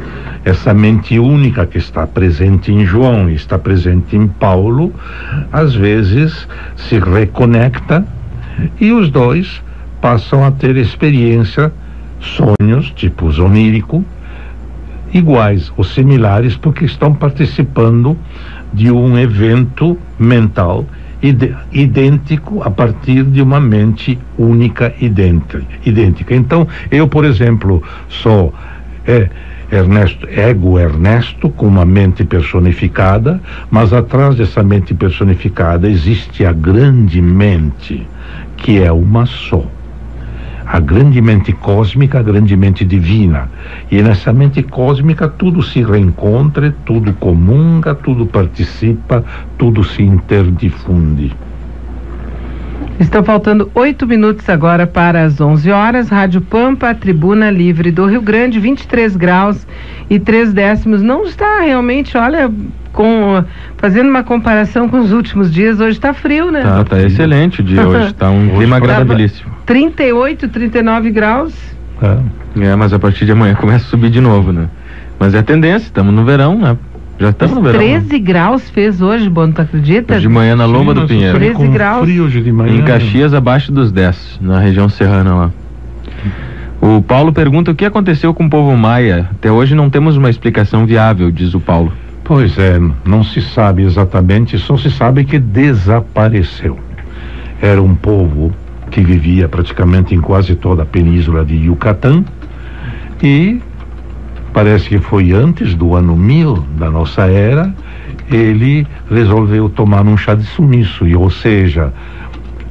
essa 0.45 0.73
mente 0.73 1.19
única 1.19 1.67
que 1.67 1.79
está 1.79 2.07
presente 2.07 2.73
em 2.73 2.85
João, 2.87 3.29
está 3.29 3.59
presente 3.59 4.17
em 4.17 4.27
Paulo, 4.27 4.93
às 5.53 5.75
vezes 5.75 6.49
se 6.77 6.99
reconecta 6.99 8.05
e 8.81 8.91
os 8.93 9.11
dois 9.11 9.63
passam 10.01 10.45
a 10.45 10.51
ter 10.51 10.77
experiência, 10.77 11.73
sonhos, 12.21 12.91
tipo 12.91 13.27
onírico, 13.43 14.05
iguais 15.13 15.73
ou 15.77 15.85
similares, 15.85 16.57
porque 16.57 16.85
estão 16.85 17.13
participando 17.13 18.17
de 18.73 18.91
um 18.91 19.19
evento 19.19 19.99
mental 20.19 20.87
idêntico 21.73 22.63
a 22.63 22.71
partir 22.71 23.25
de 23.25 23.43
uma 23.43 23.61
mente 23.61 24.19
única 24.39 24.93
idêntica. 25.01 26.35
Então, 26.35 26.67
eu, 26.91 27.07
por 27.07 27.25
exemplo, 27.25 27.83
sou 28.09 28.55
é, 29.07 29.29
Ernesto, 29.71 30.27
ego 30.29 30.79
Ernesto, 30.79 31.49
com 31.51 31.67
uma 31.67 31.85
mente 31.85 32.25
personificada, 32.25 33.41
mas 33.71 33.93
atrás 33.93 34.35
dessa 34.35 34.63
mente 34.63 34.95
personificada 34.95 35.89
existe 35.89 36.45
a 36.45 36.53
grande 36.53 37.23
mente, 37.23 38.07
que 38.57 38.83
é 38.83 38.91
uma 38.91 39.27
só 39.27 39.65
a 40.73 40.79
grande 40.79 41.21
mente 41.21 41.53
cósmica, 41.53 42.21
a 42.21 42.23
grande 42.23 42.57
mente 42.57 42.85
divina. 42.85 43.51
E 43.91 44.01
nessa 44.01 44.33
mente 44.33 44.63
cósmica 44.63 45.27
tudo 45.27 45.63
se 45.63 45.83
reencontra, 45.83 46.73
tudo 46.85 47.13
comunga, 47.15 47.93
tudo 47.93 48.25
participa, 48.25 49.25
tudo 49.59 49.83
se 49.83 50.03
interdifunde. 50.03 51.35
Estão 53.01 53.25
faltando 53.25 53.69
oito 53.75 54.07
minutos 54.07 54.49
agora 54.49 54.87
para 54.87 55.25
as 55.25 55.41
11 55.41 55.71
horas. 55.73 56.09
Rádio 56.09 56.41
Pampa, 56.41 56.95
Tribuna 56.95 57.51
Livre 57.51 57.91
do 57.91 58.07
Rio 58.07 58.23
Grande, 58.23 58.61
23 58.61 59.17
graus 59.17 59.67
e 60.09 60.21
três 60.21 60.53
décimos. 60.53 61.03
Não 61.03 61.25
está 61.25 61.63
realmente, 61.63 62.17
olha, 62.17 62.49
com 62.93 63.45
fazendo 63.77 64.09
uma 64.09 64.23
comparação 64.23 64.89
com 64.89 64.99
os 64.99 65.13
últimos 65.13 65.53
dias, 65.53 65.81
hoje 65.81 65.99
está 65.99 66.13
frio, 66.13 66.51
né? 66.51 66.63
Tá, 66.63 66.85
tá 66.85 67.03
excelente 67.03 67.61
o 67.61 67.65
dia 67.65 67.87
hoje, 67.87 68.07
está 68.09 68.31
um 68.31 68.49
clima 68.57 68.77
agradabilíssimo. 68.77 69.51
38, 69.67 70.49
39 70.49 71.11
graus. 71.11 71.55
É. 72.03 72.65
é, 72.65 72.77
mas 72.77 72.93
a 72.93 72.99
partir 72.99 73.25
de 73.25 73.33
amanhã 73.33 73.55
começa 73.55 73.85
a 73.85 73.89
subir 73.89 74.11
de 74.11 74.21
novo, 74.21 74.53
né? 74.53 74.69
Mas 75.19 75.35
é 75.35 75.39
a 75.39 75.43
tendência, 75.43 75.87
estamos 75.87 76.15
no 76.15 76.25
verão, 76.25 76.59
né? 76.59 76.77
Já 77.19 77.29
estamos 77.29 77.55
no 77.55 77.63
verão. 77.63 77.79
13 77.79 78.13
né? 78.13 78.19
graus 78.19 78.71
fez 78.71 79.03
hoje, 79.03 79.29
Bono, 79.29 79.53
tu 79.53 79.61
acredita? 79.61 80.15
Hoje 80.15 80.23
de 80.23 80.29
manhã 80.29 80.57
na 80.57 80.65
Lomba 80.65 80.95
Sim, 80.95 81.01
do 81.01 81.07
Pinheiro. 81.07 81.39
13 81.39 81.69
graus. 81.69 82.03
Frio 82.03 82.25
hoje 82.25 82.41
de 82.41 82.51
manhã. 82.51 82.75
Em 82.75 82.83
Caxias, 82.83 83.35
abaixo 83.35 83.71
dos 83.71 83.93
10, 83.93 84.39
na 84.41 84.59
região 84.59 84.89
serrana 84.89 85.35
lá. 85.35 85.51
O 86.81 87.03
Paulo 87.03 87.31
pergunta 87.31 87.71
o 87.71 87.75
que 87.75 87.85
aconteceu 87.85 88.33
com 88.33 88.47
o 88.47 88.51
povo 88.51 88.75
maia. 88.75 89.29
Até 89.33 89.53
hoje 89.53 89.75
não 89.75 89.91
temos 89.91 90.17
uma 90.17 90.31
explicação 90.31 90.87
viável, 90.87 91.31
diz 91.31 91.53
o 91.53 91.61
Paulo. 91.61 91.93
Pois 92.31 92.57
é, 92.59 92.81
não 93.05 93.25
se 93.25 93.43
sabe 93.43 93.83
exatamente, 93.83 94.57
só 94.57 94.77
se 94.77 94.89
sabe 94.89 95.25
que 95.25 95.37
desapareceu. 95.37 96.79
Era 97.61 97.83
um 97.83 97.97
povo 97.97 98.53
que 98.89 99.01
vivia 99.01 99.49
praticamente 99.49 100.15
em 100.15 100.21
quase 100.21 100.55
toda 100.55 100.85
a 100.85 100.87
península 100.87 101.45
de 101.45 101.57
Yucatán 101.57 102.25
e 103.21 103.61
parece 104.53 104.91
que 104.91 105.01
foi 105.01 105.33
antes 105.33 105.75
do 105.75 105.97
ano 105.97 106.17
1000 106.17 106.67
da 106.79 106.89
nossa 106.89 107.23
era, 107.23 107.75
ele 108.31 108.87
resolveu 109.11 109.69
tomar 109.69 110.07
um 110.07 110.17
chá 110.17 110.37
de 110.37 110.45
sumiço, 110.45 111.09
e, 111.09 111.17
ou 111.17 111.31
seja, 111.31 111.93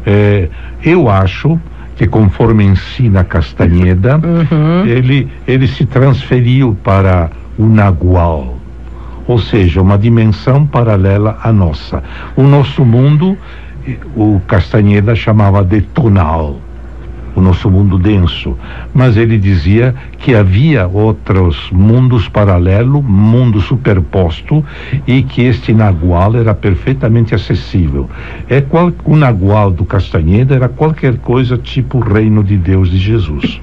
é, 0.06 0.48
eu 0.82 1.10
acho 1.10 1.60
que 1.98 2.08
conforme 2.08 2.64
ensina 2.64 3.26
Castanheda, 3.26 4.22
uhum. 4.24 4.86
ele, 4.86 5.28
ele 5.46 5.68
se 5.68 5.86
transferiu 5.86 6.78
para 6.82 7.30
o 7.58 7.66
Nagual 7.66 8.60
ou 9.30 9.38
seja, 9.38 9.80
uma 9.80 9.96
dimensão 9.96 10.66
paralela 10.66 11.38
à 11.44 11.54
nossa. 11.54 12.04
O 12.36 12.42
nosso 12.42 12.84
mundo, 12.84 13.38
o 14.16 14.42
Castanheda 14.48 15.16
chamava 15.16 15.64
de 15.64 15.82
tonal, 15.82 16.60
o 17.36 17.40
nosso 17.40 17.70
mundo 17.70 18.00
denso, 18.00 18.58
mas 18.92 19.18
ele 19.18 19.38
dizia 19.38 19.94
que 20.18 20.34
havia 20.34 20.88
outros 20.88 21.70
mundos 21.72 22.28
paralelos, 22.28 23.04
mundo 23.06 23.62
superposto, 23.62 24.66
e 25.06 25.22
que 25.22 25.44
este 25.44 25.76
Nagual 25.76 26.36
era 26.36 26.56
perfeitamente 26.56 27.36
acessível. 27.36 28.10
É 28.50 28.62
qual, 28.62 28.92
o 29.06 29.16
Nagual 29.16 29.70
do 29.70 29.86
Castanheda 29.86 30.56
era 30.56 30.68
qualquer 30.68 31.20
coisa 31.20 31.56
tipo 31.56 32.00
reino 32.00 32.44
de 32.44 32.58
Deus 32.58 32.90
de 32.90 32.98
Jesus. 32.98 33.62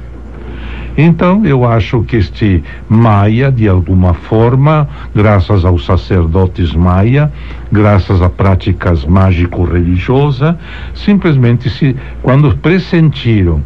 Então, 0.97 1.45
eu 1.45 1.65
acho 1.65 2.03
que 2.05 2.17
este 2.17 2.65
Maia, 2.89 3.53
de 3.53 3.69
alguma 3.69 4.15
forma, 4.15 4.89
graças 5.15 5.65
aos 5.65 5.85
sacerdotes 5.85 6.73
Maia, 6.73 7.31
graças 7.71 8.23
a 8.23 8.31
práticas 8.31 9.05
mágico-religiosas, 9.05 10.57
simplesmente 10.95 11.69
se, 11.69 11.95
quando 12.23 12.57
pressentiram 12.57 13.63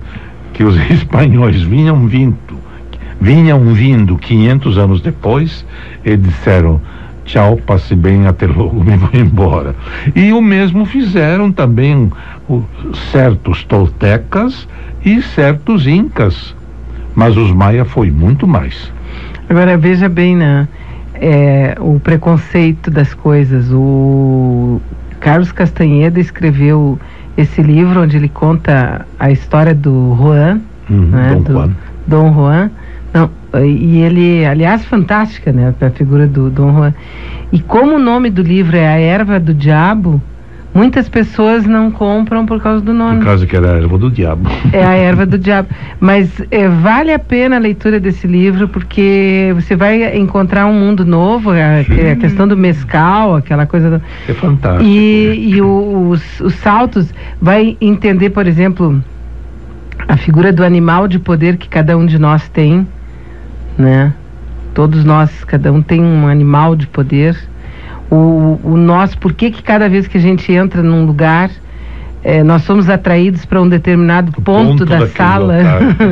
que 0.52 0.64
os 0.64 0.76
espanhóis 0.90 1.62
vinham 1.62 2.06
vindo, 2.08 2.36
vinham 3.20 3.72
vindo 3.74 4.16
500 4.16 4.78
anos 4.78 5.00
depois, 5.00 5.64
eles 6.04 6.26
disseram 6.26 6.80
tchau, 7.24 7.56
passe 7.64 7.94
bem, 7.94 8.26
até 8.26 8.48
logo, 8.48 8.82
me 8.82 8.96
vou 8.96 9.10
embora. 9.14 9.76
E 10.16 10.32
o 10.32 10.42
mesmo 10.42 10.84
fizeram 10.84 11.52
também 11.52 12.10
o, 12.48 12.64
certos 13.12 13.62
toltecas 13.62 14.66
e 15.04 15.22
certos 15.22 15.86
incas 15.86 16.58
mas 17.14 17.36
os 17.36 17.52
Maia 17.52 17.84
foi 17.84 18.10
muito 18.10 18.46
mais. 18.46 18.92
Agora 19.48 19.76
veja 19.76 20.08
bem, 20.08 20.36
né? 20.36 20.68
É, 21.14 21.76
o 21.80 21.98
preconceito 22.00 22.90
das 22.90 23.12
coisas. 23.12 23.70
O 23.72 24.80
Carlos 25.18 25.52
Castanheda 25.52 26.20
escreveu 26.20 26.98
esse 27.36 27.62
livro 27.62 28.02
onde 28.02 28.16
ele 28.16 28.28
conta 28.28 29.06
a 29.18 29.30
história 29.30 29.74
do 29.74 30.16
Juan, 30.16 30.60
uhum, 30.88 31.06
né? 31.06 31.32
Dom 31.34 31.42
do 31.42 31.52
Juan. 31.52 31.70
Dom 32.06 32.34
Juan. 32.34 32.70
Não, 33.12 33.30
e 33.64 33.98
ele, 33.98 34.46
aliás, 34.46 34.84
fantástica, 34.84 35.52
né? 35.52 35.74
A 35.80 35.90
figura 35.90 36.26
do 36.26 36.48
Dom 36.48 36.72
Juan. 36.72 36.94
E 37.52 37.58
como 37.58 37.96
o 37.96 37.98
nome 37.98 38.30
do 38.30 38.42
livro 38.42 38.76
é 38.76 38.86
A 38.86 38.98
Erva 38.98 39.40
do 39.40 39.52
Diabo, 39.52 40.22
Muitas 40.72 41.08
pessoas 41.08 41.66
não 41.66 41.90
compram 41.90 42.46
por 42.46 42.62
causa 42.62 42.80
do 42.80 42.94
nome. 42.94 43.18
Por 43.18 43.24
causa 43.24 43.46
que 43.46 43.56
era 43.56 43.72
a 43.72 43.76
erva 43.76 43.98
do 43.98 44.10
diabo. 44.10 44.48
É 44.72 44.84
a 44.84 44.94
erva 44.94 45.26
do 45.26 45.36
diabo. 45.36 45.68
Mas 45.98 46.30
é, 46.50 46.68
vale 46.68 47.12
a 47.12 47.18
pena 47.18 47.56
a 47.56 47.58
leitura 47.58 47.98
desse 47.98 48.26
livro 48.26 48.68
porque 48.68 49.50
você 49.54 49.74
vai 49.74 50.16
encontrar 50.16 50.66
um 50.66 50.72
mundo 50.72 51.04
novo, 51.04 51.50
a, 51.50 51.80
a 52.12 52.16
questão 52.16 52.46
do 52.46 52.56
mescal, 52.56 53.34
aquela 53.34 53.66
coisa. 53.66 53.98
Do... 53.98 54.02
É 54.28 54.34
fantástico. 54.34 54.84
E, 54.84 55.54
e 55.54 55.60
o, 55.60 56.10
os, 56.10 56.40
os 56.40 56.54
saltos 56.54 57.12
vai 57.40 57.76
entender, 57.80 58.30
por 58.30 58.46
exemplo, 58.46 59.02
a 60.06 60.16
figura 60.16 60.52
do 60.52 60.64
animal 60.64 61.08
de 61.08 61.18
poder 61.18 61.56
que 61.56 61.68
cada 61.68 61.96
um 61.96 62.06
de 62.06 62.18
nós 62.18 62.48
tem, 62.48 62.86
né? 63.76 64.12
Todos 64.72 65.04
nós, 65.04 65.42
cada 65.42 65.72
um 65.72 65.82
tem 65.82 66.00
um 66.00 66.28
animal 66.28 66.76
de 66.76 66.86
poder 66.86 67.36
o, 68.10 68.60
o 68.64 68.76
nosso, 68.76 69.16
por 69.18 69.32
que 69.32 69.50
que 69.50 69.62
cada 69.62 69.88
vez 69.88 70.08
que 70.08 70.18
a 70.18 70.20
gente 70.20 70.52
entra 70.52 70.82
num 70.82 71.04
lugar, 71.06 71.50
é, 72.22 72.42
nós 72.42 72.62
somos 72.62 72.90
atraídos 72.90 73.46
para 73.46 73.62
um 73.62 73.68
determinado 73.68 74.32
ponto, 74.32 74.44
ponto 74.44 74.84
da 74.84 75.06
sala 75.06 75.56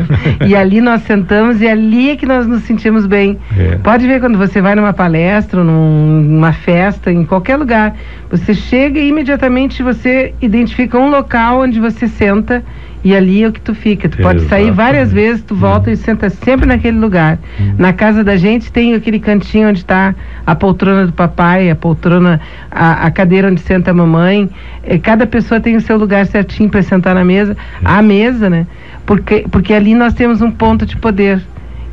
e 0.46 0.56
ali 0.56 0.80
nós 0.80 1.02
sentamos 1.02 1.60
e 1.60 1.68
ali 1.68 2.10
é 2.10 2.16
que 2.16 2.24
nós 2.24 2.46
nos 2.46 2.62
sentimos 2.62 3.06
bem. 3.06 3.38
É. 3.56 3.76
Pode 3.76 4.06
ver 4.06 4.20
quando 4.20 4.38
você 4.38 4.62
vai 4.62 4.74
numa 4.74 4.92
palestra, 4.92 5.62
num, 5.62 6.22
numa 6.22 6.52
festa, 6.52 7.12
em 7.12 7.24
qualquer 7.24 7.56
lugar, 7.56 7.94
você 8.30 8.54
chega 8.54 8.98
e 8.98 9.08
imediatamente 9.08 9.82
você 9.82 10.32
identifica 10.40 10.98
um 10.98 11.10
local 11.10 11.60
onde 11.60 11.78
você 11.78 12.08
senta 12.08 12.64
e 13.04 13.14
ali 13.14 13.44
é 13.44 13.48
o 13.48 13.52
que 13.52 13.60
tu 13.60 13.74
fica. 13.74 14.08
Tu 14.08 14.18
pode 14.18 14.44
sair 14.46 14.70
várias 14.70 15.12
vezes, 15.12 15.42
tu 15.42 15.54
volta 15.54 15.90
e 15.90 15.96
senta 15.96 16.28
sempre 16.28 16.66
naquele 16.66 16.98
lugar. 16.98 17.38
Na 17.78 17.92
casa 17.92 18.24
da 18.24 18.36
gente 18.36 18.72
tem 18.72 18.94
aquele 18.94 19.20
cantinho 19.20 19.68
onde 19.68 19.80
está 19.80 20.14
a 20.44 20.54
poltrona 20.54 21.06
do 21.06 21.12
papai, 21.12 21.70
a 21.70 21.76
poltrona, 21.76 22.40
a, 22.70 23.06
a 23.06 23.10
cadeira 23.10 23.48
onde 23.48 23.60
senta 23.60 23.92
a 23.92 23.94
mamãe. 23.94 24.50
E 24.84 24.98
cada 24.98 25.26
pessoa 25.26 25.60
tem 25.60 25.76
o 25.76 25.80
seu 25.80 25.96
lugar 25.96 26.26
certinho 26.26 26.68
para 26.68 26.82
sentar 26.82 27.14
na 27.14 27.24
mesa, 27.24 27.56
a 27.84 28.02
mesa, 28.02 28.50
né? 28.50 28.66
Porque, 29.06 29.46
porque 29.50 29.72
ali 29.72 29.94
nós 29.94 30.12
temos 30.14 30.42
um 30.42 30.50
ponto 30.50 30.84
de 30.84 30.96
poder. 30.96 31.40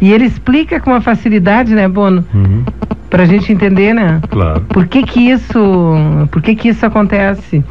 E 0.02 0.12
ele 0.12 0.26
explica 0.26 0.80
com 0.80 0.92
uma 0.92 1.02
facilidade, 1.02 1.74
né, 1.74 1.88
Bono? 1.88 2.26
Uhum. 2.34 2.64
Para 3.10 3.24
a 3.24 3.26
gente 3.26 3.52
entender, 3.52 3.94
né? 3.94 4.20
Claro. 4.30 4.62
Por 4.62 4.88
que 4.88 5.04
que 5.04 5.30
isso, 5.30 5.96
por 6.32 6.42
que 6.42 6.56
que 6.56 6.70
isso 6.70 6.86
acontece? 6.86 7.64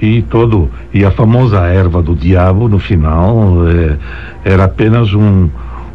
E 0.00 0.22
todo 0.22 0.70
e 0.92 1.04
a 1.04 1.10
famosa 1.10 1.66
erva 1.66 2.02
do 2.02 2.14
diabo 2.14 2.68
no 2.68 2.78
final 2.78 3.68
é, 3.68 3.96
era 4.44 4.64
apenas 4.64 5.12
um, 5.12 5.48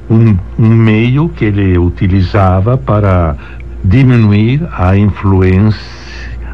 um, 0.09 0.37
um 0.59 0.67
meio 0.67 1.29
que 1.29 1.45
ele 1.45 1.77
utilizava 1.77 2.77
para 2.77 3.35
diminuir 3.83 4.67
a 4.77 4.97
influência 4.97 6.03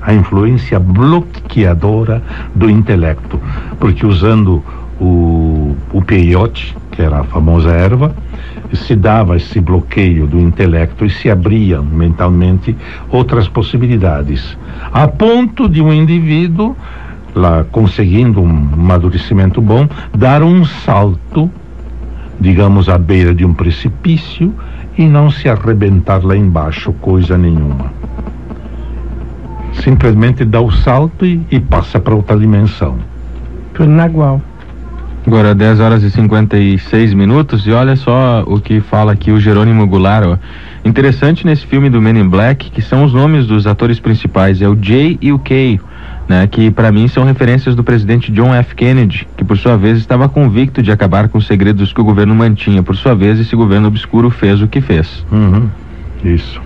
a 0.01 0.13
influência 0.13 0.79
bloqueadora 0.79 2.23
do 2.55 2.69
intelecto. 2.69 3.39
Porque 3.79 4.05
usando 4.05 4.63
o, 4.99 5.75
o 5.93 6.01
peiote 6.01 6.75
que 6.91 7.01
era 7.01 7.19
a 7.19 7.23
famosa 7.23 7.71
erva 7.71 8.13
se 8.73 8.95
dava 8.95 9.37
esse 9.37 9.59
bloqueio 9.59 10.27
do 10.27 10.39
intelecto 10.39 11.05
e 11.05 11.09
se 11.09 11.29
abriam 11.29 11.83
mentalmente 11.83 12.75
outras 13.09 13.47
possibilidades. 13.47 14.57
A 14.91 15.07
ponto 15.07 15.69
de 15.69 15.81
um 15.81 15.93
indivíduo 15.93 16.75
lá 17.35 17.65
conseguindo 17.71 18.41
um 18.41 18.69
amadurecimento 18.73 19.61
bom, 19.61 19.87
dar 20.15 20.43
um 20.43 20.65
salto, 20.65 21.49
digamos, 22.39 22.89
à 22.89 22.97
beira 22.97 23.33
de 23.33 23.45
um 23.45 23.53
precipício 23.53 24.53
e 24.97 25.07
não 25.07 25.29
se 25.29 25.47
arrebentar 25.47 26.25
lá 26.25 26.35
embaixo, 26.35 26.91
coisa 26.93 27.37
nenhuma. 27.37 27.91
Simplesmente 29.73 30.43
dá 30.43 30.59
o 30.59 30.71
salto 30.71 31.25
e, 31.25 31.41
e 31.49 31.59
passa 31.59 31.99
para 31.99 32.13
outra 32.13 32.37
dimensão. 32.37 32.97
Tudo 33.73 33.89
na 33.89 34.07
igual. 34.07 34.41
Agora 35.25 35.53
10 35.53 35.79
horas 35.79 36.03
e 36.03 36.09
56 36.09 37.13
minutos 37.13 37.67
e 37.67 37.71
olha 37.71 37.95
só 37.95 38.43
o 38.47 38.59
que 38.59 38.79
fala 38.79 39.11
aqui 39.11 39.31
o 39.31 39.39
Jerônimo 39.39 39.85
Goulart. 39.85 40.25
Ó. 40.25 40.37
Interessante 40.83 41.45
nesse 41.45 41.65
filme 41.67 41.89
do 41.89 42.01
Men 42.01 42.17
in 42.17 42.27
Black 42.27 42.71
que 42.71 42.81
são 42.81 43.03
os 43.03 43.13
nomes 43.13 43.45
dos 43.45 43.67
atores 43.67 43.99
principais, 43.99 44.61
é 44.61 44.67
o 44.67 44.77
Jay 44.81 45.17
e 45.21 45.31
o 45.31 45.39
Kay 45.39 45.79
né, 46.29 46.45
que 46.45 46.69
para 46.69 46.91
mim 46.91 47.07
são 47.07 47.23
referências 47.23 47.73
do 47.73 47.83
presidente 47.83 48.31
John 48.31 48.53
F. 48.53 48.75
Kennedy, 48.75 49.27
que 49.35 49.43
por 49.43 49.57
sua 49.57 49.75
vez 49.75 49.97
estava 49.97 50.29
convicto 50.29 50.83
de 50.83 50.91
acabar 50.91 51.27
com 51.27 51.39
os 51.39 51.47
segredos 51.47 51.91
que 51.91 51.99
o 51.99 52.03
governo 52.03 52.35
mantinha. 52.35 52.83
Por 52.83 52.95
sua 52.95 53.15
vez, 53.15 53.39
esse 53.39 53.55
governo 53.55 53.87
obscuro 53.87 54.29
fez 54.29 54.61
o 54.61 54.67
que 54.67 54.79
fez. 54.79 55.25
Uhum. 55.31 55.67
Isso. 56.23 56.61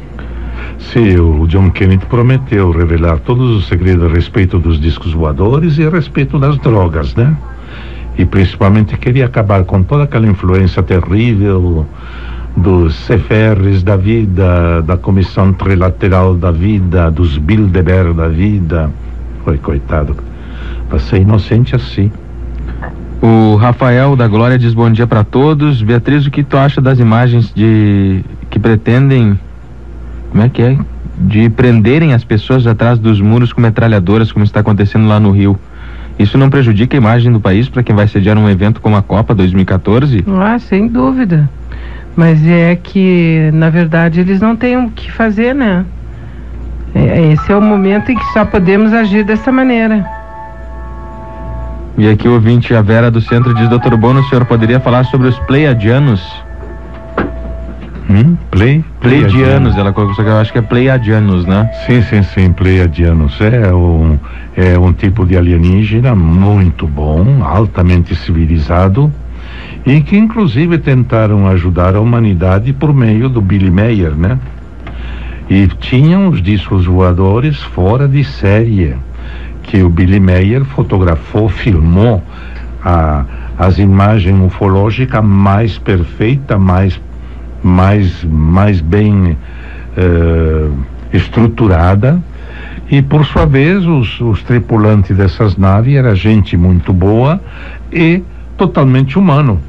Sim, 0.78 1.18
o 1.18 1.48
John 1.48 1.72
Kennedy 1.72 2.06
prometeu 2.08 2.72
revelar 2.72 3.20
todos 3.20 3.56
os 3.56 3.68
segredos 3.68 4.04
a 4.04 4.14
respeito 4.14 4.60
dos 4.60 4.82
discos 4.82 5.14
voadores 5.14 5.78
e 5.78 5.88
a 5.88 5.90
respeito 5.90 6.38
das 6.38 6.58
drogas, 6.58 7.16
né? 7.16 7.34
E 8.18 8.26
principalmente 8.26 8.98
queria 8.98 9.26
acabar 9.26 9.64
com 9.64 9.82
toda 9.82 10.04
aquela 10.04 10.28
influência 10.28 10.84
terrível 10.84 11.88
dos 12.56 13.08
CFRs 13.08 13.82
da 13.82 13.96
vida, 13.96 14.82
da 14.82 14.98
Comissão 14.98 15.54
Trilateral 15.54 16.36
da 16.36 16.52
Vida, 16.52 17.10
dos 17.10 17.38
Bilderberg 17.38 18.14
da 18.14 18.28
vida, 18.28 18.92
foi, 19.44 19.58
coitado. 19.58 20.16
Pra 20.90 21.00
ser 21.00 21.22
inocente 21.22 21.76
assim. 21.76 22.12
O 23.22 23.56
Rafael 23.56 24.16
da 24.16 24.28
Glória 24.28 24.58
diz 24.58 24.74
bom 24.74 24.92
dia 24.92 25.08
para 25.08 25.24
todos. 25.24 25.82
Beatriz, 25.82 26.26
o 26.26 26.32
que 26.32 26.44
tu 26.44 26.58
acha 26.58 26.82
das 26.82 27.00
imagens 27.00 27.54
de 27.54 28.24
que 28.50 28.60
pretendem 28.60 29.40
como 30.34 30.44
é 30.44 30.50
que 30.50 30.64
é? 30.64 30.78
De 31.16 31.48
prenderem 31.48 32.14
as 32.14 32.24
pessoas 32.24 32.66
atrás 32.66 32.98
dos 32.98 33.22
muros 33.22 33.54
com 33.54 33.62
metralhadoras, 33.62 34.32
como 34.32 34.44
está 34.44 34.62
acontecendo 34.62 35.08
lá 35.08 35.20
no 35.20 35.30
Rio. 35.30 35.58
Isso 36.18 36.40
não 36.40 36.50
prejudica 36.50 36.98
a 36.98 37.00
imagem 37.00 37.32
do 37.32 37.40
país 37.40 37.70
para 37.70 37.84
quem 37.84 37.96
vai 37.96 38.08
sediar 38.08 38.36
um 38.36 38.50
evento 38.50 38.82
como 38.82 38.96
a 38.96 39.02
Copa 39.04 39.36
2014? 39.36 40.24
Ah, 40.28 40.58
sem 40.58 40.88
dúvida. 40.88 41.48
Mas 42.16 42.44
é 42.48 42.76
que, 42.76 43.52
na 43.54 43.70
verdade, 43.70 44.20
eles 44.20 44.42
não 44.42 44.56
têm 44.56 44.76
o 44.76 44.90
que 44.90 45.12
fazer, 45.12 45.54
né? 45.54 45.86
É, 46.96 47.32
esse 47.32 47.52
é 47.52 47.56
o 47.56 47.62
momento 47.62 48.12
em 48.12 48.16
que 48.16 48.26
só 48.34 48.46
podemos 48.46 48.94
agir 48.94 49.24
dessa 49.24 49.52
maneira. 49.52 50.06
E 51.98 52.10
aqui 52.10 52.28
o 52.28 52.34
ouvinte, 52.34 52.74
a 52.74 52.82
Vera 52.82 53.12
do 53.12 53.22
Centro 53.22 53.54
diz, 53.54 53.70
doutor 53.70 53.96
Bono, 53.98 54.22
o 54.22 54.24
senhor 54.24 54.46
poderia 54.46 54.80
falar 54.80 55.04
sobre 55.06 55.28
os 55.28 55.38
pleiadianos? 55.40 56.44
Hum? 58.10 58.36
Play? 58.52 58.84
Pleiadianos, 59.00 59.78
ela 59.78 59.94
colocou, 59.94 60.26
eu 60.26 60.38
acho 60.38 60.52
que 60.52 60.60
é 60.60 60.62
pleiadianos, 60.62 61.46
né? 61.46 61.70
Sim, 61.86 62.02
sim, 62.02 62.24
sim, 62.24 62.52
pleiadianos. 62.52 63.40
É 63.40 63.74
um, 63.74 64.20
é 64.56 64.78
um 64.78 64.92
tipo 64.92 65.26
de 65.26 65.38
alienígena 65.38 66.14
muito 66.16 66.88
bom, 66.88 67.44
altamente 67.44 68.16
civilizado, 68.16 69.12
e 69.86 70.02
que 70.02 70.18
inclusive 70.18 70.78
tentaram 70.78 71.48
ajudar 71.48 71.96
a 71.96 72.02
humanidade 72.02 72.74
por 72.74 72.94
meio 72.94 73.30
do 73.30 73.42
Billy 73.42 73.72
Mayer, 73.72 74.12
né? 74.16 74.38
E 75.50 75.68
tinham 75.68 76.30
os 76.30 76.42
discos 76.42 76.86
voadores 76.86 77.62
fora 77.62 78.08
de 78.08 78.24
série, 78.24 78.96
que 79.64 79.84
o 79.84 79.90
Billy 79.90 80.20
Mayer 80.20 80.64
fotografou, 80.66 81.50
filmou 81.50 82.24
a, 82.84 83.26
as 83.58 83.78
imagens 83.78 84.40
ufológicas 84.40 85.24
mais 85.24 85.78
perfeita, 85.78 86.58
mais, 86.58 87.00
mais, 87.64 88.24
mais 88.24 88.82
bem 88.82 89.38
uh, 89.98 90.74
estruturada. 91.12 92.22
E 92.90 93.02
por 93.02 93.26
sua 93.26 93.46
vez, 93.46 93.86
os, 93.86 94.20
os 94.22 94.44
tripulantes 94.44 95.16
dessas 95.16 95.58
naves 95.58 95.96
era 95.96 96.16
gente 96.16 96.56
muito 96.58 96.94
boa 96.94 97.42
e 97.92 98.22
totalmente 98.58 99.18
humano. 99.18 99.60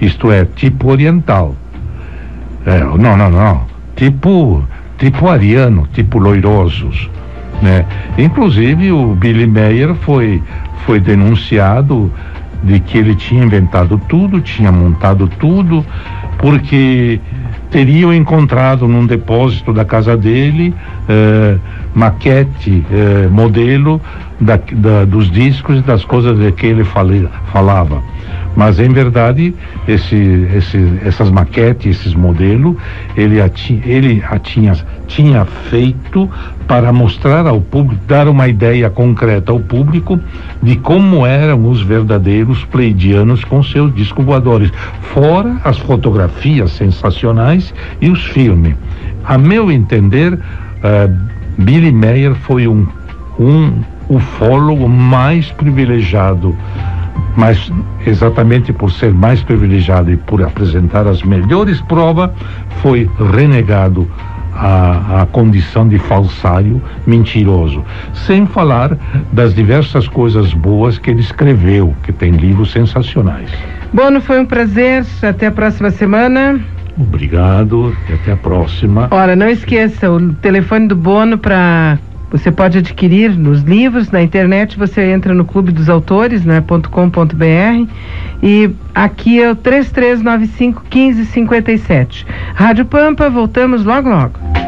Isto 0.00 0.32
é, 0.32 0.44
tipo 0.44 0.90
oriental. 0.90 1.54
É, 2.64 2.78
não, 2.78 3.16
não, 3.16 3.30
não. 3.30 3.62
Tipo 3.96 4.64
tipo 5.02 5.28
ariano, 5.28 5.88
tipo 5.92 6.16
loirosos, 6.16 7.10
né? 7.60 7.84
Inclusive 8.16 8.92
o 8.92 9.16
Billy 9.16 9.48
Mayer 9.48 9.96
foi 9.96 10.40
foi 10.86 11.00
denunciado 11.00 12.12
de 12.62 12.78
que 12.78 12.98
ele 12.98 13.16
tinha 13.16 13.42
inventado 13.42 14.00
tudo, 14.08 14.40
tinha 14.40 14.70
montado 14.70 15.26
tudo, 15.40 15.84
porque 16.38 17.20
teriam 17.68 18.14
encontrado 18.14 18.86
num 18.86 19.04
depósito 19.04 19.72
da 19.72 19.84
casa 19.84 20.16
dele 20.16 20.72
eh, 21.08 21.56
maquete, 21.94 22.84
eh, 22.90 23.28
modelo 23.30 24.00
da, 24.40 24.58
da, 24.72 25.04
dos 25.04 25.30
discos 25.30 25.78
e 25.78 25.82
das 25.82 26.04
coisas 26.04 26.38
de 26.38 26.50
que 26.52 26.66
ele 26.66 26.84
fale, 26.84 27.28
falava. 27.52 28.02
Mas 28.54 28.78
em 28.78 28.90
verdade, 28.90 29.54
esse, 29.88 30.46
esse, 30.54 30.98
essas 31.04 31.30
maquetes, 31.30 31.98
esses 31.98 32.14
modelos, 32.14 32.76
ele, 33.16 33.40
a, 33.40 33.50
ele 33.86 34.22
a 34.28 34.38
tinha, 34.38 35.44
feito 35.70 36.28
para 36.66 36.92
mostrar 36.92 37.46
ao 37.46 37.60
público, 37.60 38.02
dar 38.06 38.28
uma 38.28 38.48
ideia 38.48 38.90
concreta 38.90 39.52
ao 39.52 39.60
público 39.60 40.20
de 40.62 40.76
como 40.76 41.26
eram 41.26 41.68
os 41.68 41.82
verdadeiros 41.82 42.64
pleidianos 42.66 43.42
com 43.44 43.62
seus 43.62 43.94
discos 43.94 44.24
voadores, 44.24 44.70
fora 45.14 45.56
as 45.64 45.78
fotografias 45.78 46.72
sensacionais 46.72 47.72
e 48.00 48.10
os 48.10 48.24
filmes. 48.26 48.74
A 49.24 49.38
meu 49.38 49.70
entender, 49.70 50.34
uh, 50.34 51.32
Billy 51.58 51.92
Mayer 51.92 52.34
foi 52.34 52.66
um, 52.66 52.86
um 53.38 53.72
ufólogo 54.08 54.88
mais 54.88 55.50
privilegiado 55.52 56.56
mas 57.36 57.72
exatamente 58.06 58.72
por 58.72 58.90
ser 58.90 59.12
mais 59.12 59.42
privilegiado 59.42 60.10
e 60.10 60.16
por 60.16 60.42
apresentar 60.42 61.06
as 61.06 61.22
melhores 61.22 61.80
provas, 61.82 62.30
foi 62.82 63.10
renegado 63.32 64.08
a, 64.54 65.22
a, 65.22 65.26
condição 65.26 65.88
de 65.88 65.98
falsário 65.98 66.82
mentiroso. 67.06 67.82
Sem 68.12 68.46
falar 68.46 68.96
das 69.32 69.54
diversas 69.54 70.06
coisas 70.06 70.52
boas 70.52 70.98
que 70.98 71.10
ele 71.10 71.20
escreveu, 71.20 71.94
que 72.02 72.12
tem 72.12 72.32
livros 72.32 72.70
sensacionais. 72.70 73.50
Bono, 73.92 74.20
foi 74.20 74.40
um 74.40 74.46
prazer. 74.46 75.04
Até 75.22 75.46
a 75.46 75.50
próxima 75.50 75.90
semana. 75.90 76.60
Obrigado 76.98 77.96
e 78.08 78.12
até 78.12 78.32
a 78.32 78.36
próxima. 78.36 79.08
Ora, 79.10 79.34
não 79.34 79.48
esqueça 79.48 80.10
o 80.10 80.32
telefone 80.34 80.88
do 80.88 80.96
Bono 80.96 81.38
para 81.38 81.98
você 82.32 82.50
pode 82.50 82.78
adquirir 82.78 83.36
nos 83.36 83.60
livros, 83.60 84.10
na 84.10 84.22
internet 84.22 84.78
você 84.78 85.02
entra 85.12 85.34
no 85.34 85.44
Clube 85.44 85.70
dos 85.70 85.90
Autores, 85.90 86.46
né, 86.46 86.64
.com.br 86.90 87.92
e 88.42 88.70
aqui 88.94 89.42
é 89.42 89.50
o 89.50 89.54
3395 89.54 90.82
1557. 90.90 92.26
Rádio 92.54 92.86
Pampa, 92.86 93.28
voltamos 93.28 93.84
logo 93.84 94.08
logo. 94.08 94.61